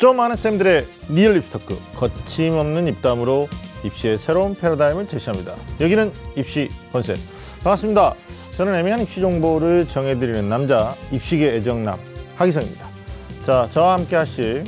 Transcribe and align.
좀 0.00 0.18
아는 0.18 0.34
쌤들의 0.34 0.86
real 1.10 1.34
입시 1.34 1.56
talk 1.56 1.78
거침없는 1.96 2.88
입담으로 2.88 3.50
입시의 3.84 4.16
새로운 4.16 4.54
패러다임을 4.54 5.06
제시합니다. 5.08 5.54
여기는 5.78 6.10
입시 6.36 6.70
본색 6.90 7.16
반갑습니다. 7.62 8.14
저는 8.56 8.76
애매한 8.76 9.00
입시 9.00 9.20
정보를 9.20 9.86
정해드리는 9.88 10.48
남자 10.48 10.94
입시계 11.12 11.54
애정남 11.56 11.98
하기성입니다. 12.36 12.86
자 13.44 13.68
저와 13.74 13.98
함께 13.98 14.16
하실 14.16 14.64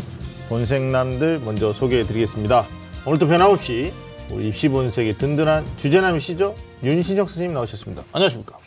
본색남들 0.51 1.41
먼저 1.47 1.73
소개해드리겠습니다. 1.73 2.67
오늘도 3.07 3.27
변함없이 3.27 3.91
우리 4.31 4.49
입시 4.49 4.69
본색의 4.69 5.17
든든한 5.17 5.65
주제남이시죠? 5.79 6.55
윤신혁 6.83 7.31
선생님 7.31 7.55
나오셨습니다. 7.55 8.03
안녕하십니까? 8.13 8.59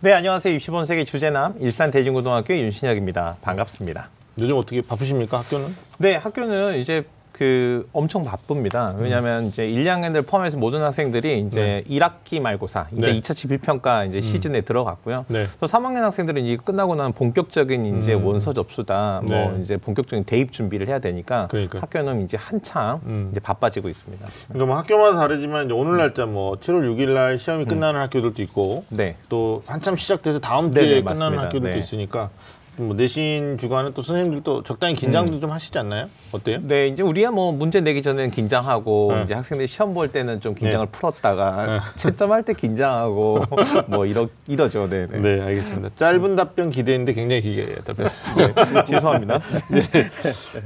네, 0.00 0.12
안녕하세요. 0.12 0.52
입시 0.52 0.72
본색의 0.72 1.06
주제남 1.06 1.54
일산 1.60 1.92
대진고등학교 1.92 2.52
윤신혁입니다. 2.56 3.36
반갑습니다. 3.42 4.10
요즘 4.40 4.56
어떻게 4.56 4.80
바쁘십니까 4.80 5.38
학교는? 5.38 5.66
네, 5.98 6.16
학교는 6.16 6.78
이제 6.78 7.04
그 7.34 7.88
엄청 7.92 8.22
바쁩니다. 8.24 8.94
왜냐하면 8.96 9.46
이제 9.46 9.68
1, 9.68 9.84
2학년들 9.84 10.24
포함해서 10.24 10.56
모든 10.56 10.82
학생들이 10.82 11.40
이제 11.40 11.82
1학기 11.90 12.40
말고사, 12.40 12.86
이제 12.92 13.06
네. 13.06 13.20
2차 13.20 13.34
지필평가 13.34 14.04
이제 14.04 14.20
시즌에 14.20 14.60
들어갔고요. 14.60 15.24
네. 15.26 15.48
또 15.58 15.66
3학년 15.66 16.02
학생들은 16.02 16.44
이게 16.44 16.56
끝나고 16.56 16.94
나면 16.94 17.12
본격적인 17.12 17.98
이제 17.98 18.14
음. 18.14 18.24
원서 18.24 18.52
접수다, 18.52 19.22
네. 19.24 19.34
뭐 19.34 19.58
이제 19.58 19.76
본격적인 19.76 20.24
대입 20.26 20.52
준비를 20.52 20.86
해야 20.86 21.00
되니까 21.00 21.48
그러니까요. 21.48 21.82
학교는 21.82 22.22
이제 22.22 22.36
한창 22.36 23.00
음. 23.06 23.30
이제 23.32 23.40
바빠지고 23.40 23.88
있습니다. 23.88 24.24
그러니까 24.46 24.66
뭐 24.66 24.76
학교마다 24.76 25.16
다르지만 25.16 25.64
이제 25.64 25.74
오늘 25.74 25.96
날짜 25.96 26.26
뭐 26.26 26.54
7월 26.60 26.82
6일 26.94 27.14
날 27.14 27.36
시험이 27.38 27.64
끝나는 27.64 28.00
학교들도 28.00 28.42
있고 28.42 28.84
네. 28.90 29.16
또 29.28 29.64
한참 29.66 29.96
시작돼서 29.96 30.38
다음 30.38 30.70
네네, 30.70 30.86
주에 30.86 30.96
끝나는 31.00 31.18
맞습니다. 31.18 31.42
학교들도 31.46 31.74
네. 31.74 31.78
있으니까 31.80 32.30
뭐 32.76 32.94
내신 32.94 33.56
주간은 33.58 33.92
또 33.94 34.02
선생님들도 34.02 34.64
적당히 34.64 34.94
긴장도 34.94 35.40
좀 35.40 35.50
하시지 35.50 35.76
않나요? 35.78 36.08
어때요? 36.32 36.58
네, 36.62 36.88
이제 36.88 37.02
우리가 37.02 37.30
뭐 37.30 37.52
문제 37.52 37.80
내기 37.80 38.02
전에는 38.02 38.30
긴장하고 38.30 39.12
네. 39.14 39.22
이제 39.22 39.34
학생들이 39.34 39.68
시험 39.68 39.94
볼 39.94 40.08
때는 40.08 40.40
좀 40.40 40.54
긴장을 40.54 40.84
네. 40.84 40.92
풀었다가 40.92 41.82
채점할 41.94 42.42
때 42.42 42.52
긴장하고 42.52 43.44
뭐 43.86 44.06
이러 44.06 44.26
이러죠. 44.46 44.88
네, 44.88 45.06
네. 45.10 45.18
네, 45.18 45.40
알겠습니다. 45.40 45.90
짧은 45.96 46.36
답변 46.36 46.70
기대했는데 46.70 47.12
굉장히 47.12 47.42
길게 47.42 47.74
답변했습니다. 47.84 48.64
네, 48.64 48.84
죄송합니다. 48.86 49.38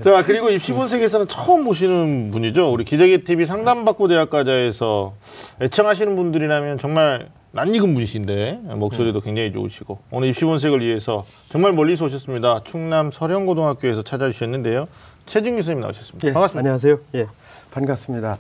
자, 0.01 0.25
그리고 0.25 0.49
입시본색에서는 0.51 1.29
처음 1.29 1.65
모시는 1.65 2.31
분이죠. 2.31 2.73
우리 2.73 2.85
기자계 2.85 3.19
TV 3.19 3.47
상담받고 3.47 4.09
대학가자에서 4.09 5.15
애청하시는 5.61 6.17
분들이라면 6.17 6.79
정말 6.79 7.29
낯익은 7.53 7.95
분이신데 7.95 8.61
목소리도 8.77 9.21
굉장히 9.21 9.53
좋으시고 9.53 9.99
오늘 10.11 10.29
입시본색을 10.29 10.81
위해서 10.81 11.25
정말 11.49 11.73
멀리서 11.73 12.05
오셨습니다. 12.05 12.63
충남 12.65 13.11
서령고등학교에서 13.11 14.03
찾아주셨는데요. 14.03 14.87
최진규 15.27 15.63
선생님 15.63 15.81
나오셨습니다. 15.83 16.29
예, 16.29 16.33
반갑습니다. 16.33 16.59
안녕하세요. 16.61 16.99
예, 17.15 17.27
반갑습니다. 17.71 18.39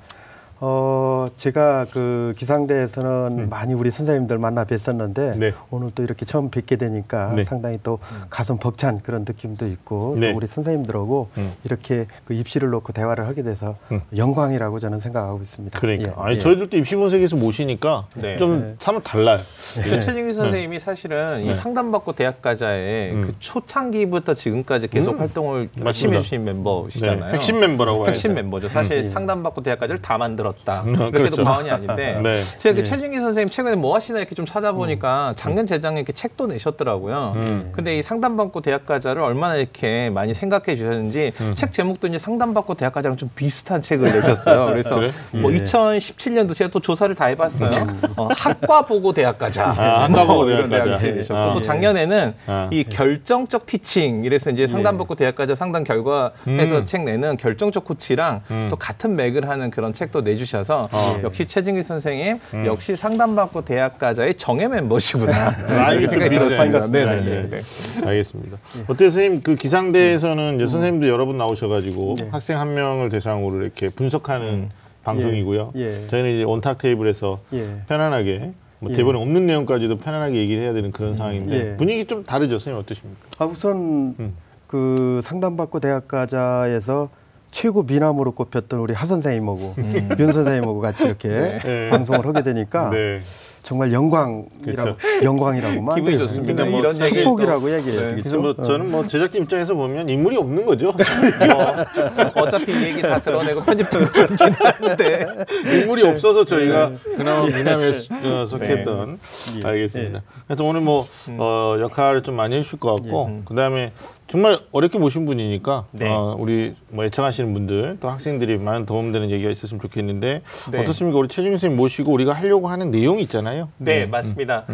어, 0.61 1.28
제가 1.37 1.87
그 1.92 2.34
기상대에서는 2.37 3.48
많이 3.48 3.75
우리 3.75 3.91
선생님들 3.91 4.39
만나 4.39 4.64
뵀었는데 4.64 5.19
음. 5.34 5.39
네. 5.39 5.55
오늘 5.70 5.91
또 5.95 6.03
이렇게 6.03 6.25
처음 6.25 6.51
뵙게 6.51 6.77
되니까 6.77 7.33
네. 7.34 7.45
상당히 7.45 7.78
또 7.83 8.01
가슴 8.28 8.59
벅찬 8.59 9.01
그런 9.03 9.25
느낌도 9.27 9.69
있고 9.69 10.17
네. 10.19 10.33
또 10.33 10.36
우리 10.36 10.48
선생님들하고 10.48 11.31
음. 11.36 11.53
이렇게 11.64 12.06
그 12.25 12.34
입시를 12.34 12.70
놓고 12.70 12.92
대화를 12.92 13.27
하게 13.27 13.42
돼서 13.45 13.77
음. 13.92 14.01
영광이라고 14.17 14.81
저는 14.81 14.98
생각하고 14.98 15.41
있습니다. 15.42 15.79
그러니까 15.79 16.11
예, 16.11 16.14
아니 16.17 16.36
예. 16.36 16.41
저희들도 16.41 16.77
입시본색에서 16.77 17.36
모시니까 17.36 18.06
네. 18.14 18.36
좀 18.36 18.77
사뭇 18.81 19.03
달라요. 19.05 19.39
최진규 19.75 20.33
선생님이 20.33 20.81
사실은 20.81 21.45
네. 21.45 21.51
이 21.51 21.55
상담받고 21.55 22.14
대학 22.14 22.42
가자의 22.42 23.12
음. 23.12 23.23
그 23.23 23.33
초창기부터 23.39 24.34
지금까지 24.34 24.89
계속 24.89 25.12
음. 25.12 25.20
활동을. 25.20 25.69
열심히 25.84 26.17
해주신 26.17 26.45
멤버시잖아요. 26.45 27.27
네, 27.27 27.33
핵심 27.39 27.61
멤버라고 27.61 28.01
해야 28.01 28.09
핵심. 28.09 28.34
멤버죠. 28.34 28.69
사실 28.69 28.98
예. 28.98 29.03
상담받고 29.05 29.62
대학 29.62 29.79
가자를 29.79 30.03
다 30.03 30.19
만들 30.19 30.47
었다. 30.48 30.82
음, 30.86 30.96
그렇게도 30.96 31.12
그렇죠. 31.12 31.44
과언이 31.44 31.70
아닌데 31.70 32.20
네. 32.22 32.42
제가 32.58 32.74
그 32.74 32.80
예. 32.80 32.82
최진기 32.82 33.20
선생님 33.20 33.48
최근에 33.48 33.77
뭐 33.77 33.95
하시나 33.95 34.18
이렇게 34.18 34.34
좀 34.34 34.46
찾아보니까 34.46 35.34
작년 35.36 35.67
재작년 35.67 35.98
이렇게 35.98 36.12
책도 36.12 36.46
내셨더라고요. 36.48 37.33
음. 37.36 37.73
근데 37.73 37.98
이 37.98 38.02
상담받고 38.02 38.61
대학가자를 38.62 39.23
얼마나 39.23 39.56
이렇게 39.56 40.11
많이 40.11 40.34
생각해 40.34 40.77
주셨는지 40.77 41.33
음. 41.40 41.55
책 41.55 41.73
제목도 41.73 42.08
이제 42.08 42.18
상담받고 42.18 42.74
대학가자랑 42.74 43.17
좀 43.17 43.30
비슷한 43.34 43.83
책을 43.83 44.11
내셨어요. 44.12 44.67
그래서 44.73 44.96
그래? 44.96 45.11
뭐 45.33 45.52
예. 45.52 45.64
2017년도 45.64 46.55
제가 46.55 46.70
또 46.70 46.80
조사를 46.80 47.14
다 47.14 47.27
해봤어요. 47.27 47.70
어, 48.17 48.28
학과 48.36 48.83
보고 48.83 49.12
대학가자. 49.12 49.67
아, 49.77 50.05
학과 50.05 50.27
보고 50.27 50.42
뭐 50.42 50.50
이런 50.50 50.68
대학가자. 50.68 51.06
내셨고 51.06 51.36
아. 51.39 51.52
또 51.52 51.61
작년에는 51.61 52.34
아. 52.46 52.68
이 52.70 52.84
결정적 52.84 53.67
티칭 53.67 54.24
이래서 54.24 54.50
이제 54.50 54.67
상담받고 54.67 55.14
대학가자 55.14 55.55
상담 55.55 55.84
결과해서 55.84 56.78
음. 56.78 56.84
책 56.84 57.02
내는 57.05 57.36
결정적 57.36 57.84
코치랑 57.84 58.42
음. 58.50 58.68
또 58.70 58.77
같은 58.77 59.17
맥을 59.17 59.48
하는 59.48 59.70
그런 59.70 59.92
책도 59.92 60.23
내 60.24 60.36
주셔서 60.38 60.88
어. 60.92 61.20
역시 61.22 61.44
최진기 61.46 61.82
선생님 61.82 62.38
역시 62.64 62.96
상담받고 62.96 63.64
대학가자의 63.64 64.34
정예 64.34 64.68
멤버시구나 64.68 65.48
아, 65.48 65.90
생각이 65.90 66.30
들었습니다. 66.38 66.80
것 66.80 66.90
네네네. 66.90 67.20
같습니다. 67.22 67.56
네. 67.56 67.62
예. 68.02 68.06
알겠습니다. 68.08 68.58
어때요, 68.86 69.10
선생님? 69.10 69.42
그 69.42 69.54
기상대에서는 69.56 70.56
이제 70.56 70.66
선생님도 70.66 71.08
여러 71.08 71.26
분 71.26 71.36
나오셔가지고 71.38 72.14
네. 72.20 72.28
학생 72.30 72.58
한 72.58 72.74
명을 72.74 73.08
대상으로 73.10 73.62
이렇게 73.62 73.88
분석하는 73.90 74.70
방송이고요. 75.04 75.72
예. 75.76 76.06
저희는 76.08 76.34
이제 76.36 76.44
온탁 76.44 76.78
테이블에서 76.78 77.40
예. 77.55 77.66
편안하게 77.88 78.52
뭐 78.80 78.92
예. 78.92 78.96
대본에 78.96 79.18
없는 79.18 79.46
내용까지도 79.46 79.98
편안하게 79.98 80.36
얘기를 80.36 80.62
해야 80.62 80.72
되는 80.72 80.92
그런 80.92 81.14
상황인데 81.14 81.72
예. 81.72 81.76
분위기 81.76 82.05
좀 82.05 82.24
다르죠, 82.24 82.58
선생님 82.58 82.80
어떠십니까? 82.82 83.20
아, 83.38 83.44
우선 83.46 84.14
음. 84.18 84.34
그 84.66 85.20
상담받고 85.22 85.80
대학가자에서 85.80 87.08
최고 87.51 87.83
미남으로 87.83 88.33
꼽혔던 88.33 88.81
우리 88.81 88.95
하 88.95 89.07
선생님하고 89.07 89.75
윤 90.19 90.33
선생님하고 90.33 90.81
같이 90.81 91.05
이렇게 91.05 91.29
네. 91.29 91.91
방송을 91.91 92.27
하게 92.27 92.42
되니까 92.42 92.91
네. 92.91 93.20
정말 93.63 93.92
영광이라고 93.92 94.97
영광이라고 95.23 95.95
기분이 95.95 96.17
좋습니다. 96.19 96.55
근데 96.55 96.70
뭐 96.70 96.81
이런 96.81 96.95
축복이라고 96.95 97.75
얘기해야 97.75 98.01
그래서 98.01 98.17
되겠죠. 98.17 98.41
뭐 98.41 98.55
저는 98.55 98.91
뭐 98.91 99.07
제작진 99.07 99.42
입장에서 99.42 99.75
보면 99.75 100.09
인물이 100.09 100.36
없는 100.36 100.64
거죠. 100.64 100.89
어 102.35 102.48
차피 102.48 102.73
이 102.73 102.83
얘기 102.85 103.03
다 103.03 103.20
드러내고 103.20 103.65
편집 103.65 103.91
들어가긴 103.91 104.55
하는데 104.59 105.29
인물이 105.67 106.03
없어서 106.05 106.45
저희가 106.45 106.92
그나마 107.17 107.45
미남에 107.47 107.89
어, 107.89 108.47
속했던 108.47 109.19
예. 109.63 109.67
알겠습니다. 109.67 110.23
그래서 110.47 110.65
오늘 110.65 110.80
뭐 110.80 111.07
어, 111.36 111.77
역할을 111.80 112.23
좀 112.23 112.36
많이 112.36 112.57
해주실 112.57 112.79
것 112.79 112.95
같고 112.95 113.30
예. 113.30 113.45
그다음에 113.45 113.92
정말 114.28 114.58
어렵게 114.72 114.98
모신 114.98 115.24
분이니까 115.24 115.86
네. 115.90 116.06
어, 116.08 116.36
우리 116.39 116.74
뭐 116.90 117.05
애청하시는 117.05 117.52
분들 117.55 117.96
또 118.00 118.08
학생들이 118.08 118.58
많은 118.58 118.84
도움되는 118.84 119.30
얘기가 119.30 119.50
있었으면 119.50 119.80
좋겠는데 119.80 120.42
네. 120.70 120.78
어떻습니까? 120.78 121.18
우리 121.18 121.28
최준규 121.28 121.52
선생님 121.52 121.77
모시고 121.77 122.12
우리가 122.12 122.34
하려고 122.34 122.68
하는 122.68 122.90
내용이 122.90 123.22
있잖아요. 123.22 123.70
네, 123.78 124.06
맞습니다. 124.06 124.67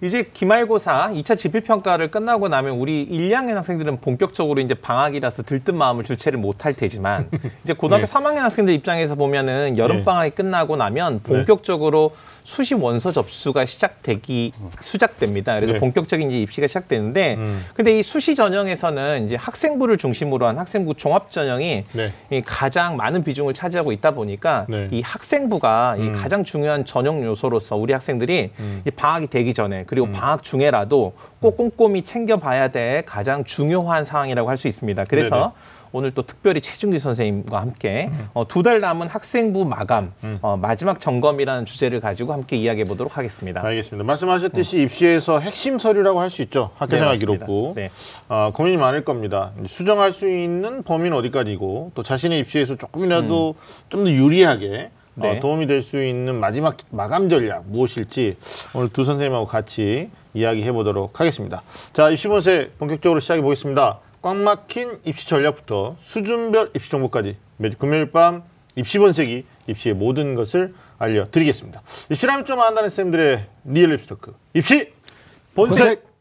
이제 0.00 0.24
기말고사 0.32 1.10
2차 1.14 1.36
지필평가를 1.36 2.10
끝나고 2.10 2.48
나면 2.48 2.76
우리 2.76 3.02
1, 3.02 3.30
2학년 3.30 3.54
학생들은 3.54 4.00
본격적으로 4.00 4.60
이제 4.60 4.74
방학이라서 4.74 5.42
들뜬 5.44 5.76
마음을 5.76 6.04
주체를 6.04 6.38
못할 6.38 6.74
테지만 6.74 7.28
이제 7.62 7.72
고등학교 7.72 8.06
네. 8.06 8.12
3학년 8.12 8.38
학생들 8.38 8.74
입장에서 8.74 9.14
보면은 9.14 9.78
여름 9.78 9.98
네. 9.98 10.04
방학이 10.04 10.30
끝나고 10.30 10.76
나면 10.76 11.20
본격적으로 11.22 12.12
수시 12.44 12.74
원서 12.74 13.10
접수가 13.10 13.64
시작되기 13.64 14.52
시작됩니다. 14.80 15.54
그래서 15.54 15.72
네. 15.74 15.78
본격적인 15.78 16.30
이제 16.30 16.40
입시가 16.42 16.66
시작되는데 16.66 17.34
음. 17.38 17.64
근데 17.74 17.98
이 17.98 18.02
수시 18.02 18.34
전형에서는 18.34 19.26
이제 19.26 19.36
학생부를 19.36 19.96
중심으로 19.96 20.46
한 20.46 20.58
학생부 20.58 20.94
종합 20.94 21.30
전형이 21.30 21.84
네. 21.92 22.12
이 22.30 22.42
가장 22.42 22.96
많은 22.96 23.24
비중을 23.24 23.54
차지하고 23.54 23.92
있다 23.92 24.10
보니까 24.10 24.66
네. 24.68 24.88
이 24.90 25.00
학생부가 25.00 25.96
이 25.98 26.02
음. 26.02 26.12
가장 26.14 26.44
중요한 26.44 26.84
전형 26.84 27.24
요소로서 27.24 27.76
우리 27.76 27.94
학생들이 27.94 28.50
음. 28.58 28.82
이 28.86 28.90
방학이 28.90 29.28
되기 29.28 29.54
전에 29.54 29.83
그리고 29.86 30.10
방학 30.10 30.42
중에라도 30.42 31.12
꼭 31.40 31.56
꼼꼼히 31.56 32.02
챙겨봐야 32.02 32.68
될 32.68 33.04
가장 33.04 33.44
중요한 33.44 34.04
상황이라고 34.04 34.48
할 34.48 34.56
수 34.56 34.68
있습니다. 34.68 35.04
그래서 35.04 35.34
네네. 35.36 35.48
오늘 35.96 36.10
또 36.12 36.22
특별히 36.22 36.60
최준기 36.60 36.98
선생님과 36.98 37.60
함께 37.60 38.10
어, 38.32 38.46
두 38.48 38.62
달 38.64 38.80
남은 38.80 39.06
학생부 39.08 39.64
마감 39.64 40.12
음. 40.24 40.38
어, 40.42 40.56
마지막 40.56 40.98
점검이라는 40.98 41.66
주제를 41.66 42.00
가지고 42.00 42.32
함께 42.32 42.56
이야기해 42.56 42.84
보도록 42.86 43.16
하겠습니다. 43.16 43.64
알겠습니다. 43.64 44.04
말씀하셨듯이 44.04 44.80
입시에서 44.82 45.38
핵심 45.38 45.78
서류라고 45.78 46.20
할 46.20 46.30
수 46.30 46.42
있죠. 46.42 46.70
학교생활 46.78 47.14
네. 47.14 47.18
기록부. 47.20 47.74
네. 47.76 47.90
아, 48.28 48.50
고민이 48.52 48.76
많을 48.76 49.04
겁니다. 49.04 49.52
수정할 49.68 50.12
수 50.12 50.28
있는 50.28 50.82
범위는 50.82 51.16
어디까지고 51.16 51.92
또 51.94 52.02
자신의 52.02 52.40
입시에서 52.40 52.74
조금이라도 52.76 53.54
좀 53.88 54.04
더 54.04 54.10
유리하게 54.10 54.90
어, 55.18 55.22
네. 55.22 55.40
도움이 55.40 55.66
될 55.66 55.82
수 55.82 56.02
있는 56.02 56.40
마지막 56.40 56.76
마감 56.90 57.28
전략 57.28 57.64
무엇일지 57.66 58.36
오늘 58.74 58.88
두 58.88 59.04
선생님하고 59.04 59.46
같이 59.46 60.10
이야기해 60.34 60.72
보도록 60.72 61.20
하겠습니다. 61.20 61.62
자, 61.92 62.10
입시본색 62.10 62.72
본격적으로 62.78 63.20
시작해 63.20 63.40
보겠습니다. 63.40 64.00
꽉 64.22 64.36
막힌 64.36 64.98
입시 65.04 65.28
전략부터 65.28 65.96
수준별 66.02 66.70
입시 66.74 66.90
정보까지 66.90 67.36
매주 67.58 67.76
금요일 67.78 68.10
밤 68.10 68.42
입시본색이 68.76 69.44
입시의 69.68 69.94
모든 69.94 70.34
것을 70.34 70.74
알려드리겠습니다. 70.98 71.82
입시라면 72.10 72.44
좀 72.46 72.60
안다는 72.60 72.88
쌤들의 72.90 73.46
real 73.66 73.90
입시 73.90 74.12
talk 74.12 74.34
입시 74.54 74.92
본색. 75.54 76.13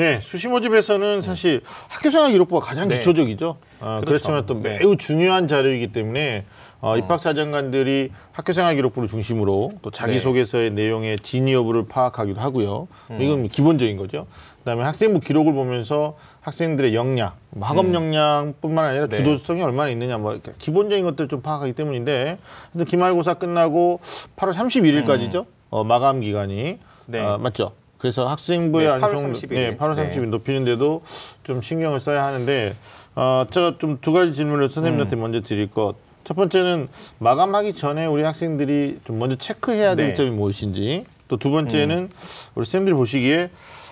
네, 0.00 0.18
수시 0.22 0.48
모집에서는 0.48 1.20
사실 1.20 1.60
학교생활 1.88 2.32
기록부가 2.32 2.64
가장 2.64 2.88
네. 2.88 2.94
기초적이죠. 2.94 3.58
아, 3.80 4.00
그렇죠. 4.00 4.06
그렇지만또 4.06 4.62
네. 4.62 4.78
매우 4.78 4.96
중요한 4.96 5.46
자료이기 5.46 5.92
때문에 5.92 6.46
어, 6.80 6.96
입학사정관들이 6.96 8.10
학교생활 8.32 8.76
기록부를 8.76 9.10
중심으로 9.10 9.72
또 9.82 9.90
자기소개서의 9.90 10.70
내용의 10.70 11.18
진위 11.18 11.52
여부를 11.52 11.86
파악하기도 11.86 12.40
하고요. 12.40 12.88
이건 13.20 13.48
기본적인 13.48 13.98
거죠. 13.98 14.26
그다음에 14.60 14.84
학생부 14.84 15.20
기록을 15.20 15.52
보면서 15.52 16.16
학생들의 16.40 16.94
역량, 16.94 17.32
뭐 17.50 17.68
학업 17.68 17.92
역량뿐만 17.92 18.82
아니라 18.82 19.06
네. 19.06 19.18
주도성이 19.18 19.62
얼마나 19.62 19.90
있느냐, 19.90 20.16
뭐 20.16 20.32
이렇게 20.32 20.52
기본적인 20.56 21.04
것들을 21.04 21.28
좀 21.28 21.42
파악하기 21.42 21.74
때문인데, 21.74 22.38
근데 22.72 22.84
기말고사 22.86 23.34
끝나고 23.34 24.00
8월 24.36 24.54
31일까지죠. 24.54 25.44
어, 25.68 25.84
마감 25.84 26.20
기간이 26.20 26.78
네. 27.04 27.20
어, 27.20 27.36
맞죠. 27.36 27.72
그래서 28.00 28.26
학생부의 28.26 28.86
네, 28.86 28.92
8월 28.98 29.04
안성 29.04 29.32
30일. 29.32 29.48
네, 29.50 29.76
8월 29.76 29.94
네. 29.94 30.10
30일 30.10 30.26
높이는데도 30.28 31.02
좀 31.44 31.60
신경을 31.60 32.00
써야 32.00 32.24
하는데 32.24 32.74
어, 33.14 33.44
제가 33.50 33.76
좀 33.78 33.98
두 34.00 34.12
가지 34.12 34.32
질문을 34.32 34.70
선생님한테 34.70 35.16
음. 35.16 35.20
먼저 35.20 35.40
드릴 35.42 35.70
것. 35.70 35.94
첫 36.24 36.34
번째는 36.34 36.88
마감하기 37.18 37.74
전에 37.74 38.06
우리 38.06 38.22
학생들이 38.22 39.00
좀 39.04 39.18
먼저 39.18 39.36
체크해야 39.36 39.94
될 39.94 40.06
네. 40.06 40.12
음. 40.12 40.14
점이 40.14 40.30
무엇인지. 40.30 41.04
또 41.28 41.36
두 41.36 41.50
번째는 41.50 42.10
우리 42.54 42.66
쌤들이 42.66 42.94
보시기에 42.94 43.50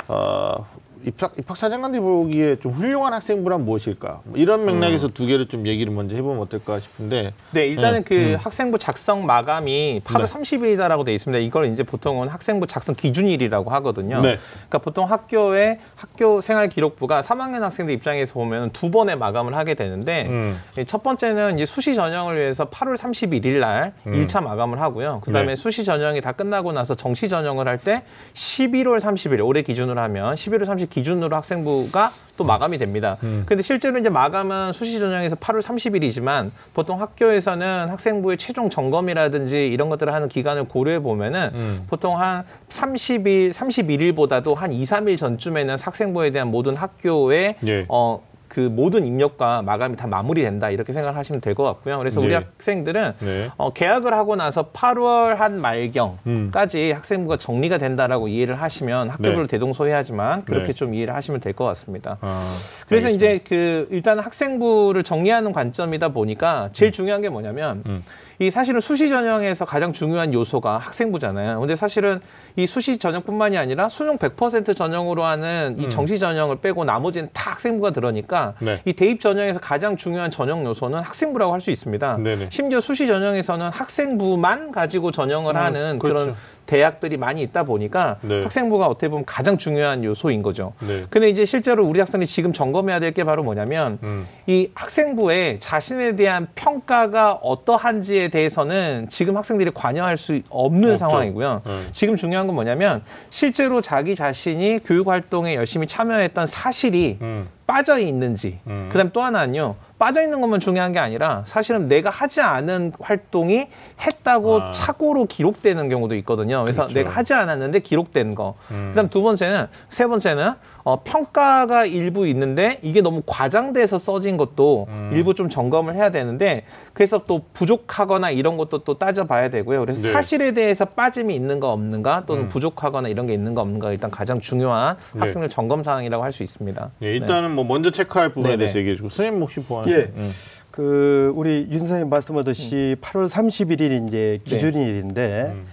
어, 0.08 0.66
입학 1.04 1.32
입학 1.38 1.56
사정관들이 1.56 2.00
보기에 2.02 2.56
좀 2.56 2.72
훌륭한 2.72 3.12
학생부란 3.12 3.64
무엇일까? 3.64 4.20
뭐 4.24 4.38
이런 4.38 4.64
맥락에서 4.66 5.06
음. 5.06 5.10
두 5.12 5.26
개를 5.26 5.48
좀 5.48 5.66
얘기를 5.66 5.92
먼저 5.92 6.14
해보면 6.14 6.40
어떨까 6.42 6.78
싶은데. 6.80 7.32
네, 7.52 7.66
일단은 7.66 8.04
네. 8.04 8.04
그 8.04 8.36
학생부 8.40 8.78
작성 8.78 9.24
마감이 9.26 10.02
8월 10.04 10.26
네. 10.26 10.32
30일이다라고 10.32 11.04
돼 11.04 11.14
있습니다. 11.14 11.38
이걸 11.40 11.66
이제 11.72 11.82
보통은 11.82 12.28
학생부 12.28 12.66
작성 12.66 12.94
기준일이라고 12.94 13.70
하거든요. 13.70 14.20
네. 14.20 14.36
그러니까 14.68 14.78
보통 14.78 15.10
학교의 15.10 15.78
학교 15.96 16.40
생활 16.40 16.68
기록부가 16.68 17.22
3학년 17.22 17.60
학생들 17.60 17.94
입장에서 17.94 18.34
보면 18.34 18.70
두 18.70 18.90
번의 18.90 19.16
마감을 19.16 19.56
하게 19.56 19.74
되는데 19.74 20.26
음. 20.28 20.58
이첫 20.78 21.02
번째는 21.02 21.54
이제 21.56 21.66
수시 21.66 21.94
전형을 21.94 22.36
위해서 22.36 22.68
8월 22.68 22.96
31일 22.96 23.58
날 23.60 23.92
음. 24.06 24.14
일 24.14 24.26
1차 24.26 24.42
마감을 24.42 24.80
하고요. 24.80 25.22
그다음에 25.24 25.48
네. 25.48 25.56
수시 25.56 25.84
전형이 25.84 26.20
다 26.20 26.32
끝나고 26.32 26.72
나서 26.72 26.94
정시 26.94 27.28
전형을 27.28 27.66
할 27.66 27.78
때 27.78 28.02
11월 28.34 28.98
30일 28.98 29.46
올해 29.46 29.62
기준으로 29.62 30.00
하면 30.00 30.34
11월 30.34 30.64
30일 30.64 30.87
기준으로 30.88 31.34
학생부가 31.36 32.12
또 32.36 32.44
마감이 32.44 32.78
됩니다. 32.78 33.18
음. 33.24 33.42
근데 33.46 33.62
실제로 33.62 33.98
이제 33.98 34.08
마감은 34.08 34.72
수시 34.72 34.98
전형에서 34.98 35.36
8월 35.36 35.60
30일이지만 35.60 36.52
보통 36.72 37.00
학교에서는 37.00 37.88
학생부의 37.90 38.38
최종 38.38 38.70
점검이라든지 38.70 39.68
이런 39.68 39.88
것들을 39.90 40.14
하는 40.14 40.28
기간을 40.28 40.64
고려해 40.64 41.00
보면은 41.00 41.50
음. 41.54 41.86
보통 41.88 42.20
한 42.20 42.44
30일, 42.68 43.52
31일보다도 43.52 44.54
한 44.54 44.72
2, 44.72 44.84
3일 44.84 45.18
전쯤에는 45.18 45.76
학생부에 45.80 46.30
대한 46.30 46.48
모든 46.48 46.76
학교의 46.76 47.56
예. 47.66 47.86
어, 47.88 48.22
그 48.58 48.62
모든 48.62 49.06
입력과 49.06 49.62
마감이 49.62 49.94
다 49.94 50.08
마무리된다 50.08 50.70
이렇게 50.70 50.92
생각하시면 50.92 51.40
될 51.40 51.54
것 51.54 51.62
같고요. 51.62 51.96
그래서 51.98 52.20
우리 52.20 52.30
네. 52.30 52.34
학생들은 52.34 53.12
네. 53.20 53.50
어, 53.56 53.72
계약을 53.72 54.12
하고 54.14 54.34
나서 54.34 54.72
8월 54.72 55.36
한 55.36 55.60
말경까지 55.60 56.90
학생부가 56.90 57.36
정리가 57.36 57.78
된다라고 57.78 58.26
이해를 58.26 58.60
하시면 58.60 59.10
학교별로 59.10 59.42
네. 59.42 59.46
대동소이하지만 59.46 60.44
그렇게 60.44 60.66
네. 60.68 60.72
좀 60.72 60.92
이해를 60.94 61.14
하시면 61.14 61.38
될 61.40 61.52
것 61.52 61.64
같습니다. 61.66 62.18
아, 62.20 62.46
그래서. 62.88 63.08
이제 63.10 63.40
그 63.48 63.86
일단 63.90 64.18
학생부를 64.18 65.02
정리하는 65.04 65.52
관점이다 65.52 66.08
보니까 66.10 66.68
제일 66.72 66.92
중요한 66.92 67.20
게 67.22 67.28
뭐냐면 67.28 67.82
음. 67.86 68.04
이 68.40 68.50
사실은 68.50 68.80
수시 68.80 69.08
전형에서 69.08 69.64
가장 69.64 69.92
중요한 69.92 70.32
요소가 70.32 70.78
학생부잖아요. 70.78 71.58
근데 71.58 71.74
사실은 71.74 72.20
이 72.54 72.66
수시 72.68 72.98
전형뿐만이 72.98 73.58
아니라 73.58 73.88
수능 73.88 74.16
100% 74.18 74.76
전형으로 74.76 75.24
하는 75.24 75.76
이 75.80 75.88
정시 75.88 76.20
전형을 76.20 76.56
빼고 76.60 76.84
나머지는 76.84 77.30
다 77.32 77.50
학생부가 77.52 77.90
들어니까 77.90 78.47
음. 78.62 78.64
네. 78.66 78.80
이 78.84 78.92
대입 78.92 79.20
전형에서 79.20 79.60
가장 79.60 79.96
중요한 79.96 80.30
전형 80.30 80.64
요소는 80.64 81.00
학생부라고 81.00 81.52
할 81.52 81.58
수 81.60 81.70
있습니다. 81.70 82.18
네네. 82.18 82.48
심지어 82.50 82.80
수시 82.80 83.06
전형에서는 83.08 83.70
학생부만 83.70 84.70
가지고 84.72 85.10
전형을 85.10 85.56
하는 85.56 85.98
그렇죠. 85.98 86.14
그런 86.26 86.36
대학들이 86.72 87.16
많이 87.16 87.42
있다 87.42 87.64
보니까 87.64 88.18
네. 88.20 88.42
학생부가 88.42 88.86
어떻게 88.86 89.08
보면 89.08 89.24
가장 89.24 89.56
중요한 89.56 90.04
요소인 90.04 90.42
거죠. 90.42 90.74
네. 90.86 91.04
근데 91.08 91.30
이제 91.30 91.44
실제로 91.44 91.84
우리 91.84 91.98
학생이 91.98 92.26
지금 92.26 92.52
점검해야 92.52 93.00
될 93.00 93.08
게 93.08 93.24
바로 93.24 93.42
뭐냐면 93.42 93.98
음. 94.02 94.28
이 94.46 94.68
학생부에 94.74 95.58
자신에 95.60 96.14
대한 96.14 96.46
평가가 96.54 97.32
어떠한지에 97.42 98.28
대해서는 98.28 99.06
지금 99.08 99.34
학생들이 99.38 99.70
관여할 99.72 100.18
수 100.18 100.40
없는 100.50 100.90
없죠. 100.90 100.98
상황이고요. 100.98 101.62
네. 101.64 101.80
지금 101.94 102.16
중요한 102.16 102.46
건 102.46 102.54
뭐냐면 102.54 103.02
실제로 103.30 103.80
자기 103.80 104.14
자신이 104.14 104.80
교육 104.84 105.08
활동에 105.08 105.54
열심히 105.54 105.86
참여했던 105.86 106.44
사실이 106.46 107.16
음. 107.22 107.48
빠져 107.66 107.98
있는지. 107.98 108.58
음. 108.66 108.90
그다음 108.92 109.08
또 109.14 109.22
하나는요. 109.22 109.74
빠져 109.98 110.22
있는 110.22 110.40
것만 110.40 110.60
중요한 110.60 110.92
게 110.92 110.98
아니라 110.98 111.42
사실은 111.46 111.88
내가 111.88 112.08
하지 112.10 112.40
않은 112.40 112.92
활동이 113.00 113.66
했다고 114.00 114.62
아. 114.62 114.70
착오로 114.70 115.26
기록되는 115.26 115.88
경우도 115.88 116.14
있거든요. 116.16 116.62
그래서 116.62 116.82
그렇죠. 116.82 116.94
내가 116.94 117.10
하지 117.10 117.34
않았는데 117.34 117.80
기록된 117.80 118.34
거. 118.34 118.54
음. 118.70 118.88
그다음 118.90 119.08
두 119.10 119.22
번째는 119.22 119.66
세 119.88 120.06
번째는 120.06 120.52
어, 120.84 121.02
평가가 121.04 121.84
일부 121.84 122.26
있는데 122.28 122.78
이게 122.80 123.02
너무 123.02 123.22
과장돼서 123.26 123.98
써진 123.98 124.38
것도 124.38 124.86
음. 124.88 125.10
일부 125.12 125.34
좀 125.34 125.50
점검을 125.50 125.94
해야 125.96 126.10
되는데 126.10 126.64
그래서 126.94 127.24
또 127.26 127.42
부족하거나 127.52 128.30
이런 128.30 128.56
것도 128.56 128.78
또 128.84 128.96
따져봐야 128.98 129.50
되고요. 129.50 129.80
그래서 129.80 130.00
네. 130.00 130.12
사실에 130.12 130.52
대해서 130.52 130.86
빠짐이 130.86 131.34
있는가 131.34 131.70
없는가 131.70 132.22
또는 132.24 132.44
음. 132.44 132.48
부족하거나 132.48 133.08
이런 133.08 133.26
게 133.26 133.34
있는가 133.34 133.60
없는가 133.60 133.90
일단 133.92 134.10
가장 134.10 134.40
중요한 134.40 134.96
네. 135.12 135.20
학생들 135.20 135.48
점검 135.50 135.82
사항이라고 135.82 136.24
할 136.24 136.28
수 136.28 136.42
있습니다. 136.42 136.90
예, 137.02 137.16
일단은 137.16 137.52
뭐 137.54 137.64
먼저 137.64 137.90
체크할 137.90 138.28
부분에 138.28 138.50
네네. 138.50 138.58
대해서 138.58 138.78
얘기해 138.78 138.96
주고 138.96 139.08
선생님 139.08 139.40
혹시 139.42 139.60
보완 139.60 139.82
예. 139.90 140.12
음. 140.16 140.30
그 140.70 141.32
우리 141.34 141.66
윤 141.70 141.78
선생님 141.80 142.08
말씀하듯이 142.08 142.96
8월 143.00 143.28
31일이 143.28 144.06
이제 144.08 144.38
기준일인데 144.44 145.52
음. 145.54 145.66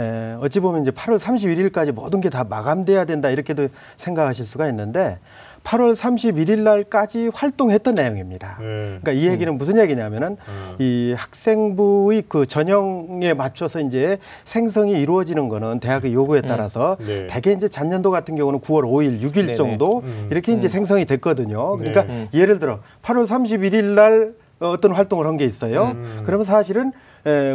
에, 0.00 0.36
어찌 0.40 0.60
보면 0.60 0.82
이제 0.82 0.90
8월 0.90 1.18
31일까지 1.18 1.92
모든 1.92 2.20
게 2.20 2.28
다 2.28 2.44
마감돼야 2.44 3.04
된다 3.04 3.30
이렇게도 3.30 3.68
생각하실 3.96 4.46
수가 4.46 4.68
있는데 4.68 5.18
8월 5.68 5.94
31일 5.94 6.60
날까지 6.60 7.30
활동했던 7.34 7.94
내용입니다. 7.94 8.56
네. 8.58 8.98
그러니까 9.02 9.12
이 9.12 9.26
얘기는 9.26 9.58
무슨 9.58 9.76
얘기냐면은 9.78 10.38
음. 10.48 10.74
이 10.78 11.14
학생부의 11.14 12.24
그 12.26 12.46
전형에 12.46 13.34
맞춰서 13.34 13.80
이제 13.80 14.16
생성이 14.44 14.92
이루어지는 14.92 15.48
거는 15.50 15.80
대학의 15.80 16.14
요구에 16.14 16.40
따라서 16.40 16.96
네. 17.06 17.26
대개 17.26 17.52
이제 17.52 17.68
작년도 17.68 18.10
같은 18.10 18.34
경우는 18.34 18.60
9월 18.60 18.84
5일, 18.84 19.20
6일 19.20 19.34
네네. 19.34 19.54
정도 19.56 19.98
음. 20.06 20.28
이렇게 20.30 20.54
이제 20.54 20.68
생성이 20.68 21.04
됐거든요. 21.04 21.76
그러니까 21.76 22.04
네. 22.04 22.28
예를 22.32 22.58
들어 22.58 22.80
8월 23.02 23.26
31일 23.26 23.84
날 23.84 24.32
어떤 24.60 24.92
활동을 24.92 25.26
한 25.26 25.36
게 25.36 25.44
있어요. 25.44 25.92
음. 25.94 26.22
그러면 26.24 26.44
사실은 26.46 26.88
에, 26.88 26.92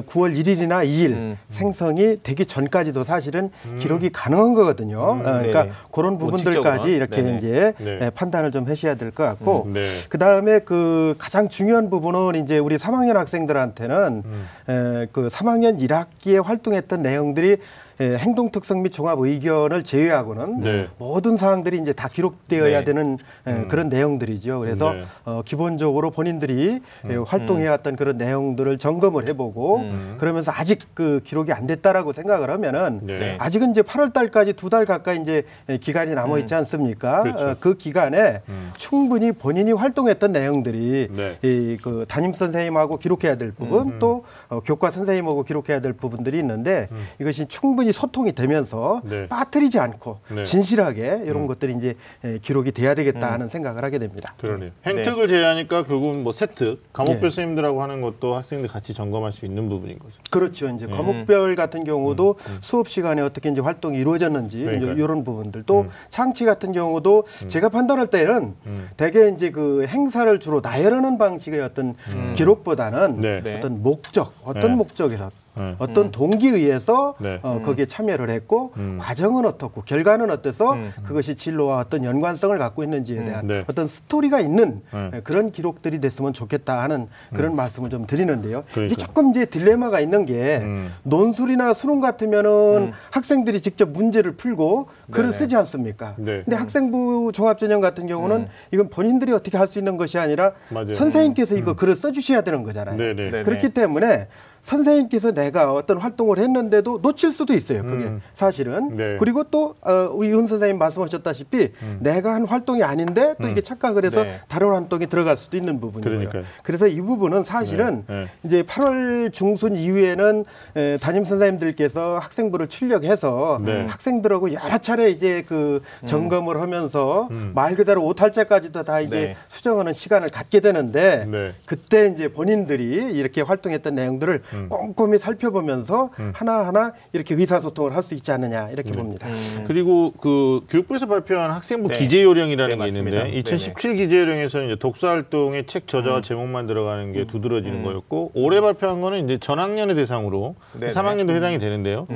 9월 0.07 0.35
1일이나 0.37 0.85
2일 0.85 1.09
음. 1.11 1.37
생성이 1.47 2.17
되기 2.21 2.45
전까지도 2.45 3.03
사실은 3.03 3.49
기록이 3.79 4.11
가능한 4.11 4.53
거거든요. 4.53 4.99
어, 4.99 5.21
그러니까 5.23 5.63
네네. 5.63 5.73
그런 5.91 6.17
뭐 6.17 6.27
부분들까지 6.29 6.81
지적으로. 6.83 6.89
이렇게 6.95 7.21
네네. 7.21 7.37
이제 7.37 7.73
네. 7.79 7.97
에, 8.05 8.09
판단을 8.09 8.51
좀 8.51 8.67
하셔야 8.67 8.95
될 8.95 9.11
것 9.11 9.23
같고 9.23 9.69
네. 9.73 9.81
그 10.09 10.17
다음에 10.17 10.59
그 10.59 11.15
가장 11.17 11.49
중요한 11.49 11.89
부분은 11.89 12.43
이제 12.43 12.57
우리 12.57 12.77
3학년 12.77 13.13
학생들한테는 13.13 14.23
음. 14.25 14.47
에, 14.69 15.07
그 15.11 15.27
3학년 15.27 15.79
1학기에 15.79 16.43
활동했던 16.43 17.01
내용들이 17.01 17.51
에, 17.51 17.57
행동 17.99 18.51
특성 18.51 18.81
및 18.83 18.91
종합 18.91 19.19
의견을 19.19 19.83
제외하고는 19.83 20.61
네. 20.61 20.87
모든 20.97 21.37
사항들이 21.37 21.79
이제 21.79 21.93
다 21.93 22.07
기록되어야 22.07 22.79
네. 22.79 22.85
되는 22.85 23.17
에, 23.47 23.51
음. 23.51 23.67
그런 23.67 23.89
내용들이죠. 23.89 24.59
그래서 24.59 24.93
네. 24.93 25.03
어, 25.25 25.41
기본적으로 25.45 26.11
본인들이 26.11 26.81
에, 27.09 27.15
활동해왔던 27.15 27.95
그런 27.95 28.17
내용들을 28.17 28.77
점검을 28.77 29.27
해보고 29.29 29.77
음. 29.77 30.15
그러면서 30.19 30.51
아직 30.53 30.79
그 30.93 31.21
기록이 31.23 31.51
안 31.53 31.67
됐다라고 31.67 32.11
생각을 32.13 32.49
하면은 32.49 32.99
네. 33.03 33.19
네. 33.19 33.35
아직은 33.39 33.71
이제 33.71 33.81
8월 33.81 34.11
달까지 34.13 34.53
두 34.53 34.73
달 34.73 34.87
가까이 34.87 35.21
이제 35.21 35.43
기간이 35.81 36.15
남아 36.15 36.39
있지 36.39 36.55
않습니까? 36.55 37.21
그렇죠. 37.21 37.49
어, 37.49 37.55
그 37.59 37.77
기간에 37.77 38.41
음. 38.49 38.71
충분히 38.75 39.31
본인이 39.31 39.71
활동했던 39.71 40.31
내용들이 40.31 41.09
네. 41.13 41.37
이그 41.43 42.05
담임 42.07 42.33
선생님하고 42.33 42.97
기록해야 42.97 43.35
될 43.35 43.51
부분 43.51 43.87
음. 43.89 43.99
또 43.99 44.23
어, 44.49 44.61
교과 44.61 44.89
선생님하고 44.89 45.43
기록해야 45.43 45.79
될 45.79 45.93
부분들이 45.93 46.39
있는데 46.39 46.87
이것이 47.19 47.45
충분히 47.47 47.82
소통이 47.91 48.33
되면서 48.33 49.01
네. 49.03 49.27
빠뜨리지 49.27 49.79
않고 49.79 50.19
네. 50.29 50.43
진실하게 50.43 51.23
이런 51.25 51.47
것들이 51.47 51.73
이제 51.73 51.95
에, 52.23 52.37
기록이 52.39 52.71
돼야 52.71 52.95
되겠다 52.95 53.27
음. 53.27 53.33
하는 53.33 53.47
생각을 53.47 53.83
하게 53.83 53.99
됩니다. 53.99 54.33
그러네요. 54.39 54.71
행특을 54.85 55.27
제외하니까 55.27 55.83
결국은 55.83 56.23
뭐 56.23 56.31
세트 56.31 56.79
과목별 56.93 57.17
예. 57.25 57.29
선생님들하고 57.29 57.81
하는 57.81 58.01
것도 58.01 58.35
학생들 58.35 58.69
같이 58.69 58.93
점검할 58.93 59.33
수 59.33 59.45
있는 59.45 59.67
부분인 59.69 59.99
거죠. 59.99 60.13
그렇죠. 60.29 60.67
음. 60.67 60.75
이제 60.75 60.87
과목별 60.87 61.55
같은 61.55 61.83
경우도 61.83 62.35
수업 62.61 62.87
시간에 62.87 63.21
어떻게 63.21 63.49
이제 63.49 63.61
활동이 63.61 63.97
이루어졌는지 63.97 64.63
그러니까요. 64.63 64.93
이런 64.93 65.23
부분들 65.23 65.63
또 65.65 65.81
음. 65.81 65.89
창치 66.09 66.45
같은 66.45 66.71
경우도 66.71 67.25
제가 67.47 67.69
판단할 67.69 68.07
때는 68.07 68.53
음. 68.65 68.89
대개 68.97 69.29
이제 69.29 69.51
그 69.51 69.85
행사를 69.87 70.39
주로 70.39 70.61
나열하는 70.61 71.17
방식의 71.17 71.59
어떤 71.61 71.95
기록보다는 72.35 73.19
네. 73.19 73.41
네. 73.41 73.57
어떤 73.57 73.81
목적, 73.81 74.33
어떤 74.43 74.71
네. 74.71 74.75
목적에서 74.75 75.29
네. 75.55 75.75
어떤 75.79 76.11
동기에 76.11 76.51
의해서 76.51 77.15
네. 77.19 77.39
어, 77.43 77.61
거기에 77.63 77.85
참여를 77.85 78.29
했고 78.29 78.71
음. 78.77 78.97
과정은 79.01 79.45
어떻고 79.45 79.81
결과는 79.81 80.31
어때서 80.31 80.73
음. 80.73 80.91
그것이 81.03 81.35
진로와 81.35 81.79
어떤 81.79 82.03
연관성을 82.03 82.57
갖고 82.57 82.83
있는지에 82.83 83.25
대한 83.25 83.45
네. 83.47 83.63
어떤 83.67 83.87
스토리가 83.87 84.39
있는 84.39 84.81
네. 84.91 85.11
에, 85.17 85.21
그런 85.21 85.51
기록들이 85.51 85.99
됐으면 86.01 86.33
좋겠다 86.33 86.81
하는 86.81 87.07
그런 87.33 87.55
말씀을 87.55 87.89
좀 87.89 88.07
드리는데요. 88.07 88.59
이게 88.69 88.73
그러니까요. 88.73 89.05
조금 89.05 89.29
이제 89.31 89.45
딜레마가 89.45 89.99
있는 89.99 90.25
게 90.25 90.59
음. 90.61 90.91
논술이나 91.03 91.73
수능 91.73 91.99
같으면은 91.99 92.91
학생들이 93.11 93.61
직접 93.61 93.89
문제를 93.89 94.33
풀고 94.35 94.87
글을 95.11 95.29
네네. 95.29 95.31
쓰지 95.37 95.55
않습니까? 95.57 96.15
네. 96.17 96.41
근데 96.43 96.55
학생부 96.55 97.31
종합전형 97.33 97.81
같은 97.81 98.07
경우는 98.07 98.47
이건 98.71 98.89
본인들이 98.89 99.31
어떻게 99.33 99.57
할 99.57 99.63
수 99.73 99.79
있는 99.79 99.97
것이 99.97 100.19
아니라 100.19 100.51
맞아요. 100.69 100.89
선생님께서 100.91 101.55
이거 101.55 101.73
글을 101.73 101.95
써주셔야 101.95 102.41
되는 102.41 102.63
거잖아요. 102.63 102.97
네네. 102.97 103.31
네. 103.31 103.43
그렇기 103.43 103.69
때문에 103.69 104.27
선생님께서 104.63 105.33
내가 105.33 105.73
어떤 105.73 105.97
활동을 105.97 106.39
했는데도 106.39 106.99
놓칠 107.01 107.31
수도 107.31 107.53
있어요. 107.53 107.83
그게 107.83 108.05
음. 108.05 108.21
사실은. 108.33 108.95
네. 108.95 109.17
그리고 109.19 109.43
또 109.43 109.75
어, 109.81 110.09
우리 110.11 110.29
윤 110.29 110.47
선생님 110.47 110.77
말씀하셨다시피 110.77 111.71
내가 111.99 112.33
한 112.33 112.45
활동이 112.45 112.81
아닌데 112.81 113.35
또 113.41 113.47
이게 113.49 113.59
착각을 113.61 114.05
해서 114.05 114.23
네. 114.23 114.39
다른 114.47 114.69
활동에 114.69 115.05
들어갈 115.05 115.35
수도 115.35 115.57
있는 115.57 115.81
부분이고요. 115.81 116.43
그래서 116.63 116.87
이 116.87 117.01
부분은 117.01 117.43
사실은 117.43 118.05
네, 118.07 118.13
네. 118.23 118.27
이제 118.45 118.63
8월 118.63 119.33
중순 119.33 119.75
이후에는 119.75 120.45
에, 120.77 120.97
담임 120.97 121.25
선생님들께서 121.25 122.19
학생부를 122.19 122.69
출력해서 122.69 123.61
네. 123.65 123.85
학생들하고 123.87 124.53
여러 124.53 124.77
차례 124.77 125.09
이제 125.09 125.43
그 125.45 125.81
점검을 126.05 126.61
하면서 126.61 127.27
음. 127.31 127.51
말 127.53 127.75
그대로 127.75 128.05
오탈자까지도 128.05 128.83
다 128.83 129.01
이제 129.01 129.17
네. 129.17 129.35
수정하는 129.49 129.91
시간을 129.91 130.29
갖게 130.29 130.61
되는데 130.61 131.25
네. 131.29 131.51
그때 131.65 132.07
이제 132.07 132.29
본인들이 132.29 133.13
이렇게 133.13 133.41
활동했던 133.41 133.93
내용들을 133.95 134.41
음. 134.53 134.69
꼼꼼히 134.69 135.17
살펴보면서 135.17 136.11
하나하나 136.33 136.93
이렇게 137.11 137.35
의사소통을 137.35 137.95
할 137.95 138.03
수 138.03 138.13
있지 138.15 138.31
않느냐 138.33 138.69
이렇게 138.69 138.91
네. 138.91 138.97
봅니다. 138.97 139.27
그리고 139.65 140.11
그 140.19 140.61
교육부에서 140.69 141.07
발표한 141.07 141.51
학생부 141.51 141.87
네. 141.87 141.97
기재 141.97 142.21
요령이라는 142.23 142.77
네, 142.77 142.83
게 142.83 142.87
있는데 142.89 143.17
맞습니다. 143.17 143.39
2017 143.39 143.95
기재 143.95 144.19
요령에서는 144.19 144.67
이제 144.67 144.75
독서 144.75 145.07
활동에 145.07 145.65
책 145.65 145.87
저자와 145.87 146.17
음. 146.17 146.21
제목만 146.21 146.67
들어가는 146.67 147.13
게 147.13 147.25
두드러지는 147.25 147.83
거였고 147.83 148.31
올해 148.35 148.59
발표한 148.59 148.99
거는 149.01 149.23
이제 149.23 149.37
전학년의 149.37 149.95
대상으로 149.95 150.55
네네. 150.77 150.91
3학년도 150.91 151.31
해당이 151.31 151.59
되는데요. 151.59 152.07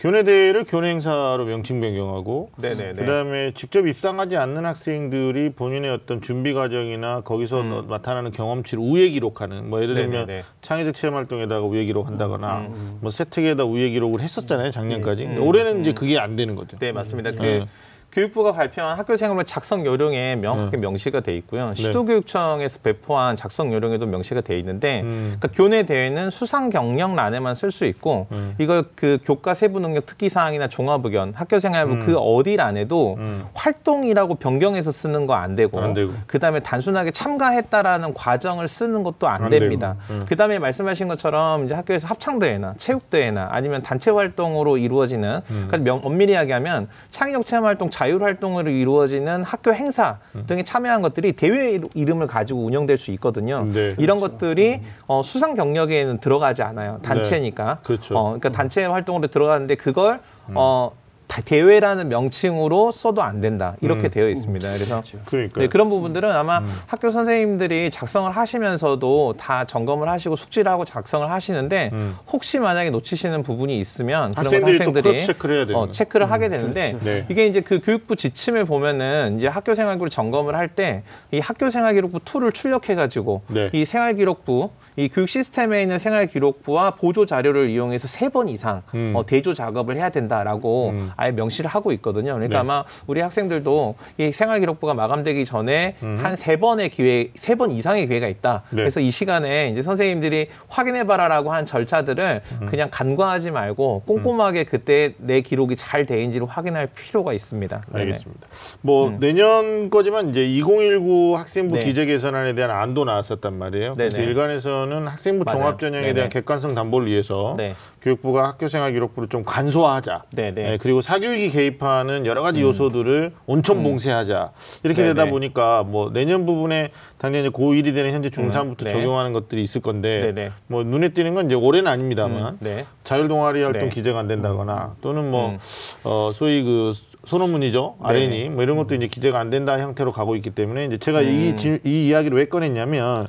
음. 0.00 0.10
교내 0.10 0.22
대회를 0.22 0.64
교내 0.64 0.88
행사로 0.90 1.44
명칭 1.44 1.80
변경하고 1.80 2.50
네네네. 2.56 2.94
그다음에 2.94 3.52
직접 3.54 3.86
입상하지 3.86 4.36
않는 4.38 4.64
학생들이 4.64 5.50
본인의 5.50 5.90
어떤 5.90 6.22
준비 6.22 6.54
과정이나 6.54 7.20
거기서 7.20 7.60
음. 7.60 7.86
나타나는 7.88 8.30
경험치를 8.30 8.82
우회 8.82 9.10
기록하는 9.10 9.68
뭐 9.68 9.82
예를 9.82 9.94
들면 9.94 10.26
네네네. 10.26 10.44
창의적 10.62 10.94
체험 10.94 11.16
활동에다가 11.16 11.66
우회 11.66 11.84
기록한다거나 11.84 12.58
음, 12.60 12.98
뭐 13.02 13.10
세특에다 13.10 13.64
우회 13.64 13.90
기록을 13.90 14.20
했었잖아요 14.20 14.70
작년까지 14.70 15.26
음. 15.26 15.42
올해는 15.42 15.82
이제 15.82 15.92
그게 15.92 16.18
안 16.18 16.34
되는 16.34 16.54
거죠. 16.54 16.78
네, 16.78 16.92
맞습니다. 16.92 17.32
그 17.32 17.42
네. 17.42 17.66
교육부가 18.12 18.52
발표한 18.52 18.98
학교 18.98 19.16
생활물 19.16 19.44
작성 19.44 19.84
요령에 19.86 20.36
명확하게 20.36 20.76
명시가 20.76 21.20
돼 21.20 21.36
있고요. 21.36 21.68
네. 21.68 21.74
시도교육청에서 21.74 22.80
배포한 22.82 23.36
작성 23.36 23.72
요령에도 23.72 24.06
명시가 24.06 24.40
돼 24.40 24.58
있는데, 24.58 25.00
음. 25.02 25.36
그러니까 25.38 25.48
교내 25.56 25.84
대회는 25.84 26.30
수상 26.30 26.70
경력란에만 26.70 27.54
쓸 27.54 27.70
수 27.70 27.84
있고, 27.86 28.26
음. 28.32 28.54
이걸 28.58 28.84
그 28.94 29.18
교과 29.24 29.54
세부 29.54 29.80
능력 29.80 30.06
특기 30.06 30.28
사항이나 30.28 30.68
종합 30.68 31.04
의견, 31.04 31.32
학교 31.34 31.58
생활부 31.58 32.04
그 32.04 32.16
어디 32.16 32.56
란에도 32.56 33.16
음. 33.18 33.44
활동이라고 33.54 34.34
변경해서 34.36 34.92
쓰는 34.92 35.26
거 35.26 35.40
안 35.40 35.54
되고, 35.54 35.80
안 35.80 35.94
되고. 35.94 36.12
그다음에 36.26 36.60
단순하게 36.60 37.12
참가했다라는 37.12 38.12
과정을 38.14 38.68
쓰는 38.68 39.02
것도 39.02 39.28
안, 39.28 39.44
안 39.44 39.50
됩니다. 39.50 39.96
음. 40.10 40.22
그다음에 40.28 40.58
말씀하신 40.58 41.08
것처럼 41.08 41.64
이제 41.64 41.74
학교에서 41.74 42.08
합창 42.08 42.38
대회나 42.38 42.74
체육 42.76 43.08
대회나 43.08 43.48
아니면 43.52 43.82
단체 43.82 44.10
활동으로 44.10 44.76
이루어지는 44.76 45.40
음. 45.48 45.64
그러니까 45.68 45.78
명, 45.78 46.00
엄밀히 46.04 46.32
이야기하면 46.32 46.88
창의적 47.10 47.46
체험 47.46 47.64
활동, 47.64 47.88
자율 48.00 48.22
활동으로 48.22 48.70
이루어지는 48.70 49.44
학교 49.44 49.74
행사 49.74 50.20
음. 50.34 50.44
등에 50.46 50.62
참여한 50.62 51.02
것들이 51.02 51.32
대회 51.32 51.78
이름을 51.92 52.28
가지고 52.28 52.64
운영될 52.64 52.96
수 52.96 53.10
있거든요. 53.10 53.62
네. 53.70 53.94
이런 53.98 54.20
것들이 54.20 54.80
어, 55.06 55.20
수상 55.22 55.54
경력에는 55.54 56.16
들어가지 56.18 56.62
않아요. 56.62 56.98
단체니까. 57.02 57.80
그렇죠. 57.84 58.16
어, 58.16 58.22
그러니까 58.28 58.52
단체 58.52 58.86
활동으로 58.86 59.26
들어가는데 59.26 59.74
그걸 59.74 60.20
어, 60.54 60.92
다- 60.94 60.99
대회라는 61.40 62.08
명칭으로 62.08 62.90
써도 62.90 63.22
안 63.22 63.40
된다. 63.40 63.76
이렇게 63.80 64.08
음. 64.08 64.10
되어 64.10 64.28
있습니다. 64.28 64.68
그래서 64.74 65.02
그러니까 65.26 65.60
네, 65.60 65.68
그런 65.68 65.88
부분들은 65.88 66.30
아마 66.30 66.58
음. 66.58 66.66
학교 66.86 67.10
선생님들이 67.10 67.90
작성을 67.92 68.30
하시면서도 68.30 69.34
다 69.38 69.64
점검을 69.64 70.08
하시고 70.08 70.34
숙지를 70.36 70.70
하고 70.70 70.84
작성을 70.84 71.28
하시는데 71.30 71.90
음. 71.92 72.16
혹시 72.32 72.58
만약에 72.58 72.90
놓치시는 72.90 73.42
부분이 73.44 73.78
있으면 73.78 74.32
그런 74.32 74.44
학생들이 74.46 74.78
또 74.78 74.84
학생들이 74.86 75.22
체크를 75.26 75.66
어. 75.74 75.90
체크를 75.90 76.30
하게 76.30 76.48
되는데 76.48 76.90
그렇죠. 76.92 77.04
네. 77.04 77.26
이게 77.28 77.46
이제 77.46 77.60
그 77.60 77.80
교육부 77.80 78.16
지침을 78.16 78.64
보면은 78.64 79.36
이제 79.38 79.46
학교 79.46 79.74
생활기록 79.74 80.10
점검을 80.10 80.54
할 80.56 80.70
때 80.70 81.02
이 81.32 81.40
학교 81.40 81.68
생활기록부를 81.70 82.52
출력해 82.52 82.94
가지고 82.94 83.42
네. 83.48 83.70
이 83.72 83.84
생활기록부 83.84 84.70
이 84.96 85.08
교육 85.08 85.28
시스템에 85.28 85.82
있는 85.82 85.98
생활기록부와 85.98 86.92
보조 86.92 87.26
자료를 87.26 87.70
이용해서 87.70 88.08
세 88.08 88.30
번 88.30 88.48
이상 88.48 88.82
음. 88.94 89.12
어, 89.16 89.26
대조 89.26 89.54
작업을 89.54 89.96
해야 89.96 90.08
된다라고 90.10 90.90
음. 90.90 91.10
아예 91.20 91.32
명시를 91.32 91.68
하고 91.68 91.92
있거든요. 91.92 92.32
그러니까 92.34 92.54
네. 92.54 92.60
아마 92.60 92.84
우리 93.06 93.20
학생들도 93.20 93.94
이 94.18 94.32
생활기록부가 94.32 94.94
마감되기 94.94 95.44
전에 95.44 95.96
음. 96.02 96.18
한 96.20 96.42
세 96.42 96.56
번의 96.56 96.88
기회, 96.88 97.28
세 97.34 97.54
번 97.60 97.70
이상의 97.70 98.06
기회가 98.06 98.26
있다. 98.26 98.62
네. 98.70 98.76
그래서 98.76 99.00
이 99.00 99.10
시간에 99.10 99.68
이제 99.68 99.82
선생님들이 99.82 100.48
확인해봐라라고 100.68 101.52
한 101.52 101.66
절차들을 101.66 102.40
음. 102.62 102.66
그냥 102.66 102.88
간과하지 102.90 103.50
말고 103.50 104.04
꼼꼼하게 104.06 104.64
그때 104.64 105.12
내 105.18 105.42
기록이 105.42 105.76
잘 105.76 106.06
돼 106.06 106.15
있는지를 106.15 106.46
확인할 106.46 106.86
필요가 106.86 107.34
있습니다. 107.34 107.82
알겠습니다. 107.92 108.48
뭐 108.80 109.14
내년 109.20 109.90
거지만 109.90 110.30
이제 110.30 110.46
2019 110.46 111.36
학생부 111.36 111.74
네. 111.76 111.84
기재 111.84 112.06
개선안에 112.06 112.54
대한 112.54 112.70
안도 112.70 113.04
나왔었단 113.04 113.58
말이에요. 113.58 113.92
그래서 113.92 114.16
네네. 114.16 114.28
일간에서는 114.30 115.06
학생부. 115.06 115.44
종합 115.50 115.78
전형에. 115.78 116.14
대한 116.14 116.30
객관성 116.30 116.74
담보를 116.74 117.08
위해서 117.08 117.54
네. 117.58 117.74
교육부가 118.02 118.48
학교생활 118.48 118.92
기록부를 118.92 119.28
좀 119.28 119.44
간소화하자. 119.44 120.24
네네. 120.34 120.62
네, 120.62 120.78
그리고 120.80 121.00
사교육이 121.00 121.50
개입하는 121.50 122.24
여러 122.24 122.42
가지 122.42 122.62
요소들을 122.62 123.32
온천 123.46 123.82
봉쇄하자. 123.82 124.52
이렇게 124.82 125.02
되다 125.02 125.22
음. 125.22 125.26
네네. 125.26 125.30
보니까 125.30 125.82
뭐 125.82 126.10
내년 126.10 126.46
부분에 126.46 126.90
당연히 127.18 127.48
이제 127.48 127.50
고1이 127.50 127.94
되는 127.94 128.12
현재 128.12 128.30
중3부터 128.30 128.82
음, 128.82 128.84
네. 128.84 128.90
적용하는 128.90 129.32
것들이 129.34 129.62
있을 129.62 129.82
건데 129.82 130.32
네네. 130.32 130.50
뭐 130.66 130.82
눈에 130.82 131.10
띄는 131.10 131.34
건 131.34 131.46
이제 131.46 131.54
올해는 131.54 131.90
아닙니다만 131.90 132.54
음, 132.54 132.58
네. 132.60 132.86
자율 133.04 133.28
동아리 133.28 133.62
활동 133.62 133.88
네. 133.90 133.94
기재가 133.94 134.18
안 134.18 134.28
된다거나 134.28 134.96
또는 135.02 135.30
뭐 135.30 135.50
음. 135.50 135.58
어, 136.04 136.30
소위 136.34 136.62
그 136.62 136.92
소논문이죠 137.26 137.96
네네. 138.00 138.08
RN이 138.08 138.48
뭐 138.50 138.62
이런 138.62 138.78
것도 138.78 138.94
이제 138.94 139.06
기재가 139.06 139.38
안 139.38 139.50
된다 139.50 139.78
형태로 139.78 140.10
가고 140.10 140.36
있기 140.36 140.50
때문에 140.50 140.86
이제 140.86 140.96
제가 140.96 141.20
음. 141.20 141.28
이, 141.28 141.56
지- 141.56 141.80
이 141.84 142.08
이야기를 142.08 142.36
왜 142.38 142.46
꺼냈냐면 142.46 143.26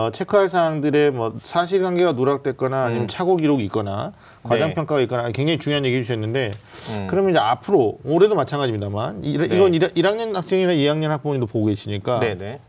어, 0.00 0.10
체크할 0.10 0.48
사항들의 0.48 1.10
뭐 1.10 1.34
사실관계가 1.42 2.12
누락됐거나 2.12 2.84
아니면 2.84 3.02
음. 3.04 3.08
착오 3.08 3.36
기록이 3.36 3.62
있거나 3.64 4.12
과장 4.42 4.70
네. 4.70 4.74
평가가 4.74 5.00
있거나 5.02 5.30
굉장히 5.30 5.58
중요한 5.58 5.84
얘기 5.84 5.96
해주셨는데 5.96 6.50
음. 6.94 7.06
그러면 7.10 7.32
이제 7.32 7.38
앞으로 7.38 7.98
올해도 8.04 8.34
마찬가지입니다만 8.34 9.24
이, 9.24 9.36
네. 9.36 9.44
이건 9.54 9.74
1 9.74 10.06
학년 10.06 10.34
학생이나 10.34 10.72
2학년 10.72 11.08
학부모님도 11.08 11.46
보고 11.46 11.66
계시니까 11.66 12.20
네네. 12.20 12.60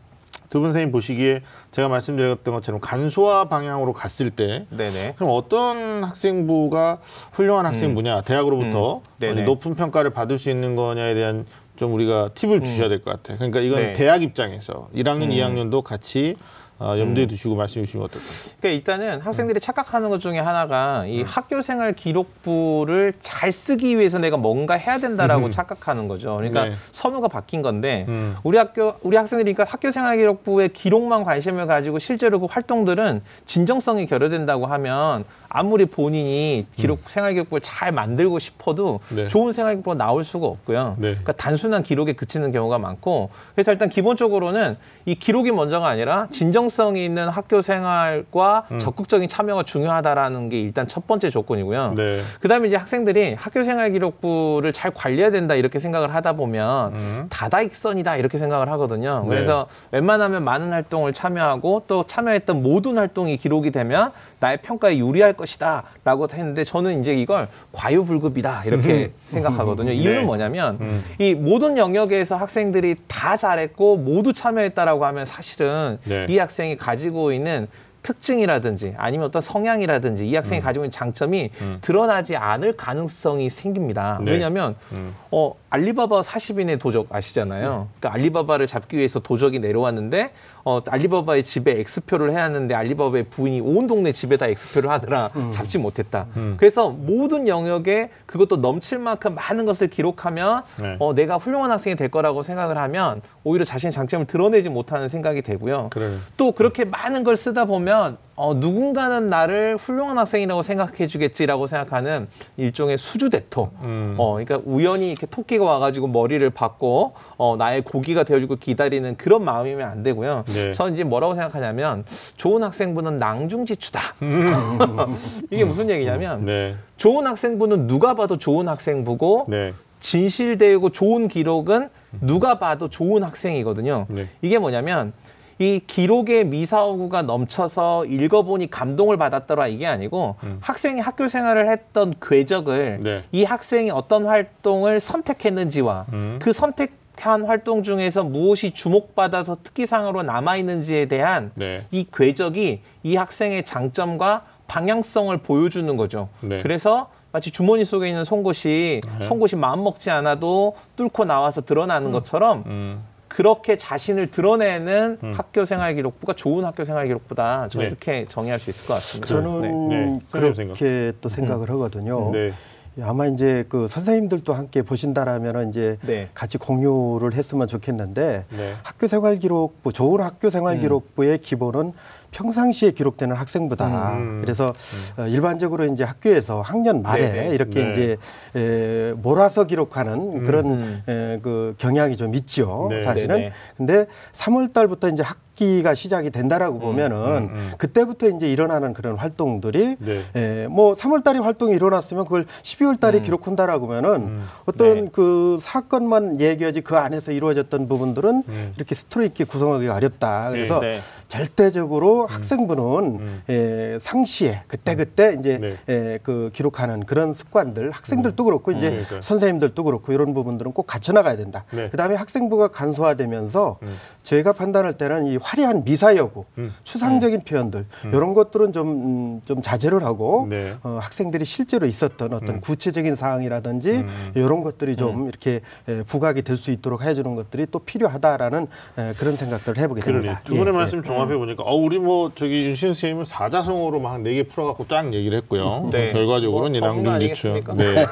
두분 0.50 0.68
선생님 0.68 0.92
보시기에 0.92 1.40
제가 1.70 1.88
말씀드렸던 1.88 2.52
것처럼 2.52 2.80
간소화 2.82 3.48
방향으로 3.48 3.94
갔을 3.94 4.28
때 4.30 4.66
네네. 4.68 5.14
그럼 5.16 5.30
어떤 5.32 6.04
학생부가 6.04 6.98
훌륭한 7.32 7.64
학생부냐 7.64 8.20
대학으로부터 8.22 9.00
음. 9.22 9.30
어디 9.32 9.42
높은 9.42 9.74
평가를 9.74 10.10
받을 10.10 10.38
수 10.38 10.50
있는 10.50 10.76
거냐에 10.76 11.14
대한 11.14 11.46
좀 11.76 11.94
우리가 11.94 12.30
팁을 12.34 12.62
주셔야 12.62 12.88
될 12.90 13.02
것 13.02 13.10
같아요. 13.12 13.38
그러니까 13.38 13.60
이건 13.60 13.78
음. 13.78 13.82
네. 13.88 13.92
대학 13.94 14.22
입장에서 14.22 14.88
1학년, 14.94 15.22
음. 15.22 15.30
2학년도 15.30 15.82
같이 15.82 16.36
어, 16.82 16.98
염두에 16.98 17.26
두시고 17.26 17.54
말씀해 17.54 17.86
주시면 17.86 18.06
어떨까요? 18.06 18.30
그러니까 18.60 18.68
일단은 18.68 19.20
학생들이 19.20 19.60
착각하는 19.60 20.10
것 20.10 20.18
중에 20.18 20.40
하나가 20.40 21.06
이 21.06 21.22
학교 21.22 21.62
생활 21.62 21.92
기록부를 21.92 23.14
잘 23.20 23.52
쓰기 23.52 23.96
위해서 23.98 24.18
내가 24.18 24.36
뭔가 24.36 24.74
해야 24.74 24.98
된다라고 24.98 25.46
음. 25.46 25.50
착각하는 25.50 26.08
거죠. 26.08 26.36
그러니까 26.36 26.64
네. 26.64 26.72
선우가 26.90 27.28
바뀐 27.28 27.62
건데 27.62 28.04
음. 28.08 28.34
우리 28.42 28.58
학교 28.58 28.94
우리 29.02 29.16
학생들이니까 29.16 29.64
학교 29.64 29.92
생활 29.92 30.16
기록부의 30.16 30.70
기록만 30.70 31.22
관심을 31.22 31.66
가지고 31.66 32.00
실제로 32.00 32.40
그 32.40 32.46
활동들은 32.50 33.22
진정성이 33.46 34.06
결여된다고 34.06 34.66
하면 34.66 35.24
아무리 35.48 35.86
본인이 35.86 36.66
기록 36.74 37.08
생활 37.08 37.34
기록부를 37.34 37.60
잘 37.60 37.92
만들고 37.92 38.40
싶어도 38.40 38.98
음. 39.12 39.16
네. 39.16 39.28
좋은 39.28 39.52
생활 39.52 39.74
기록부가 39.74 39.96
나올 39.96 40.24
수가 40.24 40.46
없고요. 40.48 40.96
네. 40.98 41.10
그러니까 41.10 41.32
단순한 41.32 41.84
기록에 41.84 42.14
그치는 42.14 42.50
경우가 42.50 42.78
많고 42.78 43.30
그래서 43.54 43.70
일단 43.70 43.88
기본적으로는 43.88 44.76
이 45.06 45.14
기록이 45.14 45.52
먼저가 45.52 45.86
아니라 45.86 46.26
진정 46.32 46.68
성 46.72 46.92
방향성이 46.92 47.04
있는 47.04 47.28
학교 47.28 47.60
생활과 47.62 48.64
음. 48.70 48.78
적극적인 48.78 49.28
참여가 49.28 49.62
중요하다라는 49.62 50.48
게 50.48 50.60
일단 50.60 50.88
첫 50.88 51.06
번째 51.06 51.30
조건이고요. 51.30 51.94
네. 51.96 52.20
그다음에 52.40 52.68
이제 52.68 52.76
학생들이 52.76 53.34
학교 53.34 53.62
생활 53.62 53.92
기록부를 53.92 54.72
잘 54.72 54.90
관리해야 54.90 55.30
된다 55.30 55.54
이렇게 55.54 55.78
생각을 55.78 56.14
하다 56.14 56.34
보면 56.34 56.94
음. 56.94 57.26
다다익선이다 57.30 58.16
이렇게 58.16 58.38
생각을 58.38 58.68
하거든요. 58.72 59.20
네. 59.22 59.28
그래서 59.28 59.66
웬만하면 59.92 60.44
많은 60.44 60.72
활동을 60.72 61.12
참여하고 61.12 61.84
또 61.86 62.04
참여했던 62.06 62.62
모든 62.62 62.98
활동이 62.98 63.36
기록이 63.36 63.70
되면 63.70 64.10
나의 64.40 64.58
평가에 64.62 64.98
유리할 64.98 65.34
것이다라고 65.34 66.28
했는데 66.32 66.64
저는 66.64 67.00
이제 67.00 67.14
이걸 67.14 67.48
과유불급이다 67.72 68.64
이렇게 68.64 69.12
생각하거든요. 69.28 69.92
이유는 69.92 70.20
네. 70.20 70.26
뭐냐면 70.26 70.78
음. 70.80 71.04
이 71.18 71.34
모든 71.34 71.78
영역에서 71.78 72.36
학생들이 72.36 72.96
다 73.06 73.36
잘했고 73.36 73.96
모두 73.98 74.32
참여했다라고 74.32 75.04
하면 75.06 75.24
사실은 75.26 75.98
네. 76.04 76.26
이 76.28 76.38
학생 76.38 76.61
이 76.70 76.76
가지고 76.76 77.32
있는 77.32 77.68
특징이라든지 78.02 78.94
아니면 78.96 79.26
어떤 79.28 79.40
성향이라든지 79.40 80.26
이 80.26 80.34
학생이 80.34 80.60
가지고 80.60 80.84
있는 80.84 80.90
장점이 80.90 81.50
음. 81.60 81.78
드러나지 81.80 82.36
않을 82.36 82.76
가능성이 82.76 83.48
생깁니다. 83.48 84.18
네. 84.22 84.32
왜냐하면 84.32 84.74
음. 84.92 85.14
어, 85.30 85.54
알리바바 85.72 86.20
40인의 86.20 86.78
도적 86.78 87.06
아시잖아요. 87.08 87.88
그러니까 87.98 88.12
알리바바를 88.12 88.66
잡기 88.66 88.98
위해서 88.98 89.20
도적이 89.20 89.58
내려왔는데 89.60 90.32
어, 90.64 90.82
알리바바의 90.86 91.42
집에 91.44 91.78
X표를 91.80 92.30
해야 92.30 92.44
하는데 92.44 92.74
알리바바의 92.74 93.24
부인이 93.30 93.62
온 93.62 93.86
동네 93.86 94.12
집에다 94.12 94.48
X표를 94.48 94.90
하느라 94.90 95.30
잡지 95.50 95.78
못했다. 95.78 96.26
음. 96.36 96.56
그래서 96.58 96.90
모든 96.90 97.48
영역에 97.48 98.10
그것도 98.26 98.56
넘칠 98.56 98.98
만큼 98.98 99.34
많은 99.34 99.64
것을 99.64 99.88
기록하면 99.88 100.62
네. 100.78 100.96
어, 101.00 101.14
내가 101.14 101.38
훌륭한 101.38 101.70
학생이 101.70 101.96
될 101.96 102.10
거라고 102.10 102.42
생각을 102.42 102.76
하면 102.76 103.22
오히려 103.42 103.64
자신의 103.64 103.92
장점을 103.92 104.26
드러내지 104.26 104.68
못하는 104.68 105.08
생각이 105.08 105.40
되고요. 105.40 105.88
그래요. 105.90 106.18
또 106.36 106.52
그렇게 106.52 106.84
많은 106.84 107.24
걸 107.24 107.38
쓰다 107.38 107.64
보면 107.64 108.18
어, 108.34 108.54
누군가는 108.54 109.28
나를 109.28 109.76
훌륭한 109.76 110.16
학생이라고 110.18 110.62
생각해 110.62 111.06
주겠지라고 111.06 111.66
생각하는 111.66 112.26
일종의 112.56 112.96
수주 112.96 113.28
대토. 113.30 113.70
음. 113.82 114.14
어, 114.18 114.32
그러니까 114.32 114.60
우연히 114.64 115.10
이렇게 115.10 115.26
토끼가 115.26 115.64
와가지고 115.64 116.08
머리를 116.08 116.48
받고 116.50 117.12
어, 117.36 117.56
나의 117.56 117.82
고기가 117.82 118.24
되어주고 118.24 118.56
기다리는 118.56 119.16
그런 119.16 119.44
마음이면 119.44 119.86
안 119.86 120.02
되고요. 120.02 120.44
네. 120.46 120.72
저는 120.72 120.94
이제 120.94 121.04
뭐라고 121.04 121.34
생각하냐면 121.34 122.04
좋은 122.36 122.62
학생부는 122.62 123.18
낭중지추다. 123.18 124.00
이게 125.50 125.64
무슨 125.64 125.90
얘기냐면 125.90 126.40
음. 126.40 126.46
네. 126.46 126.74
좋은 126.96 127.26
학생부는 127.26 127.86
누가 127.86 128.14
봐도 128.14 128.38
좋은 128.38 128.68
학생부고 128.68 129.46
네. 129.48 129.74
진실되고 130.00 130.90
좋은 130.90 131.28
기록은 131.28 131.88
누가 132.20 132.58
봐도 132.58 132.88
좋은 132.88 133.22
학생이거든요. 133.22 134.06
네. 134.08 134.26
이게 134.42 134.58
뭐냐면 134.58 135.12
이 135.58 135.80
기록의 135.86 136.46
미사오구가 136.46 137.22
넘쳐서 137.22 138.06
읽어보니 138.06 138.70
감동을 138.70 139.16
받았더라 139.16 139.68
이게 139.68 139.86
아니고 139.86 140.36
학생이 140.60 141.00
학교 141.00 141.28
생활을 141.28 141.70
했던 141.70 142.14
궤적을 142.20 142.98
음. 143.00 143.04
네. 143.04 143.24
이 143.32 143.44
학생이 143.44 143.90
어떤 143.90 144.26
활동을 144.26 145.00
선택했는지와 145.00 146.06
음. 146.12 146.38
그 146.40 146.52
선택한 146.52 147.44
활동 147.44 147.82
중에서 147.82 148.24
무엇이 148.24 148.72
주목받아서 148.72 149.58
특기상으로 149.62 150.22
남아있는지에 150.22 151.06
대한 151.06 151.52
네. 151.54 151.86
이 151.90 152.06
궤적이 152.12 152.80
이 153.02 153.16
학생의 153.16 153.64
장점과 153.64 154.42
방향성을 154.66 155.36
보여주는 155.38 155.96
거죠. 155.96 156.28
네. 156.40 156.62
그래서 156.62 157.10
마치 157.32 157.50
주머니 157.50 157.84
속에 157.84 158.08
있는 158.08 158.24
송곳이 158.24 159.00
네. 159.18 159.24
송곳이 159.26 159.56
마음 159.56 159.84
먹지 159.84 160.10
않아도 160.10 160.74
뚫고 160.96 161.24
나와서 161.24 161.62
드러나는 161.62 162.12
것처럼 162.12 162.64
음. 162.66 163.04
그렇게 163.32 163.76
자신을 163.76 164.30
드러내는 164.30 165.18
학교 165.34 165.64
생활 165.64 165.94
기록부가 165.94 166.34
좋은 166.34 166.64
학교 166.64 166.84
생활 166.84 167.06
기록부다. 167.06 167.68
저는 167.70 167.84
네. 167.84 167.88
이렇게 167.88 168.24
정의할 168.26 168.58
수 168.58 168.68
있을 168.68 168.86
것 168.86 168.94
같습니다. 168.94 169.26
저는 169.26 169.88
네. 169.88 169.96
네. 169.96 170.20
그렇게 170.30 171.12
또 171.22 171.30
생각을 171.30 171.70
하거든요. 171.70 172.30
네. 172.30 172.52
아마 173.00 173.26
이제 173.26 173.64
그 173.70 173.86
선생님들도 173.86 174.52
함께 174.52 174.82
보신다라면 174.82 175.70
이제 175.70 175.96
네. 176.02 176.28
같이 176.34 176.58
공유를 176.58 177.32
했으면 177.32 177.66
좋겠는데 177.66 178.44
네. 178.50 178.74
학교 178.82 179.06
생활 179.06 179.38
기록부 179.38 179.94
좋은 179.94 180.20
학교 180.20 180.50
생활 180.50 180.74
음. 180.74 180.80
기록부의 180.80 181.38
기본은 181.38 181.94
평상시에 182.32 182.90
기록되는 182.90 183.36
학생부다. 183.36 184.14
음. 184.14 184.40
그래서 184.42 184.74
어, 185.16 185.26
일반적으로 185.26 185.84
이제 185.84 186.02
학교에서 186.02 186.60
학년 186.60 187.02
말에 187.02 187.30
네네. 187.30 187.54
이렇게 187.54 187.84
네. 187.84 187.90
이제 187.90 188.16
에, 188.56 189.12
몰아서 189.12 189.64
기록하는 189.64 190.42
그런 190.42 190.66
음. 190.66 191.02
에, 191.06 191.38
그 191.42 191.74
경향이 191.78 192.16
좀 192.16 192.34
있죠. 192.34 192.88
네. 192.90 193.02
사실은. 193.02 193.36
네네. 193.36 193.52
근데 193.76 194.06
3월 194.32 194.72
달부터 194.72 195.08
이제 195.10 195.22
학 195.22 195.38
기가 195.54 195.94
시작이 195.94 196.30
된다라고 196.30 196.78
보면은 196.78 197.16
음, 197.16 197.50
음. 197.54 197.72
그때부터 197.76 198.28
이제 198.28 198.46
일어나는 198.46 198.94
그런 198.94 199.16
활동들이 199.16 199.96
네. 199.98 200.22
예, 200.34 200.66
뭐 200.68 200.94
3월 200.94 201.22
달에 201.22 201.38
활동이 201.38 201.74
일어났으면 201.74 202.24
그걸 202.24 202.46
12월 202.62 202.98
달에 202.98 203.20
기록한다라고 203.20 203.86
하면은 203.92 204.10
음. 204.22 204.44
어떤 204.64 205.00
네. 205.00 205.10
그 205.12 205.58
사건만 205.60 206.40
얘기하지 206.40 206.80
그 206.80 206.96
안에서 206.96 207.32
이루어졌던 207.32 207.86
부분들은 207.86 208.42
음. 208.48 208.72
이렇게 208.76 208.94
스토리 208.94 209.26
있게 209.26 209.44
구성하기가 209.44 209.94
어렵다. 209.94 210.50
그래서 210.50 210.80
네. 210.80 211.00
절대적으로 211.28 212.26
학생부는 212.26 212.82
음. 212.84 213.42
예, 213.48 213.98
상시에 214.00 214.62
그때 214.68 214.94
그때 214.94 215.36
이제 215.38 215.58
네. 215.58 215.76
예, 215.88 216.18
그 216.22 216.50
기록하는 216.52 217.04
그런 217.04 217.34
습관들 217.34 217.90
학생들도 217.90 218.44
그렇고 218.44 218.72
이제 218.72 218.90
그러니까요. 218.90 219.20
선생님들도 219.20 219.84
그렇고 219.84 220.12
이런 220.12 220.32
부분들은 220.34 220.72
꼭 220.72 220.86
갖춰 220.86 221.12
나가야 221.12 221.36
된다. 221.36 221.64
네. 221.70 221.90
그다음에 221.90 222.14
학생부가 222.14 222.68
간소화되면서 222.68 223.78
음. 223.82 223.96
저희가 224.22 224.52
판단할 224.52 224.94
때는 224.94 225.26
이 225.26 225.38
화려한 225.42 225.84
미사여구, 225.84 226.44
음. 226.58 226.72
추상적인 226.84 227.40
표현들 227.42 227.84
이런 228.06 228.32
것들은 228.34 228.72
좀, 228.72 228.88
음, 228.88 229.42
좀 229.44 229.60
자제를 229.60 230.04
하고 230.04 230.46
네. 230.48 230.74
어, 230.82 230.98
학생들이 231.02 231.44
실제로 231.44 231.86
있었던 231.86 232.32
어떤 232.32 232.60
구체적인 232.60 233.14
사항이라든지 233.14 233.90
음. 233.90 234.32
이런 234.34 234.62
것들이 234.62 234.96
좀 234.96 235.28
이렇게 235.28 235.60
에, 235.88 236.02
부각이 236.02 236.42
될 236.42 236.56
수 236.62 236.70
있도록 236.70 237.02
해주는 237.02 237.34
것들이 237.34 237.66
또 237.72 237.80
필요하다라는 237.80 238.66
에, 238.98 239.12
그런 239.18 239.34
생각들을 239.36 239.78
해보게 239.82 240.00
그러네. 240.02 240.20
됩니다. 240.22 240.40
두 240.44 240.52
분의 240.54 240.68
예, 240.68 240.76
말씀 240.76 241.02
종합해 241.02 241.36
보니까 241.36 241.64
어 241.64 241.74
우리 241.74 241.98
뭐 241.98 242.30
저기 242.34 242.66
윤신 242.66 242.88
선생님은 242.90 243.24
사자성어로 243.24 243.98
막네개 244.00 244.44
풀어갖고 244.44 244.86
쫙 244.86 245.12
얘기를 245.12 245.36
했고요. 245.38 245.88
네. 245.92 246.12
결과적으로는 246.12 246.70
뭐이 246.72 246.80
전문 246.80 247.02
낭중지추. 247.04 247.48
아니겠습니까? 247.48 247.74
네. 247.74 248.06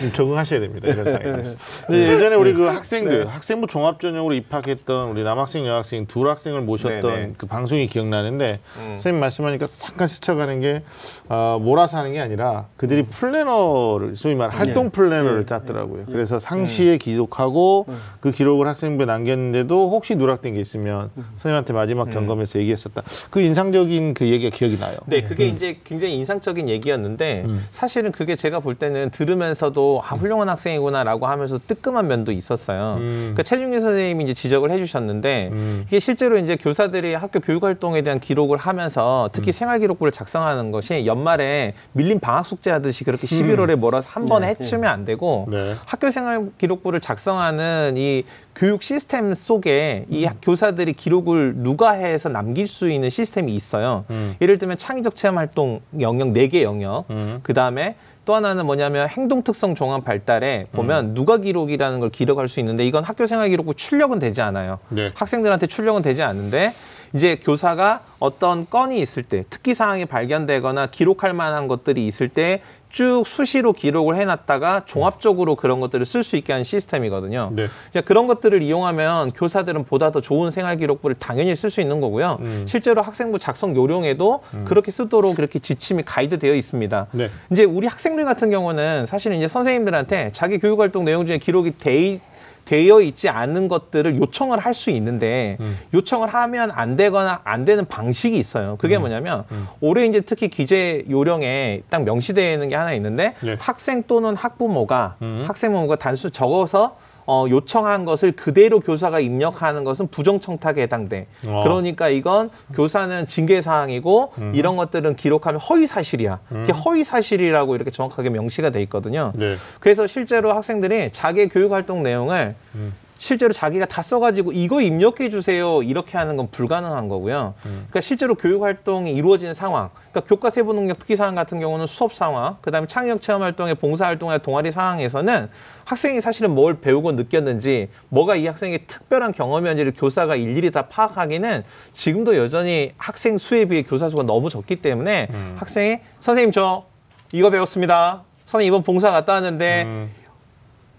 좀 0.00 0.12
적응하셔야 0.12 0.60
됩니다. 0.60 0.88
이런 0.88 1.08
상황에서. 1.08 1.56
근데 1.86 2.12
예전에 2.14 2.36
우리 2.36 2.52
그 2.52 2.64
학생들 2.64 3.28
학생부 3.28 3.66
종합 3.68 4.00
전형으로 4.00 4.34
입학했던 4.34 5.08
우리 5.10 5.22
남학생 5.24 5.66
여학생 5.66 6.06
둘 6.26 6.30
학생을 6.30 6.62
모셨던 6.62 7.00
네, 7.00 7.26
네. 7.26 7.32
그 7.36 7.46
방송이 7.46 7.86
기억나는데 7.86 8.58
음. 8.78 8.82
선생님 8.96 9.20
말씀하니까 9.20 9.68
잠깐 9.70 10.08
스쳐가는 10.08 10.60
게 10.60 10.82
아, 11.28 11.58
몰아서 11.60 11.98
하는 11.98 12.12
게 12.12 12.20
아니라 12.20 12.66
그들이 12.76 13.04
플래너를 13.04 14.16
소위 14.16 14.34
말 14.34 14.50
활동 14.50 14.90
플래너를 14.90 15.46
짰더라고요. 15.46 16.06
그래서 16.06 16.38
상시에 16.38 16.98
기록하고 16.98 17.86
그 18.20 18.32
기록을 18.32 18.66
학생부에 18.66 19.06
남겼는데도 19.06 19.90
혹시 19.90 20.16
누락된 20.16 20.54
게 20.54 20.60
있으면 20.60 21.10
선생님한테 21.36 21.72
마지막 21.72 22.10
점검에서 22.10 22.58
얘기했었다. 22.58 23.02
그 23.30 23.40
인상적인 23.40 24.14
그 24.14 24.26
얘기가 24.26 24.54
기억이 24.54 24.78
나요. 24.78 24.96
네, 25.06 25.20
그게 25.20 25.46
이제 25.46 25.78
굉장히 25.84 26.16
인상적인 26.16 26.68
얘기였는데 26.68 27.44
음. 27.46 27.64
사실은 27.70 28.10
그게 28.10 28.34
제가 28.34 28.60
볼 28.60 28.74
때는 28.74 29.10
들으면서도 29.10 30.02
아 30.04 30.16
훌륭한 30.16 30.48
학생이구나라고 30.48 31.26
하면서 31.26 31.60
뜨끔한 31.64 32.08
면도 32.08 32.32
있었어요. 32.32 32.96
음. 32.98 33.18
그러니까 33.18 33.42
최중기 33.44 33.78
선생님이 33.78 34.24
이제 34.24 34.34
지적을 34.34 34.70
해주셨는데 34.72 35.50
음. 35.52 35.84
이게 35.86 36.00
실 36.00 36.15
제로 36.16 36.38
이제 36.38 36.56
교사들이 36.56 37.14
학교 37.14 37.40
교육 37.40 37.62
활동에 37.64 38.02
대한 38.02 38.18
기록을 38.20 38.58
하면서 38.58 39.26
음. 39.26 39.28
특히 39.32 39.52
생활 39.52 39.78
기록부를 39.78 40.12
작성하는 40.12 40.70
것이 40.70 41.06
연말에 41.06 41.74
밀린 41.92 42.20
방학 42.20 42.46
숙제 42.46 42.70
하듯이 42.70 43.04
그렇게 43.04 43.26
11월에 43.26 43.76
몰아서 43.76 44.08
한 44.10 44.26
번에 44.26 44.48
해치면 44.48 44.90
안 44.90 45.04
되고 45.04 45.44
음. 45.48 45.52
네. 45.52 45.74
학교 45.84 46.10
생활 46.10 46.48
기록부를 46.58 47.00
작성하는 47.00 47.94
이 47.96 48.24
교육 48.54 48.82
시스템 48.82 49.34
속에 49.34 50.06
이 50.08 50.26
음. 50.26 50.30
교사들이 50.42 50.94
기록을 50.94 51.54
누가 51.56 51.92
해서 51.92 52.28
남길 52.28 52.66
수 52.68 52.88
있는 52.90 53.10
시스템이 53.10 53.54
있어요. 53.54 54.04
음. 54.10 54.34
예를 54.40 54.58
들면 54.58 54.78
창의적 54.78 55.14
체험 55.14 55.38
활동 55.38 55.80
영역 56.00 56.28
네 56.32 56.48
개 56.48 56.62
영역. 56.62 57.04
음. 57.10 57.40
그 57.42 57.52
다음에 57.54 57.96
또 58.26 58.34
하나는 58.34 58.66
뭐냐면 58.66 59.08
행동 59.08 59.42
특성 59.42 59.74
종합 59.74 60.04
발달에 60.04 60.66
음. 60.70 60.76
보면 60.76 61.14
누가 61.14 61.38
기록이라는 61.38 62.00
걸 62.00 62.10
기록할 62.10 62.48
수 62.48 62.60
있는데 62.60 62.84
이건 62.84 63.04
학교 63.04 63.24
생활 63.24 63.48
기록부 63.48 63.74
출력은 63.74 64.18
되지 64.18 64.42
않아요. 64.42 64.80
네. 64.90 65.12
학생들한테 65.14 65.68
출력은 65.68 66.02
되지 66.02 66.22
않는데 66.22 66.74
이제 67.16 67.36
교사가 67.42 68.02
어떤 68.18 68.68
건이 68.68 69.00
있을 69.00 69.22
때 69.22 69.42
특기 69.48 69.74
사항이 69.74 70.04
발견되거나 70.04 70.86
기록할 70.88 71.32
만한 71.32 71.66
것들이 71.66 72.06
있을 72.06 72.28
때 72.28 72.60
쭉 72.88 73.24
수시로 73.26 73.74
기록을 73.74 74.16
해놨다가 74.16 74.84
종합적으로 74.86 75.54
그런 75.56 75.80
것들을 75.80 76.06
쓸 76.06 76.22
수 76.22 76.36
있게 76.36 76.54
하는 76.54 76.64
시스템이거든요. 76.64 77.50
네. 77.52 77.66
이제 77.90 78.00
그런 78.00 78.26
것들을 78.26 78.62
이용하면 78.62 79.32
교사들은 79.32 79.84
보다 79.84 80.10
더 80.12 80.22
좋은 80.22 80.50
생활 80.50 80.78
기록부를 80.78 81.16
당연히 81.18 81.54
쓸 81.56 81.68
수 81.70 81.82
있는 81.82 82.00
거고요. 82.00 82.38
음. 82.40 82.64
실제로 82.66 83.02
학생부 83.02 83.38
작성 83.38 83.76
요령에도 83.76 84.40
그렇게 84.64 84.90
쓰도록 84.90 85.36
그렇게 85.36 85.58
지침이 85.58 86.04
가이드 86.04 86.38
되어 86.38 86.54
있습니다. 86.54 87.08
네. 87.12 87.28
이제 87.50 87.64
우리 87.64 87.86
학생들 87.86 88.24
같은 88.24 88.50
경우는 88.50 89.04
사실 89.04 89.34
이제 89.34 89.46
선생님들한테 89.46 90.30
자기 90.32 90.58
교육 90.58 90.80
활동 90.80 91.04
내용 91.04 91.26
중에 91.26 91.36
기록이 91.36 91.76
돼 91.76 91.98
있- 91.98 92.20
되어 92.66 93.00
있지 93.00 93.28
않은 93.30 93.68
것들을 93.68 94.16
요청을 94.16 94.58
할 94.58 94.76
수 94.76 94.90
있는데 94.90 95.56
음. 95.60 95.78
요청을 95.94 96.28
하면 96.28 96.70
안 96.70 96.96
되거나 96.96 97.40
안 97.44 97.64
되는 97.64 97.86
방식이 97.86 98.36
있어요. 98.36 98.72
음. 98.72 98.76
그게 98.76 98.98
뭐냐면 98.98 99.44
올해 99.80 100.04
이제 100.04 100.20
특히 100.20 100.48
기재 100.48 101.02
요령에 101.08 101.82
딱 101.88 102.02
명시되어 102.02 102.52
있는 102.52 102.68
게 102.68 102.74
하나 102.76 102.92
있는데 102.92 103.34
네. 103.40 103.56
학생 103.58 104.02
또는 104.02 104.36
학부모가 104.36 105.16
음. 105.22 105.44
학생부모가 105.46 105.96
단수 105.96 106.30
적어서 106.30 106.98
어, 107.26 107.46
요청한 107.50 108.04
것을 108.04 108.32
그대로 108.32 108.80
교사가 108.80 109.20
입력하는 109.20 109.84
것은 109.84 110.08
부정청탁에 110.08 110.82
해당돼. 110.82 111.26
어. 111.46 111.62
그러니까 111.64 112.08
이건 112.08 112.50
교사는 112.72 113.26
징계 113.26 113.60
사항이고 113.60 114.32
음. 114.38 114.52
이런 114.54 114.76
것들은 114.76 115.16
기록하면 115.16 115.60
허위 115.60 115.86
사실이야. 115.86 116.38
그게 116.48 116.72
허위 116.72 117.02
사실이라고 117.02 117.74
이렇게 117.74 117.90
정확하게 117.90 118.30
명시가 118.30 118.70
돼 118.70 118.80
있거든요. 118.82 119.32
네. 119.34 119.56
그래서 119.80 120.06
실제로 120.06 120.52
학생들이 120.52 121.10
자기 121.12 121.48
교육 121.48 121.72
활동 121.72 122.02
내용을 122.02 122.54
음. 122.76 122.94
실제로 123.18 123.52
자기가 123.52 123.86
다 123.86 124.02
써가지고 124.02 124.52
이거 124.52 124.80
입력해 124.80 125.30
주세요 125.30 125.82
이렇게 125.82 126.18
하는 126.18 126.36
건 126.36 126.48
불가능한 126.50 127.08
거고요. 127.08 127.54
그러니까 127.62 128.00
실제로 128.00 128.34
교육 128.34 128.62
활동이 128.62 129.12
이루어지는 129.12 129.54
상황, 129.54 129.90
그러니까 130.10 130.20
교과 130.22 130.50
세부 130.50 130.74
능력 130.74 130.98
특기 130.98 131.16
사항 131.16 131.34
같은 131.34 131.58
경우는 131.60 131.86
수업 131.86 132.14
상황, 132.14 132.56
그다음에 132.60 132.86
창의력 132.86 133.22
체험 133.22 133.42
활동의 133.42 133.76
봉사 133.76 134.06
활동의 134.06 134.42
동아리 134.42 134.70
상황에서는 134.72 135.48
학생이 135.84 136.20
사실은 136.20 136.54
뭘 136.54 136.80
배우고 136.80 137.12
느꼈는지, 137.12 137.88
뭐가 138.08 138.36
이 138.36 138.46
학생의 138.46 138.86
특별한 138.86 139.32
경험이었는지를 139.32 139.92
교사가 139.96 140.36
일일이 140.36 140.70
다 140.70 140.88
파악하기는 140.88 141.64
지금도 141.92 142.36
여전히 142.36 142.92
학생 142.98 143.38
수에 143.38 143.66
비해 143.66 143.82
교사 143.82 144.08
수가 144.08 144.24
너무 144.24 144.50
적기 144.50 144.76
때문에 144.76 145.28
학생이 145.56 146.00
선생님 146.20 146.52
저 146.52 146.84
이거 147.32 147.50
배웠습니다. 147.50 148.24
선생님 148.44 148.68
이번 148.68 148.82
봉사 148.82 149.10
갔다 149.10 149.34
왔는데 149.34 149.82
음. 149.84 150.10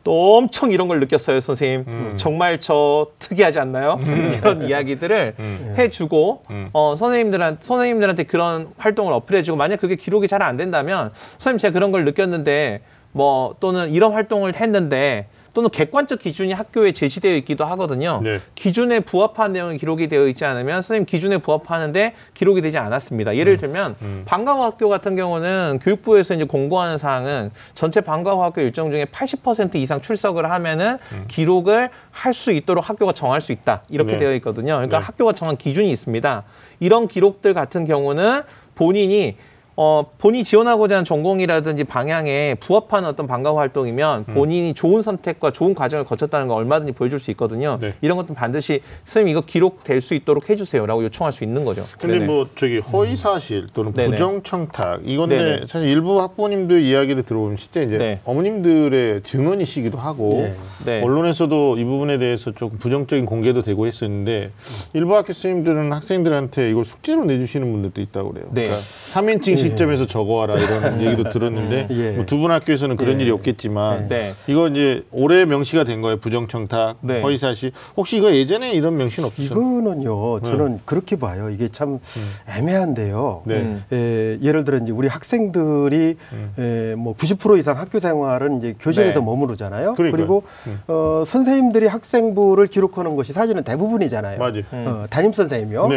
또 0.08 0.38
엄청 0.38 0.72
이런 0.72 0.88
걸 0.88 1.02
느꼈어요, 1.02 1.42
선생님. 1.42 1.84
음. 1.86 2.14
정말 2.16 2.62
저 2.62 3.08
특이하지 3.20 3.60
않나요? 3.60 4.00
이런 4.40 4.62
이야기들을 4.64 5.34
해주고 5.78 6.44
음. 6.50 6.70
어, 6.72 6.96
선생님들한테 6.98 7.58
선생님들한테 7.62 8.24
그런 8.24 8.70
활동을 8.78 9.12
어필해주고 9.12 9.58
만약 9.58 9.82
그게 9.82 9.98
기록이 9.98 10.30
잘 10.30 10.38
안 10.38 10.56
된다면 10.56 11.12
선생님 11.40 11.58
제가 11.58 11.74
그런 11.74 11.92
걸 11.92 12.06
느꼈는데 12.06 12.82
뭐 13.12 13.56
또는 13.60 13.90
이런 13.90 14.14
활동을 14.14 14.56
했는데 14.56 15.28
또는 15.58 15.72
객관적 15.72 16.20
기준이 16.20 16.54
학교에 16.54 16.92
제시되어 16.92 17.36
있기도 17.38 17.66
하거든요. 17.66 18.20
네. 18.22 18.38
기준에 18.54 19.00
부합한 19.00 19.54
내용이 19.54 19.80
기록이 19.80 20.08
되어 20.08 20.28
있지 20.28 20.46
않으면 20.46 20.84
선생님 20.84 21.08
기준에 21.08 21.40
부합하는데 21.40 22.14
기록이 22.36 22.62
되지 22.62 22.78
않았습니다. 22.78 23.36
예를 23.36 23.58
들면 23.58 23.96
방과후 24.26 24.62
학교 24.62 24.88
같은 24.88 25.16
경우는 25.16 25.80
교육부에서 25.82 26.36
이제 26.36 26.44
공고하는 26.44 27.00
사항은 27.00 27.50
전체 27.74 28.02
방과후 28.02 28.44
학교 28.44 28.62
일정 28.62 28.92
중에 28.92 29.06
80% 29.06 29.78
이상 29.78 30.00
출석을 30.00 30.48
하면은 30.52 31.00
기록을 31.28 31.90
할 32.12 32.38
수 32.38 32.52
있도록 32.52 32.88
학교가 32.88 33.14
정할 33.14 33.42
수 33.42 33.52
있다. 33.52 33.82
이렇게 33.90 34.12
네. 34.12 34.20
되어 34.20 34.36
있거든요. 34.36 34.76
그러니까 34.76 35.00
네. 35.00 35.06
학교가 35.06 35.34
정한 35.34 35.58
기준이 35.58 35.90
있습니다. 35.90 36.44
이런 36.80 37.08
기록들 37.08 37.56
같은 37.56 37.84
경우는 37.84 38.44
본인이 38.76 39.38
어, 39.80 40.08
본인이 40.18 40.44
지원하고자 40.44 40.96
하는 40.96 41.06
전공이라든지 41.06 41.84
방향에 41.84 42.56
부합하는 42.60 43.08
어떤 43.08 43.28
방과후 43.28 43.60
활동이면 43.60 44.26
음. 44.28 44.34
본인이 44.34 44.74
좋은 44.74 45.04
선택과 45.04 45.52
좋은 45.52 45.76
과정을 45.76 46.04
거쳤다는 46.04 46.48
걸 46.48 46.58
얼마든지 46.58 46.94
보여줄 46.94 47.20
수 47.20 47.30
있거든요. 47.32 47.78
네. 47.80 47.94
이런 48.02 48.18
것도 48.18 48.34
반드시 48.34 48.82
선생님 49.06 49.32
이거 49.32 49.42
기록될 49.42 50.02
수 50.02 50.16
있도록 50.16 50.50
해주세요라고 50.50 51.04
요청할 51.04 51.32
수 51.32 51.44
있는 51.44 51.64
거죠. 51.64 51.86
근데 52.00 52.16
네네. 52.16 52.26
뭐 52.26 52.48
저기 52.56 52.80
허위 52.80 53.16
사실 53.16 53.68
또는 53.72 53.94
네네. 53.94 54.10
부정 54.10 54.42
청탁 54.42 55.02
이건데 55.06 55.38
네네. 55.38 55.58
사실 55.68 55.90
일부 55.90 56.20
학부모님들 56.22 56.82
이야기를 56.82 57.22
들어보면 57.22 57.58
실제 57.58 57.84
이제 57.84 57.98
네. 57.98 58.20
어머님들의 58.26 59.22
증언이시기도 59.22 60.00
하고 60.00 60.32
네. 60.34 60.56
네. 60.86 61.02
언론에서도 61.04 61.78
이 61.78 61.84
부분에 61.84 62.18
대해서 62.18 62.52
조금 62.52 62.80
부정적인 62.80 63.28
공개도 63.28 63.62
되고 63.62 63.86
했었는데 63.86 64.50
일부 64.94 65.16
학교 65.16 65.34
선생님들은 65.34 65.94
학생들한테 65.94 66.72
이걸 66.72 66.84
숙제로 66.84 67.26
내주시는 67.26 67.72
분들도 67.72 68.02
있다고 68.02 68.32
그래요. 68.32 68.48
네. 68.50 68.64
그러니까 68.64 68.76
3인칭 68.82 69.67
시점에서 69.70 70.08
적어와라 70.08 70.56
이런 70.58 71.02
얘기도 71.06 71.30
들었는데 71.30 71.88
예. 71.92 72.12
뭐 72.12 72.26
두분 72.26 72.52
학교에서는 72.52 72.96
그런 72.96 73.20
예. 73.20 73.24
일이 73.24 73.32
없겠지만 73.32 74.08
네. 74.08 74.34
이거 74.48 74.68
이제 74.68 75.04
올해 75.12 75.46
명시가 75.46 75.84
된 75.84 76.02
거예요. 76.02 76.18
부정 76.18 76.48
청탁, 76.48 76.98
네. 77.02 77.22
허위 77.22 77.38
사실. 77.38 77.72
혹시 77.96 78.18
이거 78.18 78.34
예전에 78.34 78.72
이런 78.74 78.98
명시는 78.98 79.28
없으셨나요? 79.28 79.80
이거는요, 79.80 80.42
저는 80.42 80.80
그렇게 80.86 81.16
봐요. 81.18 81.50
이게 81.50 81.68
참 81.70 82.00
애매한데요. 82.48 83.42
네. 83.46 83.56
음. 83.56 83.84
에, 83.92 84.38
예를 84.42 84.64
들어 84.64 84.78
이제 84.78 84.92
우리 84.92 85.08
학생들이 85.08 86.16
에, 86.58 86.96
뭐90% 86.96 87.60
이상 87.60 87.78
학교 87.78 88.00
생활은 88.00 88.58
이제 88.60 88.76
교실에서 88.80 89.20
네. 89.20 89.26
머무르잖아요. 89.26 89.96
그러니까요. 89.96 90.12
그리고 90.12 90.44
어, 90.88 91.24
선생님들이 91.26 91.88
학생부를 91.88 92.68
기록하는 92.68 93.16
것이 93.16 93.34
사실은 93.34 93.64
대부분이잖아요. 93.64 94.40
맞아요. 94.40 94.62
어, 94.72 95.06
담임 95.10 95.32
선생님이요. 95.32 95.90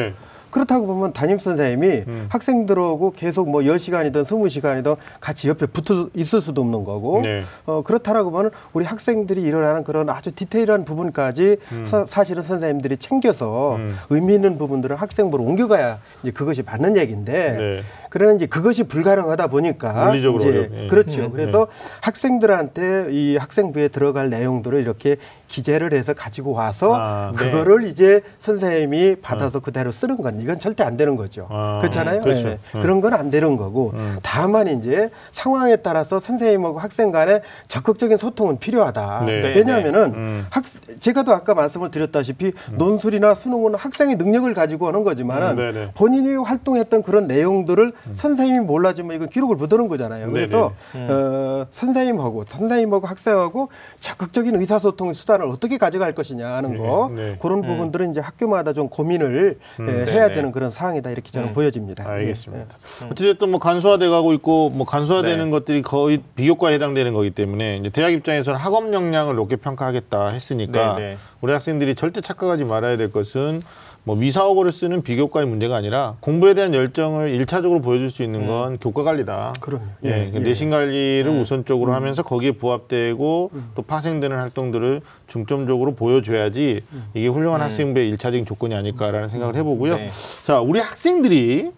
네. 0.50 0.52
그렇다고 0.52 0.86
보면 0.86 1.12
담임 1.12 1.38
선생님이 1.38 2.04
학생들하고 2.28 3.12
계속 3.16 3.50
뭐 3.50 3.62
10시간이든 3.62 4.24
20시간이든 4.24 4.96
같이 5.20 5.48
옆에 5.48 5.66
붙어 5.66 6.08
있을 6.14 6.40
수도 6.40 6.60
없는 6.62 6.84
거고 6.84 7.20
네. 7.22 7.42
어, 7.66 7.82
그렇다라고 7.82 8.30
보면 8.30 8.50
우리 8.72 8.84
학생들이 8.84 9.42
일어나는 9.42 9.84
그런 9.84 10.08
아주 10.10 10.32
디테일한 10.32 10.84
부분까지 10.84 11.56
사, 11.84 12.04
사실은 12.06 12.42
선생님들이 12.42 12.96
챙겨서 12.96 13.76
음. 13.76 13.96
의미 14.10 14.34
있는 14.34 14.58
부분들을 14.58 14.96
학생부로 14.96 15.44
옮겨가야 15.44 15.98
이제 16.22 16.30
그것이 16.32 16.62
맞는 16.62 16.96
얘기인데 16.96 17.52
네. 17.52 17.82
그러나 18.11 18.33
이제 18.35 18.46
그것이 18.46 18.83
불가능하다 18.85 19.46
보니까 19.46 20.07
물리적으로 20.07 20.40
이제 20.42 20.49
어려워. 20.51 20.66
예. 20.83 20.87
그렇죠. 20.88 21.31
그래서 21.31 21.68
학생들한테 22.03 23.09
이 23.11 23.37
학생부에 23.37 23.88
들어갈 23.88 24.31
내용들을 24.31 24.79
이렇게 24.81 25.16
기재를 25.49 25.92
해서 25.92 26.12
가지고 26.14 26.53
와서 26.53 26.94
아, 26.96 27.33
네. 27.37 27.51
그거를 27.51 27.85
이제 27.85 28.20
선생님이 28.38 29.16
받아서 29.16 29.61
그대로 29.61 29.90
쓰는 29.90 30.16
건 30.16 30.38
이건 30.40 30.59
절대 30.61 30.85
안 30.85 30.96
되는 30.96 31.16
거죠. 31.16 31.46
아, 31.51 31.79
그렇잖아요. 31.81 32.20
그렇죠. 32.23 32.49
예. 32.49 32.59
음. 32.77 32.81
그런 32.83 33.01
건 33.01 33.11
안 33.11 33.29
되는 33.31 33.57
거고 33.57 33.92
다만 34.23 34.68
이제 34.68 35.11
상황에 35.33 35.77
따라서 35.77 36.20
선생님하고 36.20 36.79
학생 36.79 37.11
간에 37.11 37.40
적극적인 37.66 38.16
소통은 38.16 38.59
필요하다. 38.59 39.25
네. 39.27 39.40
네, 39.40 39.55
왜냐하면은 39.57 40.03
음. 40.14 40.46
학 40.51 40.64
제가도 41.01 41.33
아까 41.33 41.55
말씀을 41.55 41.90
드렸다시피 41.90 42.53
논술이나 42.73 43.35
수능은 43.35 43.75
학생의 43.75 44.16
능력을 44.16 44.53
가지고 44.55 44.87
하는 44.88 45.03
거지만은 45.05 45.51
음, 45.51 45.57
네네. 45.57 45.90
본인이 45.94 46.37
활동했던 46.37 47.03
그런 47.03 47.27
내용들을 47.27 47.92
선생님이 48.12 48.64
몰라주면 48.64 49.16
이건 49.16 49.28
기록을 49.28 49.56
못 49.56 49.72
하는 49.72 49.88
거잖아요. 49.88 50.28
그래서 50.28 50.72
어, 50.94 51.66
선생님하고 51.70 52.44
선생님하고 52.46 53.06
학생하고 53.06 53.68
적극적인 54.00 54.58
의사소통 54.60 55.12
수단을 55.12 55.46
어떻게 55.46 55.78
가져갈 55.78 56.14
것이냐 56.14 56.46
하는 56.48 56.76
거 56.76 57.10
네, 57.14 57.30
네. 57.30 57.36
그런 57.40 57.62
부분들은 57.62 58.10
이제 58.10 58.20
학교마다 58.20 58.72
좀 58.72 58.88
고민을 58.88 59.58
예, 59.80 59.82
네, 59.82 60.12
해야 60.12 60.28
네. 60.28 60.34
되는 60.34 60.52
그런 60.52 60.70
상황이다 60.70 61.10
이렇게 61.10 61.30
저는 61.30 61.52
보여집니다. 61.52 62.08
알겠습니다. 62.08 62.76
예, 63.04 63.08
어찌됐든 63.10 63.50
뭐 63.50 63.60
간소화돼 63.60 64.08
가고 64.08 64.32
있고 64.34 64.70
뭐 64.70 64.86
간소화되는 64.86 65.44
네. 65.44 65.50
것들이 65.50 65.82
거의 65.82 66.22
비교과에 66.36 66.74
해당되는 66.74 67.12
거기 67.12 67.30
때문에 67.30 67.78
이제 67.78 67.90
대학 67.90 68.12
입장에서는 68.12 68.58
학업 68.58 68.92
역량을 68.92 69.34
높게 69.36 69.56
평가하겠다 69.56 70.28
했으니까 70.28 70.94
네, 70.96 71.10
네. 71.10 71.16
우리 71.40 71.52
학생들이 71.52 71.94
절대 71.94 72.20
착각하지 72.20 72.64
말아야 72.64 72.96
될 72.96 73.10
것은 73.10 73.62
뭐 74.04 74.16
미사오고를 74.16 74.72
쓰는 74.72 75.02
비교과의 75.02 75.46
문제가 75.46 75.76
아니라 75.76 76.16
공부에 76.20 76.54
대한 76.54 76.72
열정을 76.74 77.30
일차적으로 77.30 77.80
보여줄 77.90 78.11
수 78.11 78.22
있는 78.22 78.46
건 78.46 78.79
교과 78.79 79.03
관리다. 79.03 79.55
그럼요. 79.61 79.85
예, 80.05 80.09
예, 80.09 80.12
그러니까 80.12 80.40
예. 80.40 80.44
내신 80.44 80.70
관리를 80.70 81.33
음. 81.33 81.40
우선적으로 81.40 81.92
하면서 81.92 82.22
거기에 82.22 82.53
부합되고 82.53 83.50
또 83.74 83.83
파생되는 83.83 84.37
활동들을 84.37 85.00
중점적으로 85.26 85.96
보여줘야지 85.96 86.83
이게 87.14 87.26
훌륭한 87.26 87.61
학생부의 87.62 88.09
일차적인 88.11 88.46
조건이 88.46 88.76
아닐까라는 88.76 89.29
생각을 89.29 89.57
해보고요. 89.57 89.96
네. 89.96 90.11
자, 90.44 90.61
우리 90.61 90.79
학생들이 90.79 91.72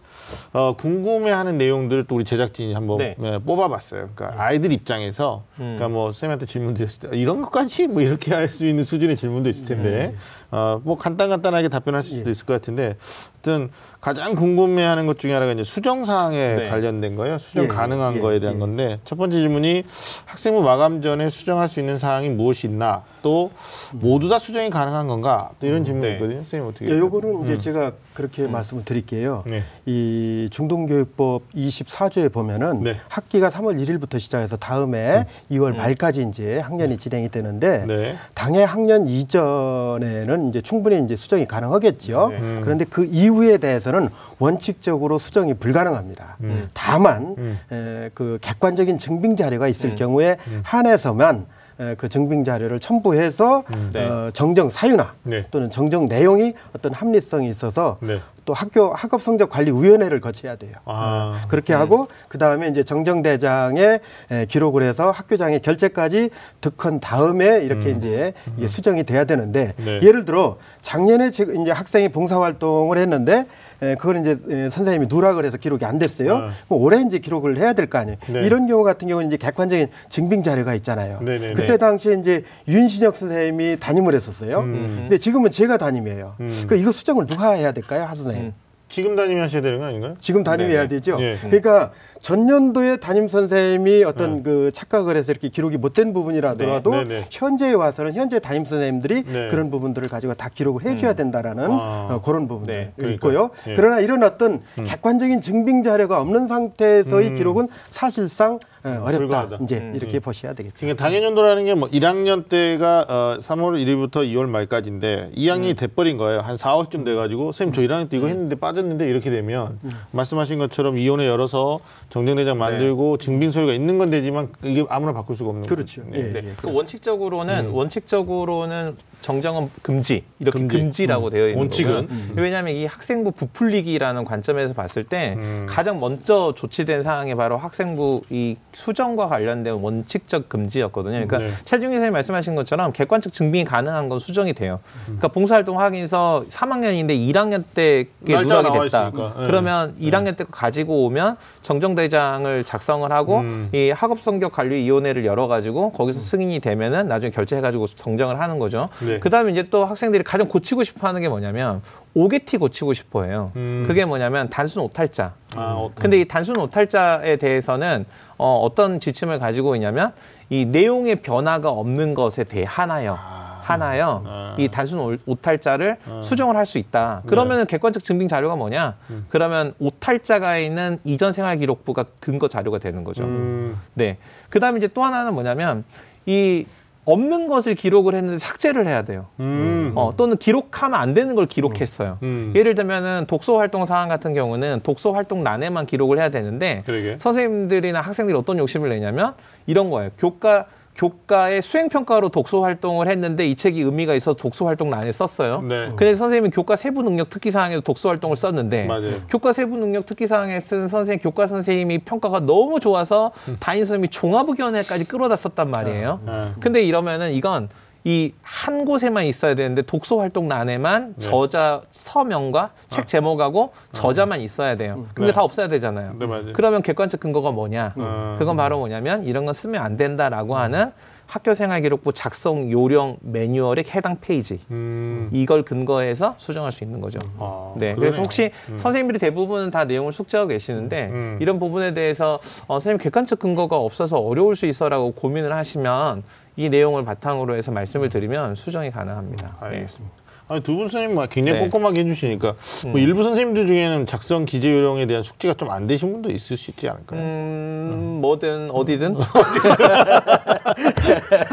어, 0.54 0.74
궁금해하는 0.78 1.58
내용들을 1.58 2.04
또 2.08 2.14
우리 2.14 2.24
제작진이 2.24 2.72
한번 2.72 2.98
네. 2.98 3.16
예, 3.22 3.38
뽑아봤어요. 3.38 4.08
그러니까 4.14 4.42
아이들 4.42 4.72
입장에서, 4.72 5.44
그러니까 5.56 5.88
뭐 5.88 6.12
쌤한테 6.12 6.46
질문 6.46 6.72
드렸을 6.72 7.10
때 7.10 7.18
이런 7.18 7.42
것까지 7.42 7.86
뭐 7.88 8.00
이렇게 8.00 8.32
할 8.34 8.48
수 8.48 8.66
있는 8.66 8.84
수준의 8.84 9.16
질문도 9.16 9.50
있을 9.50 9.66
텐데, 9.66 10.14
어, 10.50 10.80
뭐 10.84 10.96
간단 10.96 11.28
간단하게 11.28 11.68
답변할 11.68 12.02
수도 12.02 12.30
있을 12.30 12.46
것 12.46 12.54
같은데, 12.54 12.96
하여튼 13.44 13.70
가장 14.02 14.34
궁금해하는 14.34 15.06
것 15.06 15.20
중에 15.20 15.32
하나가 15.32 15.52
이제 15.52 15.62
수정 15.62 16.04
사항에 16.04 16.56
네. 16.56 16.68
관련된 16.68 17.14
거예요. 17.14 17.38
수정 17.38 17.64
예, 17.64 17.68
가능한 17.68 18.16
예, 18.16 18.20
거에 18.20 18.40
대한 18.40 18.56
예. 18.56 18.58
건데, 18.58 18.98
첫 19.04 19.14
번째 19.14 19.36
질문이 19.36 19.84
학생부 20.24 20.60
마감 20.60 21.02
전에 21.02 21.30
수정할 21.30 21.68
수 21.68 21.78
있는 21.78 22.00
사항이 22.00 22.28
무엇이 22.30 22.66
있나, 22.66 23.04
또 23.22 23.52
모두 23.92 24.28
다 24.28 24.40
수정이 24.40 24.70
가능한 24.70 25.06
건가, 25.06 25.50
또 25.60 25.68
이런 25.68 25.84
질문이 25.84 26.04
네. 26.04 26.12
있거든요. 26.14 26.38
선생님 26.38 26.68
어떻게? 26.68 26.92
예, 26.92 26.98
요거는 26.98 27.44
이제 27.44 27.58
제가 27.58 27.92
그렇게 28.12 28.48
말씀을 28.48 28.84
드릴게요. 28.84 29.44
네. 29.46 29.62
이 29.86 30.48
중등교육법 30.50 31.52
24조에 31.54 32.32
보면은 32.32 32.82
네. 32.82 32.96
학기가 33.06 33.50
3월 33.50 33.80
1일부터 33.80 34.18
시작해서 34.18 34.56
다음해 34.56 35.26
2월 35.52 35.76
말까지 35.76 36.26
이제 36.28 36.58
학년이 36.58 36.98
진행이 36.98 37.28
되는데 37.30 37.84
네. 37.86 38.16
당해 38.34 38.64
학년 38.64 39.06
이전에는 39.06 40.48
이제 40.48 40.60
충분히 40.60 41.02
이제 41.04 41.14
수정이 41.14 41.46
가능하겠죠. 41.46 42.28
네. 42.30 42.38
음. 42.38 42.60
그런데 42.64 42.84
그 42.84 43.04
이후에 43.04 43.58
대해서 43.58 43.91
는 43.92 44.08
원칙적으로 44.38 45.18
수정이 45.18 45.54
불가능합니다. 45.54 46.38
다만 46.72 47.34
음. 47.36 47.58
에, 47.70 48.10
그 48.14 48.38
객관적인 48.40 48.96
증빙 48.96 49.36
자료가 49.36 49.68
있을 49.68 49.90
음. 49.90 49.94
경우에 49.94 50.38
한해서만 50.62 51.46
에, 51.78 51.94
그 51.96 52.08
증빙 52.08 52.44
자료를 52.44 52.80
첨부해서 52.80 53.64
네. 53.92 54.04
어, 54.04 54.30
정정 54.32 54.70
사유나 54.70 55.12
네. 55.24 55.46
또는 55.50 55.68
정정 55.68 56.06
내용이 56.06 56.54
어떤 56.74 56.94
합리성이 56.94 57.50
있어서 57.50 57.98
네. 58.00 58.20
또 58.44 58.54
학교 58.54 58.92
학업 58.92 59.22
성적 59.22 59.50
관리 59.50 59.70
위원회를 59.70 60.20
거쳐야 60.20 60.56
돼요. 60.56 60.72
아. 60.84 61.42
어, 61.44 61.48
그렇게 61.48 61.72
하고 61.74 62.08
그 62.28 62.38
다음에 62.38 62.68
이제 62.68 62.82
정정대장에 62.82 64.00
에, 64.30 64.46
기록을 64.46 64.82
해서 64.82 65.10
학교장의 65.10 65.60
결재까지 65.60 66.30
득한 66.60 67.00
다음에 67.00 67.62
이렇게 67.64 67.90
이제 67.90 68.32
이게 68.56 68.66
수정이 68.68 69.04
돼야 69.04 69.24
되는데 69.24 69.74
네. 69.76 70.00
예를 70.02 70.24
들어 70.24 70.56
작년에 70.80 71.28
이제 71.28 71.70
학생이 71.72 72.08
봉사활동을 72.10 72.98
했는데 72.98 73.46
에, 73.80 73.94
그걸 73.96 74.16
이제 74.20 74.36
에, 74.48 74.68
선생님이 74.68 75.06
누락을 75.08 75.44
해서 75.44 75.56
기록이 75.56 75.84
안 75.84 75.98
됐어요. 75.98 76.38
네. 76.38 76.46
그럼 76.68 76.82
올해 76.82 77.00
이제 77.02 77.18
기록을 77.18 77.56
해야 77.58 77.72
될 77.74 77.82
거 77.92 77.98
아니에요. 77.98 78.16
네. 78.28 78.46
이런 78.46 78.66
경우 78.66 78.84
같은 78.84 79.06
경우는 79.08 79.28
이제 79.28 79.36
객관적인 79.36 79.88
증빙 80.08 80.42
자료가 80.42 80.74
있잖아요. 80.74 81.18
네네네. 81.20 81.52
그때 81.54 81.76
당시에 81.76 82.14
이제 82.14 82.44
윤신혁 82.68 83.16
선생님이 83.16 83.78
담임을 83.80 84.14
했었어요. 84.14 84.60
음. 84.60 84.96
근데 85.02 85.18
지금은 85.18 85.50
제가 85.50 85.76
담임이에요. 85.78 86.34
음. 86.40 86.64
그 86.68 86.76
이거 86.76 86.90
수정을 86.92 87.26
누가 87.26 87.50
해야 87.52 87.72
될까요, 87.72 88.04
하 88.04 88.14
선생님? 88.14 88.31
음. 88.40 88.54
지금 88.88 89.16
담임이 89.16 89.40
하셔야 89.40 89.62
되는 89.62 89.78
거 89.78 89.86
아닌가요? 89.86 90.14
지금 90.18 90.44
담임해야 90.44 90.80
네네. 90.86 90.88
되죠. 90.88 91.16
예. 91.20 91.36
그러니까 91.40 91.92
전년도에 92.22 92.96
담임 92.98 93.26
선생님이 93.26 94.04
어떤 94.04 94.44
그 94.44 94.70
착각을 94.72 95.16
해서 95.16 95.32
이렇게 95.32 95.48
기록이 95.48 95.76
못된 95.76 96.12
부분이라더라도 96.12 96.90
네, 96.92 97.04
네, 97.04 97.08
네. 97.20 97.26
현재에 97.30 97.72
와서는 97.72 98.14
현재 98.14 98.38
담임 98.38 98.64
선생님들이 98.64 99.24
네. 99.24 99.48
그런 99.48 99.70
부분들을 99.70 100.08
가지고 100.08 100.34
다 100.34 100.48
기록을 100.54 100.84
해줘야 100.84 101.14
된다라는 101.14 101.64
아. 101.70 102.08
어, 102.10 102.20
그런 102.24 102.46
부분들 102.46 102.72
네, 102.74 102.92
이 102.96 103.00
그러니까요. 103.00 103.14
있고요. 103.14 103.50
예. 103.72 103.74
그러나 103.74 103.98
이런 104.00 104.22
어떤 104.22 104.60
객관적인 104.76 105.40
증빙 105.40 105.82
자료가 105.82 106.20
없는 106.20 106.46
상태에서의 106.46 107.30
음. 107.30 107.36
기록은 107.36 107.68
사실상 107.88 108.60
어, 108.84 108.88
어렵다. 109.04 109.18
불가하다. 109.18 109.58
이제 109.62 109.78
음. 109.78 109.92
이렇게 109.96 110.18
보셔야 110.20 110.54
되겠죠. 110.54 110.76
그러니까 110.78 111.04
당해년도라는 111.04 111.64
게 111.66 111.72
뭐 111.74 111.88
1학년 111.88 112.48
때가 112.48 113.06
어, 113.08 113.38
3월 113.40 113.82
1일부터 113.84 114.16
2월 114.32 114.46
말까지인데 114.48 115.30
2학년이 115.36 115.76
돼버린 115.76 116.18
거예요. 116.18 116.40
한 116.40 116.56
4, 116.56 116.74
5쯤 116.76 117.04
돼가지고 117.04 117.50
선생님 117.50 117.74
저 117.74 117.82
1학년 117.82 118.08
때 118.08 118.16
이거 118.18 118.26
했는데 118.28 118.54
빠졌는데 118.54 119.08
이렇게 119.08 119.30
되면 119.30 119.80
말씀하신 120.12 120.58
것처럼 120.58 120.94
위원회 120.96 121.26
열어서 121.26 121.80
정정대장 122.12 122.58
만들고 122.58 123.16
증빙 123.16 123.50
서류가 123.50 123.72
있는 123.72 123.96
건 123.96 124.10
되지만 124.10 124.50
이게 124.62 124.84
아무나 124.90 125.14
바꿀 125.14 125.34
수가 125.34 125.48
없는 125.48 125.66
그렇죠. 125.66 126.02
거죠. 126.04 126.14
예. 126.14 126.22
네. 126.24 126.42
네. 126.42 126.52
그 126.58 126.70
원칙적으로는 126.70 127.68
음. 127.68 127.74
원칙적으로는 127.74 128.96
정정은 129.22 129.70
금지 129.80 130.24
이렇게 130.38 130.66
금지. 130.66 131.06
라고 131.06 131.30
되어 131.30 131.44
있는 131.44 131.58
원칙은? 131.58 132.08
거고요. 132.08 132.18
왜냐하면 132.34 132.74
이 132.74 132.84
학생부 132.84 133.32
부풀리기라는 133.32 134.24
관점에서 134.24 134.74
봤을 134.74 135.04
때 135.04 135.34
음. 135.36 135.66
가장 135.68 136.00
먼저 136.00 136.52
조치된 136.56 137.02
사항이 137.02 137.34
바로 137.34 137.56
학생부 137.56 138.22
이 138.30 138.56
수정과 138.72 139.28
관련된 139.28 139.74
원칙적 139.74 140.48
금지였거든요. 140.48 141.26
그러니까 141.26 141.38
네. 141.38 141.50
최중희 141.64 141.92
선생님 141.92 142.12
말씀하신 142.12 142.54
것처럼 142.54 142.92
객관적 142.92 143.32
증빙이 143.32 143.64
가능한 143.64 144.08
건 144.08 144.18
수정이 144.18 144.52
돼요. 144.52 144.80
그러니까 145.04 145.28
봉사활동 145.28 145.78
확인서 145.78 146.44
3학년인데 146.50 147.10
1학년 147.10 147.64
때 147.74 148.06
누락이 148.22 148.80
됐다. 148.84 149.10
네. 149.14 149.32
그러면 149.46 149.94
1학년 150.00 150.36
때거 150.36 150.50
가지고 150.50 151.04
오면 151.06 151.36
정정대장을 151.62 152.64
작성을 152.64 153.10
하고 153.12 153.38
음. 153.38 153.68
이 153.72 153.90
학업 153.90 154.20
성적 154.20 154.52
관리 154.52 154.82
위원회를 154.82 155.24
열어 155.24 155.46
가지고 155.46 155.90
거기서 155.90 156.18
승인이 156.20 156.58
되면은 156.60 157.08
나중에 157.08 157.30
결제해 157.30 157.62
가지고 157.62 157.86
정정을 157.86 158.40
하는 158.40 158.58
거죠. 158.58 158.88
네. 159.14 159.20
그다음에 159.20 159.52
이제 159.52 159.64
또 159.70 159.84
학생들이 159.84 160.22
가장 160.24 160.48
고치고 160.48 160.84
싶어 160.84 161.06
하는 161.08 161.20
게 161.20 161.28
뭐냐면 161.28 161.82
오게티 162.14 162.58
고치고 162.58 162.92
싶어 162.94 163.24
해요. 163.24 163.52
음. 163.56 163.84
그게 163.86 164.04
뭐냐면 164.04 164.48
단순 164.50 164.82
오탈자. 164.82 165.34
아, 165.56 165.74
어, 165.76 165.90
근데 165.94 166.20
이 166.20 166.24
단순 166.26 166.58
오탈자에 166.58 167.36
대해서는 167.36 168.04
어, 168.38 168.58
어떤 168.62 169.00
지침을 169.00 169.38
가지고 169.38 169.74
있냐면 169.76 170.12
이 170.50 170.64
내용의 170.66 171.16
변화가 171.16 171.70
없는 171.70 172.14
것에 172.14 172.44
대해 172.44 172.64
하나요. 172.68 173.18
하나요. 173.62 174.24
아. 174.26 174.56
이 174.58 174.66
단순 174.68 174.98
오- 174.98 175.16
오탈자를 175.24 175.96
수정을 176.24 176.56
할 176.56 176.66
수 176.66 176.78
있다. 176.78 177.20
네. 177.24 177.30
그러면은 177.30 177.64
객관적 177.66 178.02
증빙 178.02 178.26
자료가 178.28 178.56
뭐냐? 178.56 178.96
음. 179.10 179.26
그러면 179.28 179.72
오탈자가 179.78 180.58
있는 180.58 180.98
이전 181.04 181.32
생활 181.32 181.56
기록부가 181.58 182.06
근거 182.20 182.48
자료가 182.48 182.78
되는 182.78 183.04
거죠. 183.04 183.22
음, 183.24 183.78
네. 183.94 184.18
그다음에 184.50 184.78
이제 184.78 184.88
또 184.88 185.04
하나는 185.04 185.32
뭐냐면 185.34 185.84
이 186.26 186.66
없는 187.04 187.48
것을 187.48 187.74
기록을 187.74 188.14
했는데 188.14 188.38
삭제를 188.38 188.86
해야 188.86 189.02
돼요. 189.02 189.26
음, 189.40 189.92
어, 189.96 190.10
또는 190.16 190.36
기록하면 190.36 191.00
안 191.00 191.14
되는 191.14 191.34
걸 191.34 191.46
기록했어요. 191.46 192.18
음. 192.22 192.52
예를 192.54 192.74
들면은 192.74 193.24
독서 193.26 193.56
활동 193.56 193.84
사항 193.84 194.08
같은 194.08 194.34
경우는 194.34 194.80
독서 194.82 195.12
활동란에만 195.12 195.86
기록을 195.86 196.18
해야 196.18 196.28
되는데 196.28 196.82
그러게. 196.86 197.16
선생님들이나 197.18 198.00
학생들이 198.00 198.36
어떤 198.36 198.58
욕심을 198.58 198.88
내냐면 198.88 199.34
이런 199.66 199.90
거예요. 199.90 200.10
교과 200.16 200.66
교과의 200.94 201.62
수행 201.62 201.88
평가로 201.88 202.28
독서 202.28 202.60
활동을 202.60 203.08
했는데 203.08 203.46
이 203.46 203.54
책이 203.54 203.80
의미가 203.80 204.14
있어서 204.14 204.36
독서 204.36 204.66
활동란에 204.66 205.10
썼어요. 205.10 205.62
네. 205.62 205.86
근데 205.96 206.14
선생님은 206.14 206.50
교과 206.50 206.76
세부 206.76 207.02
능력 207.02 207.30
특기 207.30 207.50
사항에도 207.50 207.80
독서 207.80 208.10
활동을 208.10 208.36
썼는데 208.36 208.86
맞아요. 208.86 209.22
교과 209.28 209.52
세부 209.52 209.78
능력 209.78 210.04
특기 210.06 210.26
사항에 210.26 210.60
쓴 210.60 210.88
선생 210.88 211.18
교과 211.18 211.46
선생님이 211.46 212.00
평가가 212.00 212.40
너무 212.40 212.78
좋아서 212.78 213.32
담임 213.58 213.84
선생님이 213.84 214.08
종합 214.08 214.48
의견회까지 214.48 215.04
끌어다 215.04 215.36
썼단 215.36 215.70
말이에요. 215.70 216.20
아. 216.26 216.54
근데 216.60 216.82
이러면은 216.82 217.32
이건 217.32 217.68
이 218.04 218.32
한 218.62 218.84
곳에만 218.84 219.24
있어야 219.24 219.54
되는데 219.56 219.82
독서 219.82 220.18
활동란에만 220.18 221.14
네. 221.14 221.18
저자 221.18 221.82
서명과 221.90 222.70
책 222.88 223.08
제목하고 223.08 223.72
저자만 223.92 224.40
있어야 224.40 224.76
돼요. 224.76 225.06
근데 225.14 225.28
네. 225.28 225.32
다 225.32 225.42
없어야 225.42 225.66
되잖아요. 225.66 226.14
네, 226.18 226.26
맞아요. 226.26 226.52
그러면 226.52 226.80
객관적 226.82 227.18
근거가 227.18 227.50
뭐냐? 227.50 227.94
음. 227.96 228.36
그건 228.38 228.56
바로 228.56 228.78
뭐냐면 228.78 229.24
이런 229.24 229.44
건 229.44 229.52
쓰면 229.54 229.82
안 229.82 229.96
된다라고 229.96 230.56
하는 230.56 230.92
학교생활기록부 231.26 232.12
작성 232.12 232.70
요령 232.70 233.16
매뉴얼의 233.20 233.84
해당 233.94 234.18
페이지. 234.20 234.60
음. 234.70 235.28
이걸 235.32 235.62
근거해서 235.64 236.34
수정할 236.38 236.70
수 236.72 236.84
있는 236.84 237.00
거죠. 237.00 237.18
아, 237.38 237.72
네, 237.76 237.94
그러네요. 237.94 237.96
그래서 237.96 238.18
혹시 238.18 238.50
선생님들이 238.76 239.18
대부분은 239.18 239.70
다 239.70 239.84
내용을 239.86 240.12
숙지하고 240.12 240.48
계시는데 240.48 241.08
음. 241.10 241.38
이런 241.40 241.58
부분에 241.58 241.94
대해서 241.94 242.34
어, 242.66 242.74
선생님 242.74 242.98
객관적 242.98 243.38
근거가 243.38 243.76
없어서 243.78 244.18
어려울 244.18 244.56
수 244.56 244.66
있어라고 244.66 245.12
고민을 245.14 245.54
하시면 245.54 246.22
이 246.56 246.68
내용을 246.68 247.04
바탕으로 247.04 247.54
해서 247.54 247.72
말씀을 247.72 248.08
드리면 248.08 248.54
수정이 248.54 248.90
가능합니다. 248.90 249.46
네. 249.62 249.66
알겠습니다. 249.66 250.21
아니, 250.52 250.62
두 250.62 250.76
분 250.76 250.88
선생님 250.88 251.16
막 251.16 251.28
굉장히 251.30 251.58
네. 251.60 251.64
꼼꼼하게 251.68 252.02
해주시니까 252.02 252.54
뭐 252.86 252.98
일부 253.00 253.22
선생님들 253.22 253.66
중에는 253.66 254.06
작성 254.06 254.44
기재 254.44 254.72
요령에 254.72 255.06
대한 255.06 255.22
숙지가 255.22 255.54
좀 255.54 255.70
안 255.72 255.86
되신 255.86 256.12
분도 256.12 256.30
있을 256.30 256.56
수 256.58 256.70
있지 256.70 256.86
않을까요? 256.88 257.18
음, 257.20 258.18
뭐든 258.20 258.70
어디든 258.72 259.14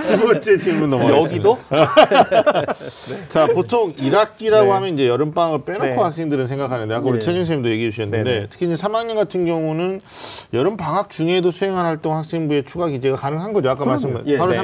두 0.07 0.19
번째 0.25 0.57
질문 0.57 0.89
넘어가겠습니다. 0.89 1.35
여기도 1.49 1.57
자 3.29 3.47
보통 3.47 3.93
1학기라고 3.93 4.63
네. 4.65 4.69
하면 4.71 4.93
이제 4.93 5.07
여름 5.07 5.31
방학을 5.33 5.63
빼놓고 5.63 5.85
네. 5.85 5.95
학생들은 5.95 6.47
생각하는데 6.47 6.93
아까 6.93 7.05
우리 7.07 7.19
네. 7.19 7.25
최진 7.25 7.41
선생님도 7.45 7.69
얘기해 7.69 7.91
주셨는데 7.91 8.29
네, 8.29 8.39
네. 8.41 8.47
특히 8.49 8.65
이제 8.65 8.75
3학년 8.75 9.15
같은 9.15 9.45
경우는 9.45 10.01
여름 10.53 10.75
방학 10.77 11.09
중에도 11.09 11.51
수행한 11.51 11.85
활동 11.85 12.15
학생부의 12.15 12.65
추가 12.65 12.87
기재가 12.87 13.15
가능한 13.15 13.53
거죠. 13.53 13.69
아까 13.69 13.85
말씀 13.85 14.21
예, 14.25 14.37
8월 14.37 14.49
네. 14.51 14.57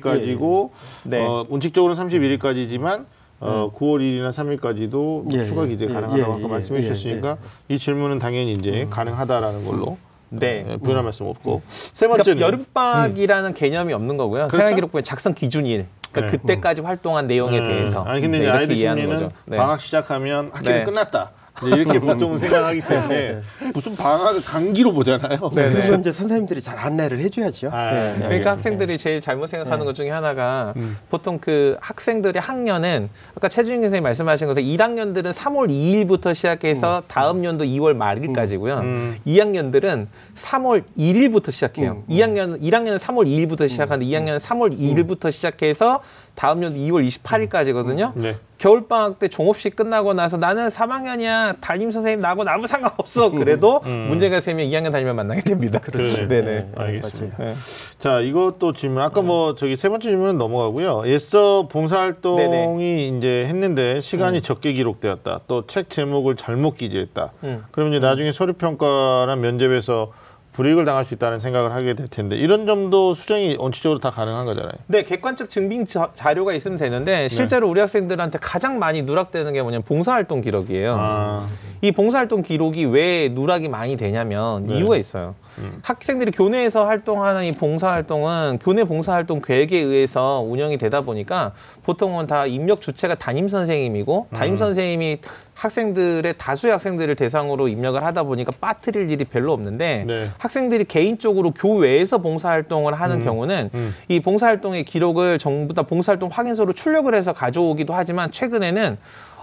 31일까지고 0.00 0.70
네. 1.04 1.20
어, 1.20 1.44
원칙적으로는 1.48 2.02
31일까지지만 2.08 3.04
어, 3.44 3.70
9월 3.76 4.00
1일이나 4.00 4.30
3일까지도 4.30 4.90
뭐 4.92 5.26
예, 5.34 5.44
추가 5.44 5.66
기재 5.66 5.84
예, 5.84 5.88
가능하다고 5.92 6.18
예, 6.18 6.34
아까 6.34 6.42
예, 6.42 6.46
말씀해 6.46 6.80
예, 6.80 6.82
주셨으니까 6.82 7.36
이 7.68 7.78
질문은 7.78 8.18
당연히 8.18 8.52
이제 8.52 8.86
가능하다라는 8.88 9.66
걸로 9.66 9.98
네. 10.30 10.64
예, 10.66 10.76
부연할 10.78 11.04
말씀 11.04 11.26
없고 11.26 11.62
세 11.68 12.06
그러니까 12.06 12.24
번째는 12.24 12.40
여름방학이라는 12.42 13.54
개념이 13.54 13.92
없는 13.92 14.16
거고요. 14.16 14.48
그렇죠? 14.48 14.56
생활기록부의 14.56 15.04
작성 15.04 15.34
기준일. 15.34 15.86
그러니까 16.10 16.32
네. 16.32 16.38
그때까지 16.38 16.80
활동한 16.80 17.26
내용에 17.26 17.58
음. 17.58 17.68
대해서. 17.68 18.02
아니 18.04 18.22
근데 18.22 18.38
네, 18.38 18.44
이제 18.44 18.52
아이들 18.52 18.76
심리는 18.76 19.08
거죠. 19.08 19.30
네. 19.44 19.58
방학 19.58 19.80
시작하면 19.80 20.50
학기는 20.52 20.78
네. 20.78 20.84
끝났다. 20.84 21.30
이렇게 21.62 22.00
보통 22.00 22.36
생각하기 22.36 22.80
때문에 22.80 23.40
무슨 23.72 23.94
방학을 23.96 24.42
강기로 24.44 24.92
보잖아요. 24.92 25.38
네, 25.54 25.66
네. 25.66 25.70
그래서 25.70 25.94
이제 25.94 26.10
선생님들이 26.10 26.60
잘 26.60 26.78
안내를 26.78 27.18
해줘야죠. 27.20 27.68
아, 27.72 27.90
네. 27.90 27.98
알겠습니다. 27.98 28.28
그러니까 28.28 28.50
학생들이 28.50 28.98
제일 28.98 29.20
잘못 29.20 29.46
생각하는 29.46 29.84
것 29.86 29.94
중에 29.94 30.10
하나가 30.10 30.72
음. 30.76 30.96
보통 31.10 31.38
그 31.38 31.76
학생들의 31.80 32.40
학년은 32.42 33.08
아까 33.36 33.48
최준희 33.48 33.82
선생님 33.82 34.02
말씀하신 34.02 34.48
것처럼 34.48 34.68
1학년들은 34.68 35.32
3월 35.32 35.68
2일부터 35.68 36.34
시작해서 36.34 37.02
다음 37.06 37.44
연도 37.44 37.64
2월 37.64 37.94
말일까지고요. 37.94 38.74
음. 38.78 39.16
2학년들은 39.26 40.08
3월 40.36 40.82
1일부터 40.96 41.52
시작해요. 41.52 42.02
2학년 42.10 42.60
1학년은 42.60 42.98
3월 42.98 43.26
2일부터 43.26 43.68
시작하는데 43.68 44.04
2학년은 44.10 44.40
3월 44.40 44.76
2일부터 44.76 45.30
시작해서 45.30 46.00
다음 46.34 46.62
연도 46.62 46.78
2월 46.78 47.06
28일까지거든요. 47.06 48.12
네. 48.14 48.36
겨울 48.58 48.86
방학 48.88 49.18
때 49.18 49.28
종업식 49.28 49.76
끝나고 49.76 50.14
나서 50.14 50.36
나는 50.36 50.68
3학년이야 50.68 51.60
담임 51.60 51.90
선생님 51.90 52.20
나하고 52.20 52.44
아무 52.46 52.66
상관없어. 52.66 53.30
그래도 53.30 53.80
문제가 53.80 54.40
생기면 54.40 54.70
2학년 54.72 54.90
담임을 54.92 55.12
만나게 55.12 55.42
됩니다. 55.42 55.78
그러네. 55.80 56.28
네 56.28 56.42
네. 56.42 56.70
알겠습니다. 56.74 57.36
네. 57.38 57.54
자, 57.98 58.20
이것도 58.20 58.72
질문. 58.72 59.02
아까 59.02 59.22
뭐 59.22 59.54
저기 59.54 59.76
세 59.76 59.88
번째 59.88 60.08
질문은 60.08 60.38
넘어가고요. 60.38 61.02
애써 61.06 61.68
봉사활동이 61.68 62.36
네네. 62.48 63.18
이제 63.18 63.44
했는데 63.48 64.00
시간이 64.00 64.40
적게 64.40 64.72
기록되었다. 64.72 65.40
또 65.46 65.64
책 65.66 65.90
제목을 65.90 66.36
잘못 66.36 66.76
기재했다. 66.76 67.32
음. 67.46 67.64
그러면 67.70 67.94
이제 67.94 68.00
나중에 68.06 68.32
서류 68.32 68.52
평가나 68.54 69.36
면접에서 69.36 70.12
불이익을 70.54 70.84
당할 70.84 71.04
수 71.04 71.14
있다는 71.14 71.40
생각을 71.40 71.72
하게 71.72 71.94
될 71.94 72.08
텐데 72.08 72.36
이런 72.36 72.64
점도 72.66 73.12
수정이 73.12 73.56
원칙적으로 73.58 73.98
다 73.98 74.10
가능한 74.10 74.46
거잖아요. 74.46 74.72
네, 74.86 75.02
객관적 75.02 75.50
증빙 75.50 75.84
자, 75.84 76.10
자료가 76.14 76.52
있으면 76.54 76.78
네. 76.78 76.84
되는데 76.84 77.28
실제로 77.28 77.68
우리 77.68 77.80
학생들한테 77.80 78.38
가장 78.40 78.78
많이 78.78 79.02
누락되는 79.02 79.52
게 79.52 79.62
뭐냐면 79.62 79.82
봉사활동 79.82 80.40
기록이에요. 80.42 80.96
아, 80.98 81.46
이 81.82 81.90
봉사활동 81.90 82.42
기록이 82.42 82.84
왜 82.86 83.28
누락이 83.32 83.68
많이 83.68 83.96
되냐면 83.96 84.62
네. 84.62 84.78
이유가 84.78 84.96
있어요. 84.96 85.34
학생들이 85.82 86.30
교내에서 86.30 86.86
활동하는 86.86 87.44
이 87.44 87.52
봉사활동은 87.52 88.58
교내 88.62 88.84
봉사활동 88.84 89.40
계획에 89.42 89.78
의해서 89.78 90.44
운영이 90.46 90.78
되다 90.78 91.02
보니까 91.02 91.52
보통은 91.84 92.26
다 92.26 92.46
입력 92.46 92.80
주체가 92.80 93.14
담임 93.16 93.48
선생님이고 93.48 94.26
음. 94.30 94.36
담임 94.36 94.56
선생님이 94.56 95.18
학생들의 95.54 96.34
다수의 96.36 96.72
학생들을 96.72 97.14
대상으로 97.14 97.68
입력을 97.68 98.02
하다 98.02 98.24
보니까 98.24 98.52
빠뜨릴 98.60 99.10
일이 99.10 99.24
별로 99.24 99.52
없는데 99.52 100.04
네. 100.06 100.30
학생들이 100.38 100.84
개인적으로 100.84 101.52
교외에서 101.52 102.18
봉사활동을 102.18 102.94
하는 102.94 103.20
음. 103.20 103.24
경우는 103.24 103.70
이 104.08 104.20
봉사활동의 104.20 104.84
기록을 104.84 105.38
전부 105.38 105.72
다 105.72 105.82
봉사활동 105.82 106.30
확인서로 106.32 106.72
출력을 106.72 107.14
해서 107.14 107.32
가져오기도 107.32 107.94
하지만 107.94 108.32
최근에는 108.32 108.98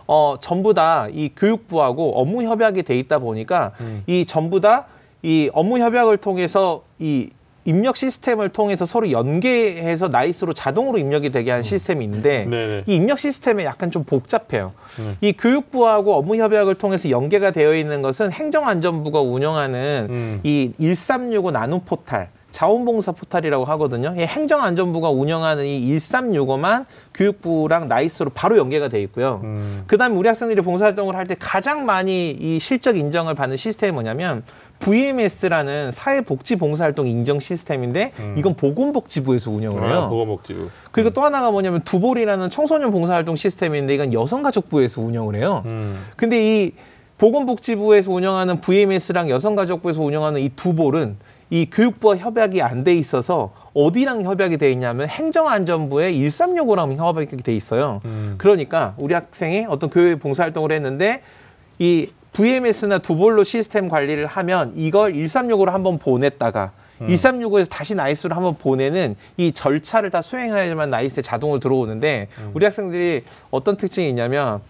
어, 0.08 0.36
전부 0.42 0.74
다 0.74 1.08
이 1.14 1.30
교육부하고 1.36 2.20
업무 2.20 2.44
협약이 2.44 2.84
돼 2.84 2.98
있다 3.00 3.20
보니까 3.20 3.72
음. 3.80 4.04
이 4.08 4.26
전부 4.26 4.60
다 4.60 4.86
이 5.24 5.50
업무 5.54 5.80
협약을 5.80 6.18
통해서 6.18 6.84
이 7.00 7.30
입력 7.64 7.96
시스템을 7.96 8.50
통해서 8.50 8.88
서로 8.88 9.12
연계해서 9.12 10.08
나이스로 10.08 10.52
자동으로 10.54 10.98
입력이 10.98 11.30
되게 11.30 11.52
한 11.52 11.62
시스템이 11.62 12.04
있는데 12.06 12.46
음. 12.46 12.50
네네. 12.50 12.84
이 12.88 12.96
입력 12.96 13.20
시스템이 13.20 13.64
약간 13.66 13.92
좀 13.92 14.04
복잡해요. 14.04 14.74
네. 14.98 15.16
이 15.22 15.34
교육부하고 15.34 16.16
업무 16.16 16.36
협약을 16.38 16.76
통해서 16.76 17.12
연계가 17.12 17.52
되어 17.52 17.76
있는 17.76 18.02
것은 18.02 18.32
행정안전부가 18.32 19.22
운영하는 19.22 20.08
음. 20.10 20.40
이1365 20.44 21.52
나눔 21.52 21.82
포탈 21.86 22.30
자원봉사 22.52 23.14
포탈이라고 23.14 23.64
하거든요. 23.64 24.14
이 24.18 24.22
행정안전부가 24.22 25.10
운영하는 25.12 25.66
이 25.66 25.96
1365만 25.98 26.86
교육부랑 27.14 27.88
나이스로 27.88 28.32
바로 28.34 28.58
연계가 28.58 28.90
돼 28.90 29.02
있고요. 29.04 29.40
음. 29.44 29.84
그다음에 29.88 30.16
우리 30.16 30.28
학생들이 30.28 30.62
봉사활동을 30.62 31.16
할 31.16 31.28
때 31.28 31.36
가장 31.40 31.86
많이 31.86 32.32
이 32.32 32.60
실적 32.60 32.98
인정을 32.98 33.36
받는 33.36 33.56
시스템이 33.56 33.94
뭐냐면 33.94 34.44
VMS라는 34.82 35.92
사회복지봉사활동 35.94 37.08
인정 37.08 37.40
시스템인데 37.40 38.12
이건 38.38 38.56
보건복지부에서 38.56 39.52
운영을 39.52 39.88
해요. 39.90 40.02
아, 40.02 40.10
보건복지부. 40.10 40.70
그리고 40.92 41.10
또 41.12 41.22
하나가 41.24 41.52
뭐냐면 41.52 41.82
DOVOL이라는 41.82 42.50
청소년 42.50 42.92
봉사활동 42.92 43.36
시스템인데 43.36 43.94
이건 43.96 44.12
여성가족부에서 44.14 45.02
운영을 45.02 45.36
해요. 45.36 45.64
음. 45.66 45.98
근데 46.18 46.64
이 46.66 46.72
보건복지부에서 47.18 48.12
운영하는 48.12 48.60
VMS랑 48.62 49.30
여성가족부에서 49.30 50.02
운영하는 50.02 50.42
이 50.42 50.50
DOVOL은 50.56 51.18
이 51.52 51.68
교육부와 51.70 52.18
협약이 52.18 52.62
안 52.62 52.84
돼 52.84 52.96
있어서 52.96 53.52
어디랑 53.74 54.24
협약이 54.24 54.58
돼 54.58 54.72
있냐면 54.72 55.08
행정안전부의 55.10 56.16
1365랑 56.16 56.96
협약이 56.96 57.38
돼 57.38 57.54
있어요. 57.56 58.02
음. 58.06 58.36
그러니까 58.38 58.96
우리 58.98 59.14
학생이 59.14 59.66
어떤 59.70 59.90
교회 59.90 60.16
봉사활동을 60.16 60.72
했는데 60.72 61.22
이 61.78 62.08
VMS나 62.34 63.00
DOVOL로 63.00 63.44
시스템 63.44 63.90
관리를 63.90 64.26
하면 64.26 64.74
이걸 64.76 65.14
1365로 65.14 65.72
한번 65.72 65.98
보냈다가 65.98 66.72
1365에서 67.08 67.70
다시 67.70 67.96
나이스로 67.96 68.36
한번 68.36 68.56
보내는 68.56 69.16
이 69.38 69.52
절차를 69.52 70.10
다 70.10 70.22
수행해야지만 70.22 70.90
나이스에 70.90 71.24
자동으로 71.24 71.60
들어오는데 71.60 72.28
우리 72.54 72.66
학생들이 72.66 73.24
어떤 73.50 73.78
특징이 73.78 74.10
있냐면 74.10 74.62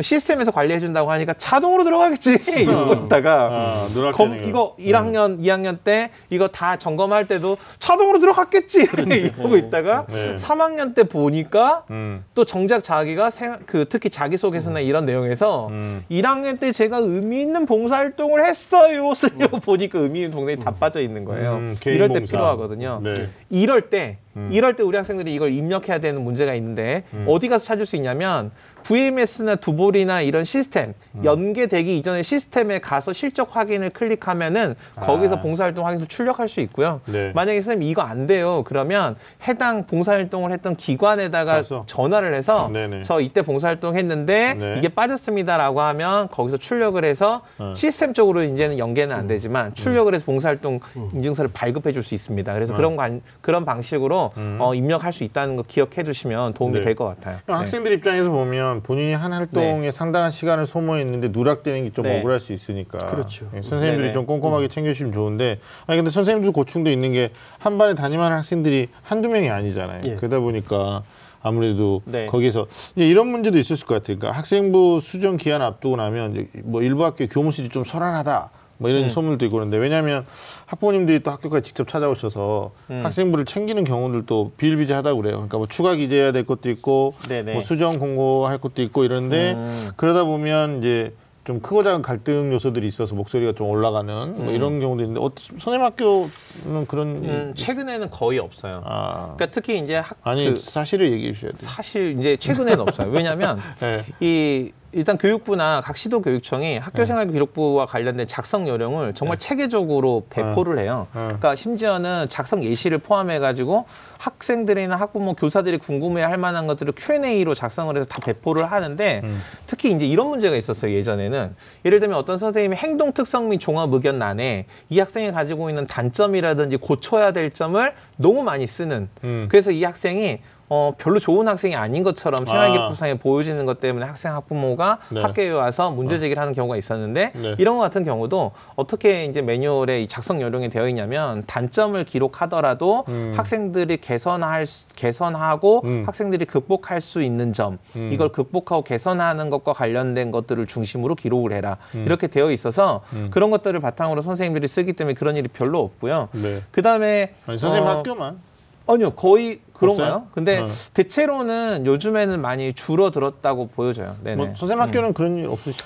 시스템에서 0.00 0.50
관리해 0.50 0.78
준다고 0.78 1.10
하니까 1.12 1.34
자동으로 1.34 1.84
들어가겠지. 1.84 2.38
이러고 2.62 3.06
있다가 3.06 3.46
아, 3.46 4.12
검, 4.12 4.40
거. 4.42 4.48
이거 4.48 4.76
1학년, 4.78 5.40
2학년 5.40 5.78
때 5.82 6.10
이거 6.30 6.48
다 6.48 6.76
점검할 6.76 7.26
때도 7.26 7.56
자동으로 7.78 8.18
들어갔겠지. 8.18 8.86
이러고 9.06 9.56
있다가 9.56 10.06
네. 10.08 10.36
3학년 10.36 10.94
때 10.94 11.04
보니까 11.04 11.84
음. 11.90 12.24
또 12.34 12.44
정작 12.44 12.82
자기가 12.82 13.30
생, 13.30 13.56
그 13.66 13.86
특히 13.88 14.10
자기소개서나 14.10 14.80
이런 14.80 15.06
내용에서 15.06 15.68
음. 15.68 16.04
1학년 16.10 16.58
때 16.58 16.72
제가 16.72 16.98
의미 16.98 17.40
있는 17.42 17.66
봉사활동을 17.66 18.44
했어요. 18.44 19.14
쓰려고 19.14 19.60
보니까 19.60 19.98
의미 19.98 20.20
있는 20.20 20.30
봉사가 20.32 20.58
다 20.58 20.72
빠져 20.72 21.00
있는 21.00 21.24
거예요. 21.24 21.72
이럴 21.84 22.08
때. 22.08 22.20
필요하거든요. 22.20 23.00
네. 23.02 23.28
이럴 23.50 23.90
때 23.90 24.18
이럴 24.50 24.76
때 24.76 24.82
우리 24.82 24.96
학생들이 24.96 25.34
이걸 25.34 25.52
입력해야 25.52 25.98
되는 25.98 26.22
문제가 26.22 26.54
있는데 26.54 27.04
어디 27.26 27.48
가서 27.48 27.64
찾을 27.64 27.86
수 27.86 27.96
있냐면 27.96 28.50
VMS나 28.84 29.56
두볼이나 29.56 30.20
이런 30.20 30.44
시스템 30.44 30.94
연계되기 31.24 31.98
이전에 31.98 32.22
시스템에 32.22 32.78
가서 32.78 33.12
실적 33.12 33.56
확인을 33.56 33.90
클릭하면은 33.90 34.76
거기서 34.94 35.36
아. 35.36 35.40
봉사활동 35.40 35.84
확인서 35.84 36.04
출력할 36.06 36.46
수 36.48 36.60
있고요. 36.60 37.00
네. 37.06 37.32
만약에 37.34 37.60
선생님 37.62 37.88
이거 37.88 38.02
안 38.02 38.26
돼요. 38.26 38.62
그러면 38.64 39.16
해당 39.48 39.86
봉사활동을 39.86 40.52
했던 40.52 40.76
기관에다가 40.76 41.54
가서. 41.56 41.82
전화를 41.86 42.32
해서 42.34 42.70
네네. 42.72 43.02
저 43.02 43.20
이때 43.20 43.42
봉사활동 43.42 43.96
했는데 43.96 44.54
네. 44.54 44.74
이게 44.78 44.88
빠졌습니다라고 44.88 45.80
하면 45.80 46.28
거기서 46.28 46.56
출력을 46.58 47.04
해서 47.04 47.42
어. 47.58 47.74
시스템적으로 47.76 48.44
이제는 48.44 48.78
연계는 48.78 49.16
안 49.16 49.26
되지만 49.26 49.74
출력을 49.74 50.14
해서 50.14 50.24
봉사활동 50.24 50.78
음. 50.96 51.10
인증서를 51.12 51.50
발급해 51.52 51.92
줄 51.92 52.06
수 52.06 52.14
있습니다. 52.14 52.54
그래서 52.54 52.76
그런 52.76 52.94
관, 52.94 53.20
그런 53.40 53.64
방식으로 53.64 54.25
어, 54.58 54.74
입력할 54.74 55.12
수 55.12 55.24
있다는 55.24 55.56
거 55.56 55.62
기억해 55.62 56.02
두시면 56.02 56.54
도움이 56.54 56.74
음. 56.74 56.78
네. 56.80 56.84
될것 56.84 57.06
같아요. 57.16 57.38
그러니까 57.44 57.60
학생들 57.60 57.92
입장에서 57.92 58.30
보면 58.30 58.82
본인이 58.82 59.12
한 59.14 59.32
활동에 59.32 59.90
상당한 59.92 60.30
시간을 60.30 60.66
소모했는데 60.66 61.28
누락되는 61.28 61.84
게좀 61.84 62.04
네. 62.04 62.18
억울할 62.18 62.40
수 62.40 62.52
있으니까 62.52 62.98
그렇죠. 63.06 63.46
예, 63.54 63.62
선생님들이 63.62 63.98
네네. 64.02 64.12
좀 64.12 64.26
꼼꼼하게 64.26 64.68
챙겨주시면 64.68 65.12
좋은데 65.12 65.60
아니 65.86 65.96
근데 65.98 66.10
선생님들 66.10 66.52
고충도 66.52 66.90
있는 66.90 67.12
게 67.12 67.30
한 67.58 67.78
반에 67.78 67.94
담임하는 67.94 68.36
학생들이 68.36 68.88
한두 69.02 69.28
명이 69.28 69.50
아니잖아요. 69.50 70.00
예. 70.06 70.14
그러다 70.14 70.40
보니까 70.40 71.02
아무래도 71.42 72.02
네. 72.04 72.26
거기서 72.26 72.66
이런 72.96 73.28
문제도 73.28 73.58
있었을 73.58 73.86
것 73.86 73.94
같아요. 73.94 74.18
그러니까 74.18 74.38
학생부 74.38 75.00
수정 75.02 75.36
기한 75.36 75.62
앞두고 75.62 75.96
나면 75.96 76.32
이제 76.32 76.48
뭐 76.64 76.82
일부 76.82 77.04
학교 77.04 77.26
교무실이 77.26 77.68
좀 77.68 77.84
소란하다. 77.84 78.50
뭐 78.78 78.90
음. 78.90 78.96
이런 78.96 79.08
소문도 79.08 79.44
있고 79.46 79.56
그런데 79.56 79.76
왜냐하면 79.76 80.26
학부모님들이 80.66 81.22
또 81.22 81.30
학교까지 81.30 81.66
직접 81.66 81.88
찾아오셔서 81.88 82.72
음. 82.90 83.00
학생부를 83.04 83.44
챙기는 83.44 83.84
경우들도 83.84 84.52
비일비재하다고 84.56 85.20
그래요. 85.20 85.34
그러니까 85.34 85.58
뭐 85.58 85.66
추가 85.66 85.94
기재해야 85.94 86.32
될 86.32 86.46
것도 86.46 86.70
있고 86.70 87.14
네네. 87.28 87.52
뭐 87.54 87.62
수정 87.62 87.98
공고할 87.98 88.58
것도 88.58 88.82
있고 88.82 89.04
이러는데 89.04 89.52
음. 89.52 89.90
그러다 89.96 90.24
보면 90.24 90.78
이제 90.78 91.12
좀 91.46 91.60
크고 91.60 91.84
작은 91.84 92.02
갈등 92.02 92.52
요소들이 92.52 92.88
있어서 92.88 93.14
목소리가 93.14 93.52
좀 93.52 93.68
올라가는 93.68 94.34
뭐 94.36 94.52
이런 94.52 94.80
경우도 94.80 95.02
있는데 95.02 95.20
어, 95.20 95.30
선생님 95.36 95.80
학교는 95.80 96.86
그런 96.88 97.06
음, 97.24 97.52
최근에는 97.54 98.10
거의 98.10 98.40
없어요. 98.40 98.82
아 98.84 99.34
그러니까 99.36 99.46
특히 99.52 99.78
이제 99.78 99.94
학, 99.94 100.18
아니 100.24 100.52
그 100.52 100.60
사실을 100.60 101.12
얘기해 101.12 101.32
주셔야 101.32 101.52
돼요. 101.52 101.60
사실 101.60 102.18
이제 102.18 102.36
최근에는 102.36 102.80
없어요. 102.80 103.10
왜냐하면 103.12 103.60
네. 103.78 104.04
이 104.18 104.72
일단 104.92 105.18
교육부나 105.18 105.80
각 105.84 105.96
시도 105.96 106.22
교육청이 106.22 106.78
학교생활 106.78 107.30
기록부와 107.30 107.86
관련된 107.86 108.26
작성 108.28 108.68
요령을 108.68 109.14
정말 109.14 109.36
체계적으로 109.36 110.26
배포를 110.30 110.78
해요. 110.78 111.06
네. 111.12 111.20
그러니까 111.20 111.54
심지어는 111.54 112.28
작성 112.28 112.64
예시를 112.64 112.98
포함해 112.98 113.38
가지고 113.38 113.84
학생들이나 114.18 114.96
학부모 114.96 115.34
교사들이 115.34 115.78
궁금해할 115.78 116.38
만한 116.38 116.66
것들을 116.66 116.94
Q&A로 116.96 117.54
작성을 117.54 117.94
해서 117.96 118.06
다 118.06 118.18
배포를 118.24 118.70
하는데 118.70 119.20
음. 119.24 119.42
특히 119.66 119.90
이제 119.90 120.06
이런 120.06 120.28
문제가 120.28 120.56
있었어요 120.56 120.92
예전에는 120.92 121.54
예를 121.84 122.00
들면 122.00 122.16
어떤 122.16 122.38
선생님이 122.38 122.76
행동 122.76 123.12
특성 123.12 123.48
및 123.48 123.58
종합 123.58 123.92
의견란에 123.92 124.66
이 124.88 124.98
학생이 124.98 125.32
가지고 125.32 125.68
있는 125.68 125.86
단점이라든지 125.86 126.78
고쳐야 126.78 127.32
될 127.32 127.50
점을 127.50 127.92
너무 128.16 128.42
많이 128.42 128.66
쓰는 128.66 129.08
음. 129.24 129.46
그래서 129.50 129.70
이 129.70 129.84
학생이 129.84 130.40
어, 130.68 130.92
별로 130.98 131.20
좋은 131.20 131.46
학생이 131.46 131.76
아닌 131.76 132.02
것처럼 132.02 132.44
생활기록부상에 132.44 133.12
아. 133.12 133.16
보여지는 133.16 133.66
것 133.66 133.78
때문에 133.80 134.04
학생 134.04 134.34
학부모가 134.34 134.98
네. 135.10 135.20
학교에 135.22 135.50
와서 135.50 135.90
문제 135.92 136.18
제기를 136.18 136.40
하는 136.40 136.52
경우가 136.54 136.76
있었는데 136.76 137.30
네. 137.34 137.54
이런 137.58 137.76
것 137.76 137.82
같은 137.82 138.04
경우도 138.04 138.50
어떻게 138.74 139.26
이제 139.26 139.42
매뉴얼에 139.42 140.02
이 140.02 140.08
작성 140.08 140.42
요령이 140.42 140.70
되어 140.70 140.88
있냐면 140.88 141.44
단점을 141.46 142.02
기록하더라도 142.04 143.04
음. 143.08 143.32
학생들이 143.36 143.98
개선할 143.98 144.66
수- 144.66 144.86
개선하고 144.96 145.82
음. 145.84 146.02
학생들이 146.06 146.44
극복할 146.46 147.00
수 147.00 147.22
있는 147.22 147.52
점 147.52 147.78
음. 147.94 148.10
이걸 148.12 148.30
극복하고 148.30 148.82
개선하는 148.82 149.50
것과 149.50 149.72
관련된 149.72 150.32
것들을 150.32 150.66
중심으로 150.66 151.14
기록을 151.14 151.52
해라 151.52 151.76
음. 151.94 152.02
이렇게 152.06 152.26
되어 152.26 152.50
있어서 152.50 153.02
그런 153.30 153.50
것들을 153.50 153.78
바탕으로 153.78 154.20
선생님들이 154.22 154.66
쓰기 154.66 154.94
때문에 154.94 155.14
그런 155.14 155.36
일이 155.36 155.46
별로 155.48 155.80
없고요. 155.80 156.28
네. 156.32 156.62
그 156.72 156.82
다음에 156.82 157.34
아니 157.46 157.58
선생님 157.58 157.88
어, 157.88 157.92
학교만 157.98 158.40
아니요, 158.88 159.10
거의 159.14 159.60
그런가요? 159.78 160.06
없어요? 160.06 160.26
근데 160.32 160.58
어. 160.60 160.66
대체로는 160.94 161.86
요즘에는 161.86 162.40
많이 162.40 162.72
줄어들었다고 162.72 163.68
보여져요. 163.68 164.16
네네. 164.22 164.36
뭐 164.36 164.46
선생님 164.56 164.80
학교는 164.80 165.12
그런 165.12 165.36
일 165.36 165.46
없으시죠? 165.46 165.84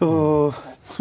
어, 0.00 0.50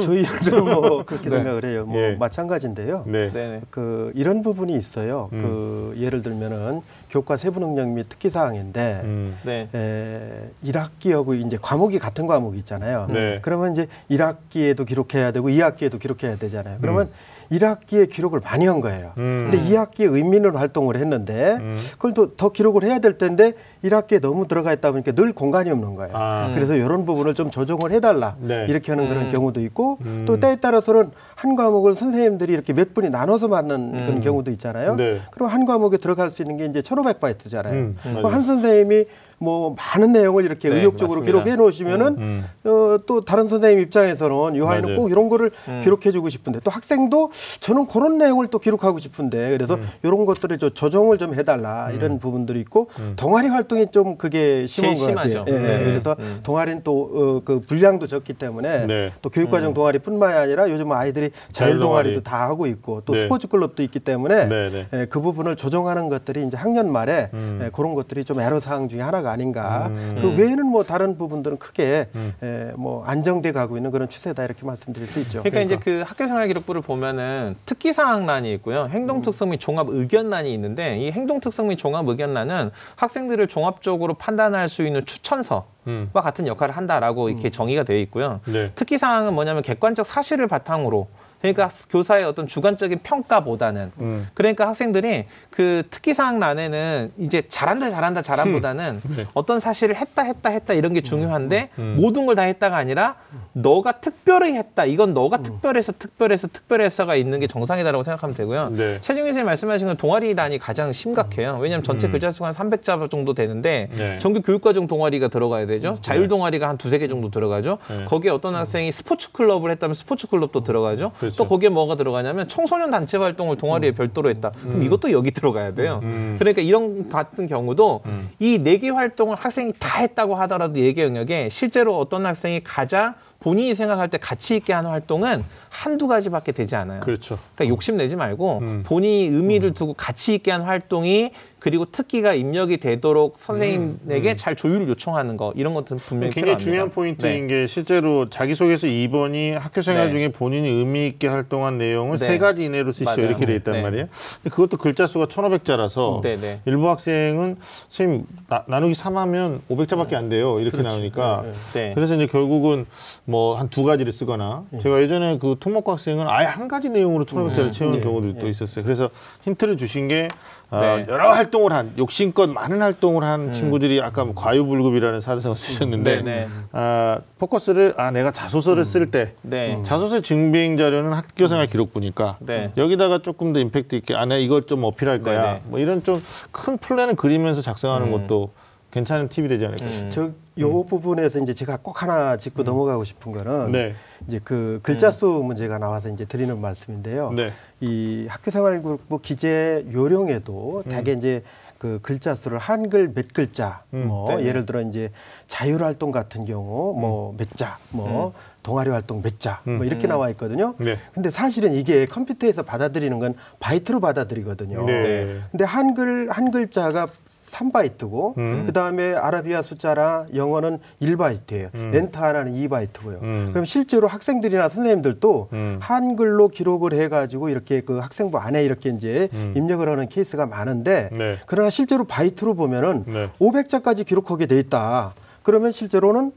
저희도 0.02 0.64
뭐 0.64 1.04
그렇게 1.06 1.30
네. 1.30 1.36
생각을 1.38 1.66
해요. 1.66 1.86
뭐 1.86 2.00
예. 2.00 2.16
마찬가지인데요. 2.16 3.04
네. 3.08 3.32
네네. 3.32 3.62
그 3.70 4.12
이런 4.16 4.42
부분이 4.44 4.76
있어요. 4.78 5.30
음. 5.34 5.42
그 5.42 6.02
예를 6.02 6.22
들면은 6.22 6.82
교과 7.10 7.38
세부 7.38 7.60
능력 7.60 7.90
및 7.90 8.08
특기 8.08 8.30
사항인데 8.30 9.02
음. 9.04 9.38
네. 9.44 9.68
에, 9.74 10.50
1학기하고 10.64 11.44
이제 11.46 11.58
과목이 11.62 12.00
같은 12.00 12.28
과목이 12.28 12.58
있잖아요. 12.60 13.08
네. 13.10 13.40
그러면 13.42 13.72
이제 13.72 13.88
1학기에도 14.12 14.86
기록해야 14.86 15.32
되고 15.32 15.50
2학기에도 15.50 16.00
기록해야 16.00 16.38
되잖아요. 16.38 16.78
그러면 16.82 17.08
음. 17.08 17.12
1학기에 17.52 18.10
기록을 18.10 18.40
많이 18.44 18.66
한 18.68 18.82
거예요. 18.82 19.12
음. 19.18 19.50
근데 19.52 19.68
2학기에 19.70 20.14
의민으로 20.14 20.58
활동을 20.58 20.98
했는데 20.98 21.58
음. 21.60 21.78
그걸 21.94 22.14
또 22.14 22.34
더 22.36 22.50
기록을 22.50 22.84
해야 22.84 23.00
될 23.00 23.18
텐데 23.18 23.54
1학기에 23.84 24.20
너무 24.22 24.48
들어가 24.48 24.74
있다 24.74 24.92
보니까 24.92 25.12
늘 25.12 25.34
공간이 25.34 25.70
없는 25.70 25.96
거예요. 25.96 26.12
아. 26.16 26.52
그래서 26.54 26.76
이런 26.76 27.06
부분을 27.06 27.34
좀 27.34 27.52
조정을 27.52 27.92
해달라 27.92 28.36
네. 28.40 28.66
이렇게 28.70 28.92
하는 28.92 29.08
그런 29.08 29.26
음. 29.26 29.32
경우도 29.32 29.62
있고 29.62 29.98
음. 30.02 30.24
또 30.26 30.40
때에 30.40 30.58
따라서는 30.58 31.12
한 31.36 31.56
과목을 31.56 31.96
선생님들이 31.96 32.54
이렇게 32.54 32.74
몇 32.74 32.94
분이 32.94 33.10
나눠서 33.10 33.48
맞는 33.48 34.06
그런 34.06 34.20
경우도 34.20 34.52
있잖아요. 34.52 34.96
네. 34.96 35.20
그럼 35.32 35.50
한 35.50 35.66
과목에 35.66 35.98
들어갈 35.98 36.30
수 36.30 36.42
있는 36.42 36.58
게 36.58 36.66
이제 36.66 36.80
1,500바이트잖아요. 36.82 37.72
음, 37.72 37.96
그럼 38.02 38.22
맞아요. 38.24 38.28
한 38.36 38.42
선생님이 38.42 39.06
뭐 39.44 39.76
많은 39.78 40.14
내용을 40.14 40.46
이렇게 40.46 40.70
네, 40.70 40.78
의욕적으로 40.78 41.20
맞습니다. 41.22 41.44
기록해 41.44 41.56
놓으시면은 41.58 42.08
음. 42.18 42.46
어, 42.64 42.98
또 43.06 43.22
다른 43.22 43.48
선생님 43.48 43.80
입장에서는 43.80 44.58
맞아요. 44.60 44.96
꼭 44.96 45.12
이런 45.12 45.30
거를 45.30 45.52
음. 45.68 45.82
기록해 45.84 46.12
주고 46.12 46.30
싶은데 46.30 46.60
또 46.64 46.72
학생도 46.72 47.32
저는 47.60 47.88
그런 47.88 48.18
내용을 48.18 48.48
또 48.48 48.60
기록하고 48.60 49.00
싶은데 49.00 49.52
그래서 49.52 49.76
음. 49.76 49.88
이런 50.02 50.26
것들을 50.26 50.58
좀 50.58 50.72
조정을 50.74 51.18
좀 51.18 51.34
해달라 51.36 51.92
이런 51.92 52.20
부분들이 52.20 52.60
있고 52.62 52.88
동아리 53.16 53.48
활동이 53.48 53.92
좀 53.92 54.18
그게 54.18 54.66
심한 54.66 54.96
것 54.96 55.06
같아요. 55.08 55.32
심하죠. 55.32 55.46
예, 55.48 55.52
네. 55.60 55.84
그래서 55.84 56.16
음. 56.20 56.40
동아리는 56.44 56.84
또그 56.84 57.62
분량도 57.68 58.08
적기 58.08 58.34
때문에 58.34 58.88
네. 58.88 59.12
또 59.22 59.30
교육과정 59.30 59.74
동아리뿐만이 59.74 60.38
아니라 60.38 60.70
요즘 60.70 60.92
아이들이 60.92 61.32
자율 61.52 61.80
동아리도. 61.80 62.24
다 62.24 62.42
하고 62.44 62.68
있고 62.68 63.02
또 63.06 63.14
네. 63.14 63.22
스포츠 63.22 63.48
클럽도 63.48 63.84
있기 63.84 64.00
때문에 64.00 64.46
네, 64.46 64.70
네. 64.70 64.88
예, 64.94 65.06
그 65.10 65.20
부분을 65.20 65.56
조정하는 65.56 66.10
것들이 66.10 66.46
이제 66.48 66.56
학년 66.56 66.92
말에 66.92 67.30
음. 67.34 67.60
예, 67.64 67.70
그런 67.74 67.94
것들이 67.96 68.24
좀 68.24 68.40
애로 68.40 68.60
사항 68.60 68.88
중에 68.88 69.02
하나가 69.02 69.32
아닌가. 69.34 69.88
음. 69.88 70.18
그 70.22 70.30
외에는 70.30 70.66
뭐 70.66 70.84
다른 70.84 71.18
부분들은 71.18 71.58
크게 71.58 72.08
음. 72.16 72.34
예, 72.42 72.72
뭐 72.76 73.04
안정돼 73.06 73.52
가고 73.52 73.76
있는 73.76 73.92
그런 73.92 74.08
추세다 74.08 74.44
이렇게 74.44 74.66
말씀드릴 74.66 75.08
수 75.08 75.20
있죠. 75.22 75.44
그러니까, 75.44 75.62
이제 75.62 75.78
그 75.78 76.04
학교생활 76.06 76.48
기록부를 76.48 76.82
보면은 76.82 77.56
특기 77.66 77.92
사항란이 77.92 78.54
있고요, 78.54 78.88
행동 78.90 79.22
특성 79.22 79.50
및 79.50 79.60
종합 79.60 79.88
의견란이 79.90 80.54
있는데 80.54 80.98
이 80.98 81.12
행동 81.12 81.40
특성 81.40 81.68
및 81.68 81.76
종합 81.78 82.08
의견란은 82.08 82.72
학생들을 82.96 83.48
종합적으로 83.48 84.14
판단할 84.14 84.70
수 84.70 84.84
있는 84.84 85.06
추천서와 85.06 85.66
음. 85.88 86.10
같은 86.14 86.48
역할을 86.48 86.78
한다라고 86.78 87.30
이렇게 87.30 87.50
정의가 87.50 87.84
되어 87.84 87.98
있고요. 87.98 88.40
네. 88.46 88.72
특기 88.76 88.98
사항은 88.98 89.34
뭐냐면 89.34 89.62
객관적 89.64 90.06
사실을 90.06 90.48
바탕으로 90.48 91.08
그러니까 91.44 91.70
교사의 91.90 92.24
어떤 92.24 92.48
주관적인 92.48 93.00
평가보다는 93.04 93.92
음. 94.00 94.28
그러니까 94.34 94.66
학생들이 94.66 95.26
그 95.50 95.84
특기 95.90 96.14
사항란에는 96.14 97.12
이제 97.18 97.44
잘한다 97.50 97.90
잘한다 97.90 98.22
잘함보다는 98.22 99.02
네. 99.18 99.28
어떤 99.34 99.60
사실을 99.60 99.98
했다 99.98 100.22
했다 100.22 100.50
했다 100.50 100.74
이런 100.74 100.94
게 100.94 101.02
중요한데 101.02 101.70
음. 101.80 101.98
모든 102.00 102.26
걸 102.26 102.34
다 102.34 102.42
했다가 102.44 102.78
아니라 102.78 103.16
너가 103.52 103.92
특별히 104.00 104.56
했다 104.56 104.86
이건 104.86 105.14
너가 105.14 105.38
음. 105.38 105.44
특별해서 105.44 105.92
특별해서 106.00 106.48
특별해서가 106.48 107.16
있는 107.16 107.40
게 107.40 107.46
정상이다라고 107.46 108.04
생각하면 108.04 108.36
되고요. 108.36 108.70
네. 108.70 108.98
최정희 109.02 109.28
선생님 109.28 109.46
말씀하신 109.46 109.86
건 109.88 109.98
동아리란이 109.98 110.58
가장 110.58 110.92
심각해요. 110.92 111.60
왜냐하면 111.62 111.84
전체 111.84 112.08
글자 112.08 112.32
수가 112.32 112.48
한 112.48 112.54
300자 112.54 113.12
정도 113.12 113.34
되는데 113.36 113.90
음. 113.92 113.98
네. 113.98 114.18
정규 114.20 114.42
교육과정 114.42 114.88
동아리가 114.88 115.28
들어가야 115.28 115.68
되죠. 115.68 115.98
자율 116.02 116.28
동아리가 116.28 116.68
한 116.70 116.78
두세 116.78 116.98
개 116.98 117.08
정도 117.08 117.30
들어가죠. 117.30 117.78
네. 117.90 118.06
거기에 118.06 118.32
어떤 118.32 118.56
학생이 118.56 118.92
스포츠 118.92 119.32
클럽을 119.34 119.70
했다면 119.72 119.94
스포츠 119.94 120.26
클럽도 120.28 120.64
들어가죠. 120.64 121.12
그렇죠. 121.20 121.33
또 121.38 121.46
거기에 121.46 121.70
뭐가 121.70 121.96
들어가냐면 121.96 122.48
청소년 122.48 122.92
단체 122.92 123.18
활동을 123.18 123.58
동아리에 123.58 123.92
별도로 123.92 124.30
했다. 124.30 124.52
그럼 124.62 124.84
이것도 124.84 125.12
여기 125.12 125.32
들어가야 125.32 125.74
돼요. 125.74 126.00
음. 126.04 126.36
그러니까 126.40 126.62
이런 126.62 127.10
같은 127.10 127.48
경우도 127.48 128.02
이 128.40 128.58
네 128.60 128.78
개 128.78 128.90
활동을 128.90 129.36
학생이 129.36 129.74
다 129.80 130.00
했다고 130.00 130.36
하더라도 130.36 130.80
예개 130.80 131.04
영역에 131.04 131.50
실제로 131.50 131.98
어떤 131.98 132.26
학생이 132.26 132.62
가장 132.64 133.14
본인이 133.40 133.76
생각할 133.76 134.10
때 134.10 134.18
가치 134.18 134.56
있게 134.56 134.72
하는 134.72 134.90
활동은 134.90 135.44
한두 135.70 136.08
가지밖에 136.08 136.54
되지 136.54 136.76
않아요. 136.78 137.02
그렇죠. 137.02 137.38
그러니까 137.56 137.74
욕심 137.74 137.98
내지 137.98 138.16
말고 138.16 138.60
음. 138.62 138.84
본인이 138.86 139.26
의미를 139.26 139.74
두고 139.74 139.94
가치 139.96 140.34
있게 140.36 140.52
한 140.52 140.62
활동이 140.62 141.32
그리고 141.64 141.86
특기가 141.86 142.34
입력이 142.34 142.76
되도록 142.76 143.38
선생님에게 143.38 144.36
잘 144.36 144.54
조율을 144.54 144.90
요청하는 144.90 145.38
거 145.38 145.54
이런 145.56 145.74
것들은 145.74 145.98
분명히 145.98 146.28
음, 146.28 146.34
굉장히 146.34 146.58
필요합니다. 146.58 146.64
중요한 146.66 146.90
포인트인 146.90 147.48
네. 147.48 147.54
게 147.62 147.68
실제로 147.68 148.30
자기소개서 148.30 148.88
2번이 148.88 149.52
학교생활 149.54 150.08
네. 150.08 150.12
중에 150.14 150.28
본인이 150.34 150.68
의미 150.68 151.08
있게 151.08 151.30
활동한 151.30 151.78
내용을 151.78 152.18
네. 152.18 152.28
세 152.28 152.38
가지 152.38 152.66
이내로 152.66 152.92
쓰시오. 152.92 153.14
이렇게 153.16 153.46
돼 153.46 153.56
있단 153.56 153.76
네. 153.76 153.82
말이에요. 153.82 154.08
그것도 154.44 154.76
글자 154.76 155.08
수가 155.08 155.28
1,500자라서 155.28 156.22
네, 156.22 156.36
네. 156.36 156.60
일부 156.66 156.90
학생은 156.90 157.56
선생님 157.88 158.26
나, 158.50 158.66
나누기 158.68 158.94
3하면 158.96 159.62
500자밖에 159.70 160.16
안 160.16 160.28
돼요. 160.28 160.60
이렇게 160.60 160.82
나오니까 160.82 161.46
네. 161.74 161.94
그래서 161.96 162.16
이제 162.16 162.28
결국은 162.28 162.86
뭐 163.24 163.56
한 163.56 163.70
두 163.70 163.84
가지를 163.86 164.12
쓰거나 164.12 164.66
제가 164.82 165.02
예전에 165.02 165.38
그 165.40 165.56
특목고 165.62 165.94
학생은 165.94 166.28
아예 166.28 166.46
한 166.46 166.68
가지 166.68 166.90
내용으로 166.90 167.24
1,500자를 167.24 167.72
채우는 167.72 168.00
네. 168.00 168.04
경우도 168.04 168.40
또 168.40 168.50
있었어요. 168.50 168.84
그래서 168.84 169.10
힌트를 169.46 169.78
주신 169.78 170.10
게 170.10 170.28
아, 170.70 170.82
네. 170.98 171.06
여러 171.08 171.32
활동 171.32 171.53
을 171.56 171.72
한 171.74 171.94
욕심껏 171.98 172.50
많은 172.50 172.82
활동을 172.82 173.24
한 173.24 173.54
친구들이 173.54 174.02
아까 174.02 174.26
뭐 174.26 174.34
과유불급이라는 174.36 175.22
사전을 175.22 175.56
쓰셨는데 175.56 176.16
네, 176.18 176.22
네. 176.22 176.48
아, 176.72 177.20
포커스를 177.40 177.94
아 177.98 178.12
내가 178.12 178.32
자소서를 178.32 178.86
쓸때 178.86 179.36
네. 179.42 179.82
자소서 179.84 180.22
증빙 180.22 180.78
자료는 180.78 181.14
학교생활 181.14 181.68
기록부니까 181.68 182.38
네. 182.40 182.72
여기다가 182.78 183.20
조금 183.20 183.54
더 183.54 183.60
임팩트 183.60 183.96
있게 183.96 184.16
아 184.16 184.26
내가 184.26 184.40
이걸 184.40 184.64
좀 184.64 184.84
어필할 184.84 185.22
거야 185.22 185.42
네, 185.42 185.52
네. 185.54 185.62
뭐 185.66 185.80
이런 185.80 186.04
좀 186.04 186.22
큰 186.52 186.78
플랜을 186.78 187.16
그리면서 187.16 187.62
작성하는 187.62 188.12
것도 188.12 188.52
괜찮은 188.92 189.28
팁이 189.30 189.48
되지 189.48 189.66
않을까 189.66 189.86
음. 189.86 190.10
저 190.10 190.30
요 190.60 190.84
부분에서 190.84 191.40
이제 191.40 191.54
제가 191.54 191.78
꼭 191.82 192.04
하나 192.04 192.38
짚고 192.38 192.64
넘어가고 192.64 193.04
싶은 193.04 193.32
거는 193.32 193.72
네. 193.72 193.96
이제 194.28 194.40
그 194.44 194.80
글자 194.84 195.10
수 195.10 195.26
문제가 195.28 195.78
나와서 195.80 196.10
이제 196.10 196.26
드리는 196.26 196.60
말씀인데요. 196.60 197.32
네. 197.32 197.52
이 197.82 198.28
학교생활국부 198.30 199.20
기재 199.20 199.84
요령에도 199.92 200.84
대개 200.88 201.14
이제 201.14 201.44
그 201.80 202.00
글자 202.02 202.34
수를 202.34 202.60
한글 202.60 203.12
몇 203.14 203.34
글자 203.34 203.84
음, 203.94 204.08
뭐 204.08 204.28
네네. 204.30 204.46
예를 204.46 204.66
들어 204.66 204.80
이제 204.82 205.12
자율 205.48 205.84
활동 205.84 206.12
같은 206.12 206.46
경우 206.46 206.98
뭐 206.98 207.34
몇 207.38 207.48
자, 207.58 207.78
뭐 207.90 208.34
동아리 208.62 208.90
활동 208.90 209.22
몇 209.22 209.38
자, 209.40 209.60
뭐 209.66 209.84
이렇게 209.84 210.08
나와 210.08 210.30
있거든요. 210.30 210.76
네. 210.78 210.98
근데 211.14 211.30
사실은 211.30 211.74
이게 211.74 212.06
컴퓨터에서 212.06 212.64
받아들이는 212.64 213.20
건 213.20 213.34
바이트로 213.60 214.00
받아들이거든요. 214.00 214.86
네. 214.86 215.40
근데 215.52 215.66
한글 215.66 216.30
한 216.30 216.52
글자가 216.52 217.08
3바이트고 217.54 218.38
음. 218.38 218.64
그다음에 218.66 219.14
아라비아 219.14 219.62
숫자나 219.62 220.26
영어는 220.36 220.80
1바이트예요. 221.02 221.70
엔터 221.96 222.20
하나는 222.24 222.54
2바이트고요. 222.54 223.22
음. 223.22 223.50
그럼 223.52 223.66
실제로 223.66 224.08
학생들이나 224.08 224.68
선생님들도 224.68 225.50
음. 225.54 225.78
한글로 225.80 226.50
기록을 226.50 226.94
해 226.94 227.08
가지고 227.08 227.50
이렇게 227.50 227.82
그 227.82 228.00
학생부 228.00 228.38
안에 228.38 228.64
이렇게 228.64 228.90
이제 228.90 229.30
입력을 229.56 229.88
하는 229.88 230.10
케이스가 230.10 230.46
많은데 230.46 231.10
음. 231.14 231.18
네. 231.18 231.38
그러나 231.46 231.70
실제로 231.70 232.04
바이트로 232.04 232.56
보면은 232.56 233.04
네. 233.08 233.30
500자까지 233.40 234.06
기록하게 234.06 234.48
돼 234.48 234.60
있다. 234.60 235.14
그러면 235.44 235.72
실제로는 235.72 236.32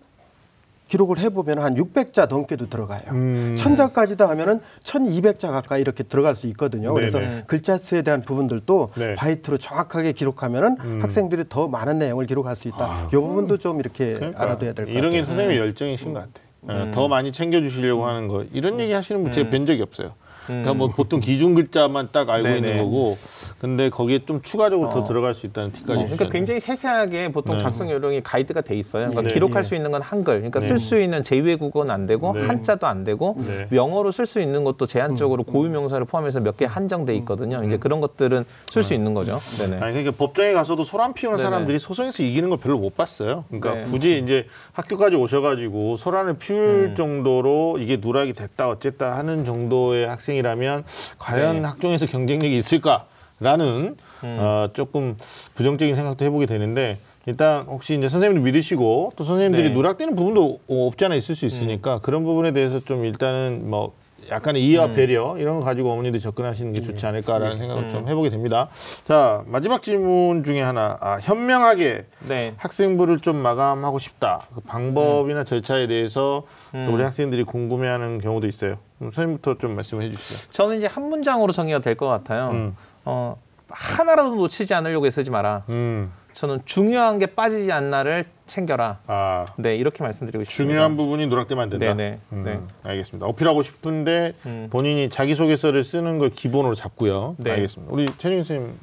기록을 0.89 1.19
해보면 1.19 1.59
한 1.59 1.75
600자 1.75 2.29
넘게도 2.29 2.69
들어가요. 2.69 3.03
음. 3.11 3.55
1000자까지도 3.59 4.27
하면은 4.29 4.61
1200자 4.85 5.51
가까이 5.51 5.81
이렇게 5.81 6.03
들어갈 6.05 6.35
수 6.35 6.47
있거든요. 6.49 6.95
그래서 6.95 7.19
네네. 7.19 7.45
글자 7.47 7.77
수에 7.77 8.03
대한 8.03 8.23
부분들도 8.23 8.91
네. 8.97 9.15
바이트로 9.17 9.59
정확하게 9.59 10.13
기록하면은 10.13 10.77
음. 10.81 11.03
학생들이 11.03 11.45
더 11.49 11.67
많은 11.69 11.99
내용을 11.99 12.27
기록할 12.27 12.55
수 12.55 12.69
있다. 12.69 13.09
이 13.09 13.17
부분도 13.17 13.59
좀 13.59 13.81
이렇게 13.81 14.15
그러니까 14.15 14.43
알아둬야 14.43 14.73
될것 14.75 14.95
이런 14.95 15.11
게 15.11 15.19
같아요. 15.19 15.25
선생님의 15.25 15.59
열정이신 15.59 16.13
것 16.13 16.21
같아요. 16.21 16.47
어, 16.69 16.91
더 16.93 17.09
많이 17.09 17.33
챙겨주시려고 17.33 18.07
하는 18.07 18.29
거 18.29 18.45
이런 18.53 18.81
얘기 18.81 18.93
하시는 18.93 19.23
분 19.23 19.33
제가 19.33 19.51
뵌 19.51 19.67
적이 19.67 19.83
없어요. 19.83 20.15
그러니까 20.47 20.75
뭐 20.75 20.89
보통 20.89 21.21
기준 21.21 21.55
글자만 21.55 22.09
딱 22.13 22.29
알고 22.29 22.47
네네. 22.49 22.57
있는 22.59 22.85
거고, 22.85 23.17
근데 23.59 23.89
거기에 23.89 24.21
좀 24.27 24.43
추가적으로 24.43 24.91
더 24.91 25.01
어. 25.01 25.05
들어갈 25.05 25.35
수 25.35 25.47
있다는 25.47 25.71
팁까지 25.71 26.01
어, 26.01 26.05
그러니까. 26.05 26.29
굉장히 26.29 26.61
세세하게 26.61 27.33
보통 27.33 27.57
네. 27.57 27.63
작성 27.63 27.91
요령이 27.91 28.23
가이드가 28.23 28.61
돼 28.61 28.75
있어요. 28.77 29.11
그러니까 29.11 29.23
네. 29.23 29.35
기록할 29.35 29.63
네. 29.63 29.69
수 29.69 29.75
있는 29.75 29.91
건 29.93 30.03
한글, 30.03 30.35
그러니까 30.37 30.61
네. 30.61 30.67
쓸수 30.67 31.01
있는 31.01 31.23
제2외국어는 31.23 31.91
안 31.91 32.07
되고 32.07 32.33
네. 32.33 32.43
한자도 32.47 32.87
안 32.87 33.05
되고 33.05 33.37
네. 33.47 33.69
영어로 33.73 34.11
쓸 34.13 34.27
수 34.27 34.41
있는 34.41 34.65
것도 34.65 34.87
제한적으로 34.87 35.43
고유 35.45 35.71
명사를 35.71 36.05
포함해서 36.07 36.41
몇 36.41 36.57
개 36.57 36.65
한정돼 36.65 37.15
있거든요. 37.17 37.63
이제 37.65 37.77
그런 37.77 38.01
것들은 38.01 38.45
쓸 38.71 38.83
수 38.83 38.95
있는 38.95 39.13
거죠. 39.13 39.39
네네. 39.59 39.77
아니 39.77 39.93
그러니까 39.93 40.13
법정에 40.13 40.53
가서도 40.53 40.85
소란 40.85 41.13
피우는 41.13 41.37
네네. 41.37 41.45
사람들이 41.51 41.79
소송에서 41.79 42.23
이기는 42.23 42.49
걸 42.49 42.59
별로 42.59 42.79
못 42.79 42.97
봤어요. 42.97 43.45
그러니까 43.49 43.75
네. 43.75 43.83
굳이 43.91 44.19
이제 44.25 44.45
학교까지 44.73 45.17
오셔가지고 45.17 45.97
소란을 45.97 46.39
피울 46.39 46.59
음. 46.91 46.95
정도로 46.97 47.77
이게 47.79 47.99
누락이 48.01 48.33
됐다 48.33 48.69
어쨌다 48.71 49.17
하는 49.19 49.45
정도의 49.45 50.07
학생 50.07 50.36
이 50.36 50.36
라면 50.43 50.85
과연 51.19 51.63
네. 51.63 51.69
학종에서 51.69 52.07
경쟁력이 52.07 52.57
있을까라는 52.57 53.97
음. 54.25 54.37
어, 54.41 54.69
조금 54.73 55.17
부정적인 55.55 55.95
생각도 55.95 56.25
해보게 56.25 56.47
되는데 56.47 56.99
일단 57.27 57.67
혹시 57.67 57.95
이제 57.95 58.09
선생님들 58.09 58.53
믿으시고 58.53 59.11
또 59.17 59.25
선생님들이 59.25 59.71
네. 59.71 59.75
누락되는 59.75 60.15
부분도 60.15 60.61
없지 60.69 61.05
않아 61.05 61.17
있을 61.17 61.35
수 61.35 61.45
있으니까 61.45 61.99
그런 62.01 62.23
부분에 62.25 62.53
대해서 62.53 62.81
좀 62.81 63.05
일단은 63.05 63.69
뭐 63.69 63.93
약간의 64.31 64.65
이해와 64.65 64.93
배려 64.93 65.37
이런 65.39 65.59
거 65.59 65.65
가지고 65.65 65.93
어머니들 65.93 66.21
접근하시는 66.21 66.73
게 66.73 66.83
좋지 66.83 67.07
않을까라는 67.07 67.59
생각을 67.59 67.91
좀 67.91 68.09
해보게 68.09 68.31
됩니다. 68.31 68.69
자 69.05 69.43
마지막 69.47 69.83
질문 69.83 70.43
중에 70.45 70.61
하나 70.63 70.99
아, 71.01 71.19
현명하게 71.21 72.07
네. 72.29 72.55
학생부를 72.57 73.21
좀 73.21 73.37
마감하고 73.37 73.99
싶다. 73.99 74.47
그 74.55 74.61
방법이나 74.61 75.45
절차에 75.45 75.87
대해서 75.87 76.45
또 76.73 76.93
우리 76.93 77.03
학생들이 77.03 77.45
궁금해하는 77.45 78.19
경우도 78.19 78.47
있어요. 78.47 78.79
그럼 78.99 79.11
선생님부터 79.13 79.59
좀 79.59 79.75
말씀해 79.77 80.11
주시죠. 80.11 80.51
저는 80.53 80.79
이제 80.79 80.87
한 80.87 81.09
문장으로 81.09 81.53
정리가 81.53 81.81
될 81.81 81.97
것 81.97 82.07
같아요. 82.09 82.51
음. 82.51 82.77
어, 83.05 83.37
하나라도 83.69 84.35
놓치지 84.37 84.75
않으려고 84.75 85.07
애쓰지 85.07 85.31
마라. 85.31 85.65
음, 85.69 86.13
저는 86.35 86.61
중요한 86.65 87.19
게 87.19 87.27
빠지지 87.27 87.73
않나를 87.73 88.27
챙겨라. 88.47 89.01
아 89.07 89.47
네, 89.57 89.77
이렇게 89.77 90.03
말씀드리고 90.03 90.45
싶습니다. 90.45 90.71
중요한 90.73 90.97
부분이 90.97 91.27
누락되면 91.27 91.63
안 91.65 91.71
된다. 91.71 91.95
네네. 91.95 92.19
음, 92.33 92.43
네. 92.45 92.61
알겠습니다. 92.89 93.27
어필하고 93.27 93.63
싶은데 93.63 94.35
음. 94.47 94.69
본인이 94.71 95.11
자기소개서를 95.11 95.85
쓰는 95.85 96.19
걸 96.19 96.31
기본으로 96.31 96.75
잡고요. 96.75 97.35
네. 97.39 97.51
알겠습니다. 97.53 97.93
우리 97.93 98.07
최준 98.19 98.45
선생님. 98.45 98.79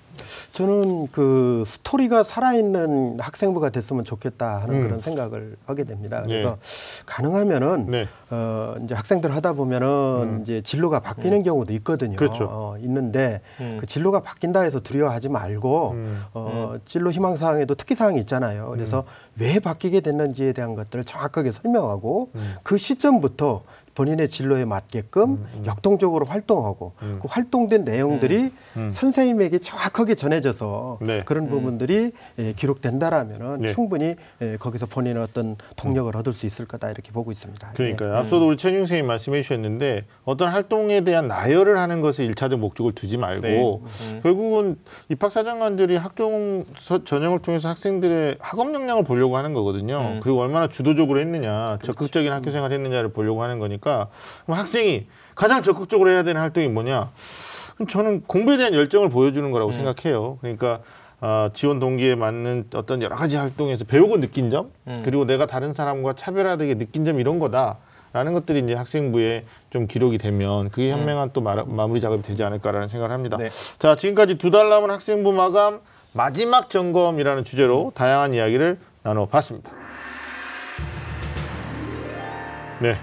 저는 0.52 1.08
그 1.12 1.64
스토리가 1.66 2.24
살아있는 2.24 3.20
학생부가 3.20 3.70
됐으면 3.70 4.06
좋겠다 4.06 4.62
하는 4.62 4.76
음. 4.76 4.84
그런 4.84 5.02
생각을 5.02 5.56
하게 5.66 5.84
됩니다. 5.84 6.24
네. 6.26 6.34
그래서 6.34 6.58
가능하면은 7.06 7.86
네. 7.88 8.08
어 8.30 8.76
이제 8.84 8.96
학생들 8.96 9.36
하다 9.36 9.54
보면은 9.54 10.42
이제 10.42 10.62
진로가 10.64 11.00
바뀌는 11.00 11.44
경우도 11.44 11.74
있거든요. 11.74 12.16
그렇죠. 12.16 12.48
어, 12.50 12.74
있는데 12.80 13.42
음. 13.60 13.78
그 13.80 13.86
진로가 13.86 14.22
바뀐다 14.22 14.62
해서 14.62 14.80
두려워하지 14.80 15.30
말고 15.30 15.92
음. 15.92 16.24
어 16.34 16.76
진로 16.86 17.12
희망 17.12 17.36
사항에도 17.36 17.76
특기 17.76 17.96
사항이 17.96 18.20
있잖아요. 18.22 18.70
그래서 18.72 19.04
왜 19.38 19.60
바뀌게 19.60 20.02
됐는지에 20.02 20.54
대한 20.54 20.76
것들을 20.76 21.04
정확하게 21.06 21.52
설명하고 21.52 22.30
음. 22.36 22.56
그 22.64 22.78
시점부터 22.78 23.64
본인의 23.96 24.28
진로에 24.28 24.66
맞게끔 24.66 25.46
역동적으로 25.66 26.26
활동하고 26.26 26.94
음. 27.04 27.20
그 27.22 27.28
활동된 27.30 27.84
내용들이 27.84 28.52
음. 28.78 28.90
선생님에게 28.90 29.60
정확하게 29.60 30.16
전해져서 30.16 31.00
네. 31.02 31.22
그런 31.26 31.48
부분들이 31.48 32.12
예, 32.40 32.54
기록된다라면은 32.54 33.62
네. 33.62 33.68
충분히 33.70 34.16
예, 34.42 34.56
거기서 34.58 34.88
본인의 34.88 35.22
어떤 35.22 35.56
통력을 35.76 36.16
얻을 36.16 36.34
수 36.34 36.46
있을 36.46 36.66
거다 36.66 36.90
이렇게 36.90 37.12
보고 37.12 37.32
있습니다. 37.32 37.70
예. 37.70 37.74
그러니까요. 37.76 38.16
앞서도 38.18 38.48
우리 38.48 38.58
최준 38.58 38.82
선생님 38.82 39.06
말씀해 39.08 39.42
주셨는데 39.44 40.06
어떤 40.26 40.50
활동에 40.50 41.02
대한 41.02 41.28
나열을 41.28 41.78
하는 41.78 42.02
것에 42.02 42.26
일차적 42.26 42.60
목적을 42.60 42.94
두지 42.94 43.18
말고 43.18 43.42
네. 43.48 43.82
음. 44.14 44.20
결국은 44.24 44.78
입학 45.10 45.32
사정관들이 45.32 45.96
학종 45.98 46.66
서- 46.78 47.04
전형을 47.04 47.40
통해서 47.40 47.70
학생들의 47.70 48.38
학업 48.40 48.74
역량을 48.74 49.04
보려고 49.04 49.38
하는 49.38 49.54
거거든요. 49.54 49.98
음. 50.16 50.20
그리고 50.24 50.40
얼마나 50.40 50.68
주도적으로 50.68 51.20
했느냐, 51.20 51.78
적극적인 51.84 52.32
학교 52.32 52.50
생활을 52.50 52.76
했느냐를 52.76 53.10
보려고 53.10 53.44
하는 53.44 53.60
거니까 53.60 53.83
그럼 53.84 54.60
학생이 54.60 55.08
가장 55.36 55.64
적극적으로 55.64 56.10
해야 56.12 56.24
되는 56.24 56.40
활동이 56.42 56.68
뭐냐? 56.68 57.12
저는 57.90 58.24
공부에 58.28 58.58
대한 58.58 58.74
열정을 58.74 59.10
보여주는 59.10 59.50
거라고 59.52 59.72
음. 59.72 59.74
생각해요. 59.74 60.38
그러니까 60.42 60.80
아, 61.22 61.50
지원 61.54 61.80
동기에 61.80 62.16
맞는 62.16 62.66
어떤 62.76 63.02
여러 63.02 63.16
가지 63.16 63.36
활동에서 63.36 63.86
배우고 63.86 64.20
느낀 64.20 64.50
점, 64.52 64.72
음. 64.88 65.02
그리고 65.06 65.26
내가 65.26 65.46
다른 65.46 65.74
사람과 65.74 66.14
차별화되게 66.14 66.76
느낀 66.76 67.06
점 67.06 67.20
이런 67.20 67.40
거다. 67.40 67.78
라는 68.12 68.34
것들이 68.34 68.60
이제 68.60 68.76
학생부에 68.76 69.44
좀 69.72 69.88
기록이 69.88 70.20
되면 70.20 70.70
그게 70.70 70.92
현명한 70.92 71.32
또 71.34 71.42
마, 71.42 71.56
마무리 71.66 72.00
작업이 72.00 72.22
되지 72.22 72.44
않을까라는 72.44 72.88
생각을 72.88 73.12
합니다. 73.12 73.38
네. 73.38 73.50
자, 73.80 73.96
지금까지 73.96 74.36
두 74.38 74.52
달 74.52 74.70
남은 74.70 74.92
학생부 74.92 75.34
마감 75.34 75.80
마지막 76.12 76.70
점검이라는 76.70 77.44
주제로 77.44 77.92
다양한 77.96 78.36
이야기를 78.36 78.78
나눠봤습니다. 79.02 79.72
네. 82.84 82.98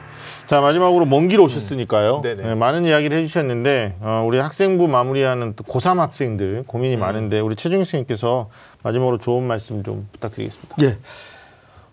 자, 0.47 0.61
마지막으로 0.61 1.07
먼 1.07 1.29
길 1.29 1.41
오셨으니까요. 1.41 2.21
음. 2.23 2.37
네, 2.37 2.55
많은 2.55 2.85
이야기를 2.85 3.17
해주셨는데, 3.17 3.97
어, 4.01 4.25
우리 4.27 4.39
학생부 4.39 4.89
마무리하는 4.89 5.55
또 5.57 5.65
고3 5.65 5.97
학생들 5.97 6.65
고민이 6.67 6.97
음. 6.97 7.01
많은데, 7.01 7.41
우리 7.41 7.57
최중희 7.57 7.85
선생님께서 7.87 8.51
마지막으로 8.83 9.17
좋은 9.17 9.43
말씀 9.43 9.83
좀 9.83 10.07
부탁드리겠습니다. 10.13 10.77
예. 10.83 10.99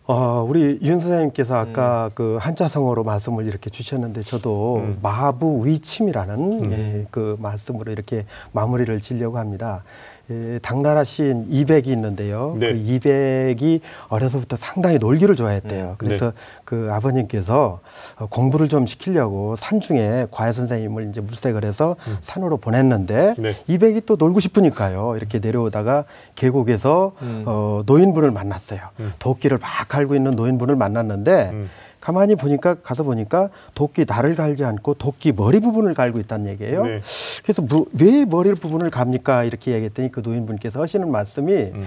어, 0.06 0.46
우리 0.48 0.80
윤 0.82 1.00
선생님께서 1.00 1.64
음. 1.64 1.70
아까 1.70 2.10
그 2.14 2.38
한자성어로 2.42 3.04
말씀을 3.06 3.46
이렇게 3.46 3.70
주셨는데 3.70 4.24
저도 4.24 4.78
음. 4.78 5.00
마부위침이라는 5.02 6.72
예, 6.72 7.06
그 7.12 7.36
말씀으로 7.40 7.92
이렇게 7.92 8.26
마무리를 8.54 9.00
지려고 9.02 9.38
합니다. 9.38 9.84
예, 10.30 10.60
당나라 10.62 11.04
시인 11.04 11.46
이백이 11.50 11.90
있는데요. 11.92 12.58
네. 12.60 12.74
그 12.74 12.78
이백이 12.78 13.80
어려서부터 14.10 14.58
상당히 14.58 14.98
놀기를 14.98 15.36
좋아했대요. 15.36 15.86
네. 15.86 15.94
그래서 15.98 16.34
그 16.66 16.90
아버님께서 16.92 17.80
어, 18.18 18.26
공부를 18.26 18.68
좀 18.68 18.86
시키려고 18.86 19.56
산중에 19.56 20.28
과외 20.32 20.52
선생님을 20.52 21.10
이제 21.10 21.22
물색을 21.22 21.64
해서 21.64 21.96
산으로 22.20 22.58
보냈는데 22.58 23.36
네. 23.38 23.56
이백이 23.68 24.02
또 24.06 24.18
놀고 24.18 24.42
싶으니까요. 24.42 25.16
이렇게 25.16 25.40
내려오다가 25.40 26.04
계곡에서 26.36 27.14
음. 27.22 27.44
어, 27.46 27.84
노인분을 27.86 28.32
만났어요. 28.32 28.82
음. 29.00 29.14
도끼를 29.20 29.60
막 29.60 29.88
갈고 29.88 30.16
있는 30.16 30.32
노인분을 30.32 30.76
만났는데 30.76 31.50
음. 31.54 31.70
가만히 32.08 32.36
보니까 32.36 32.76
가서 32.76 33.04
보니까 33.04 33.50
도끼 33.74 34.06
날을 34.08 34.36
갈지 34.36 34.64
않고 34.64 34.94
도끼 34.94 35.34
머리 35.34 35.60
부분을 35.60 35.94
갈고 35.94 36.22
있다는 36.22 36.48
얘기예요. 36.52 36.86
네. 36.86 37.02
그래서 37.44 37.62
무- 37.62 37.86
왜 38.00 38.24
머리 38.24 38.54
부분을 38.54 38.90
갑니까? 38.90 39.44
이렇게 39.44 39.74
얘기했더니 39.74 40.10
그 40.10 40.22
노인분께서 40.22 40.82
하시는 40.82 41.12
말씀이 41.12 41.52
음. 41.54 41.86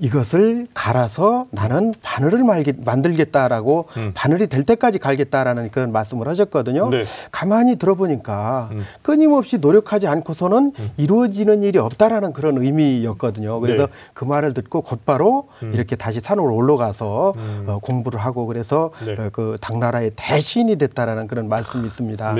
이것을 0.00 0.66
갈아서 0.74 1.46
나는 1.50 1.92
바늘을 2.02 2.44
말게, 2.44 2.72
만들겠다라고 2.84 3.86
음. 3.96 4.12
바늘이 4.14 4.46
될 4.46 4.62
때까지 4.62 4.98
갈겠다라는 4.98 5.70
그런 5.70 5.92
말씀을 5.92 6.28
하셨거든요. 6.28 6.90
네. 6.90 7.02
가만히 7.30 7.76
들어보니까 7.76 8.68
음. 8.72 8.84
끊임없이 9.02 9.58
노력하지 9.58 10.06
않고서는 10.06 10.72
이루어지는 10.96 11.62
일이 11.62 11.78
없다라는 11.78 12.32
그런 12.32 12.58
의미였거든요. 12.58 13.60
그래서 13.60 13.86
네. 13.86 13.92
그 14.14 14.24
말을 14.24 14.54
듣고 14.54 14.82
곧바로 14.82 15.48
음. 15.62 15.72
이렇게 15.74 15.96
다시 15.96 16.20
산으로 16.20 16.54
올라가서 16.54 17.34
음. 17.36 17.64
어, 17.66 17.78
공부를 17.78 18.20
하고 18.20 18.46
그래서 18.46 18.90
네. 19.04 19.12
어, 19.12 19.28
그 19.32 19.56
당나라의 19.60 20.12
대신이 20.16 20.76
됐다라는 20.76 21.26
그런 21.26 21.48
말씀이 21.48 21.84
있습니다. 21.84 22.34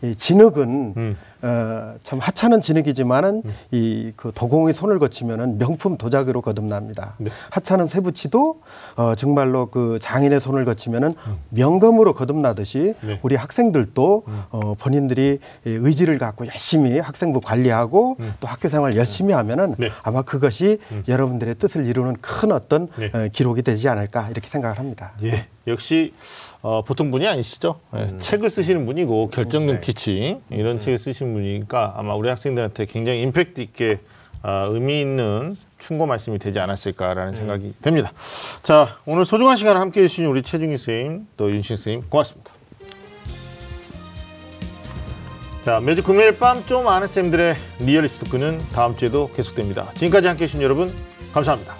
네. 0.00 0.10
이 0.10 0.14
진흙은 0.14 0.94
음. 0.96 1.16
어, 1.42 1.94
참 2.02 2.18
하찮은 2.18 2.60
진흙이지만은 2.60 3.42
이그 3.70 4.32
도공의 4.34 4.74
손을 4.74 4.98
거치면은 4.98 5.58
명품 5.58 5.96
도자기로 5.96 6.42
거듭납니다. 6.42 7.14
네. 7.18 7.30
하찮은 7.50 7.86
세부치도 7.86 8.60
어, 8.96 9.14
정말로 9.14 9.66
그 9.66 9.98
장인의 10.00 10.40
손을 10.40 10.64
거치면은 10.64 11.14
명검으로 11.48 12.12
거듭나듯이 12.14 12.94
네. 13.00 13.18
우리 13.22 13.36
학생들도 13.36 14.24
어, 14.50 14.74
본인들이 14.78 15.38
이 15.66 15.70
의지를 15.70 16.18
갖고 16.18 16.46
열심히 16.46 16.98
학생부 16.98 17.40
관리하고 17.40 18.16
또 18.40 18.48
학교 18.48 18.68
생활 18.68 18.94
열심히 18.96 19.32
하면은 19.32 19.74
네. 19.78 19.90
아마 20.02 20.22
그것이 20.22 20.78
여러분들의 21.08 21.54
뜻을 21.54 21.86
이루는 21.86 22.16
큰 22.20 22.52
어떤 22.52 22.88
네. 22.96 23.10
어, 23.14 23.28
기록이 23.32 23.62
되지 23.62 23.88
않을까 23.88 24.28
이렇게 24.28 24.48
생각을 24.48 24.78
합니다. 24.78 25.12
예, 25.22 25.46
역시 25.66 26.12
어, 26.62 26.82
보통 26.82 27.10
분이 27.10 27.26
아니시죠. 27.26 27.80
예, 27.96 28.08
책을 28.18 28.50
쓰시는 28.50 28.84
분이고 28.86 29.30
결정적 29.30 29.76
네. 29.76 29.80
티칭 29.80 30.42
이런 30.50 30.80
책을 30.80 30.98
쓰시는 30.98 31.32
분이니까 31.32 31.94
아마 31.96 32.14
우리 32.14 32.28
학생들한테 32.28 32.84
굉장히 32.84 33.22
임팩트 33.22 33.60
있게 33.62 34.00
아, 34.42 34.66
의미 34.70 35.00
있는 35.00 35.56
충고 35.78 36.06
말씀이 36.06 36.38
되지 36.38 36.58
않았을까라는 36.60 37.34
생각이 37.34 37.74
됩니다. 37.82 38.12
자, 38.62 38.98
오늘 39.06 39.24
소중한 39.24 39.56
시간을 39.56 39.80
함께해 39.80 40.08
주신 40.08 40.26
우리 40.26 40.42
최중희 40.42 40.76
선생님 40.76 41.26
또 41.36 41.50
윤신 41.50 41.76
선생님 41.76 42.08
고맙습니다. 42.10 42.52
자, 45.64 45.78
매주 45.80 46.02
금요일 46.02 46.38
밤 46.38 46.64
좀 46.66 46.88
아는 46.88 47.06
쌤들의 47.06 47.56
리얼리스트 47.80 48.24
토크는 48.24 48.60
다음 48.72 48.96
주에도 48.96 49.30
계속됩니다. 49.34 49.92
지금까지 49.94 50.26
함께해 50.26 50.46
주신 50.46 50.62
여러분 50.62 50.94
감사합니다. 51.32 51.79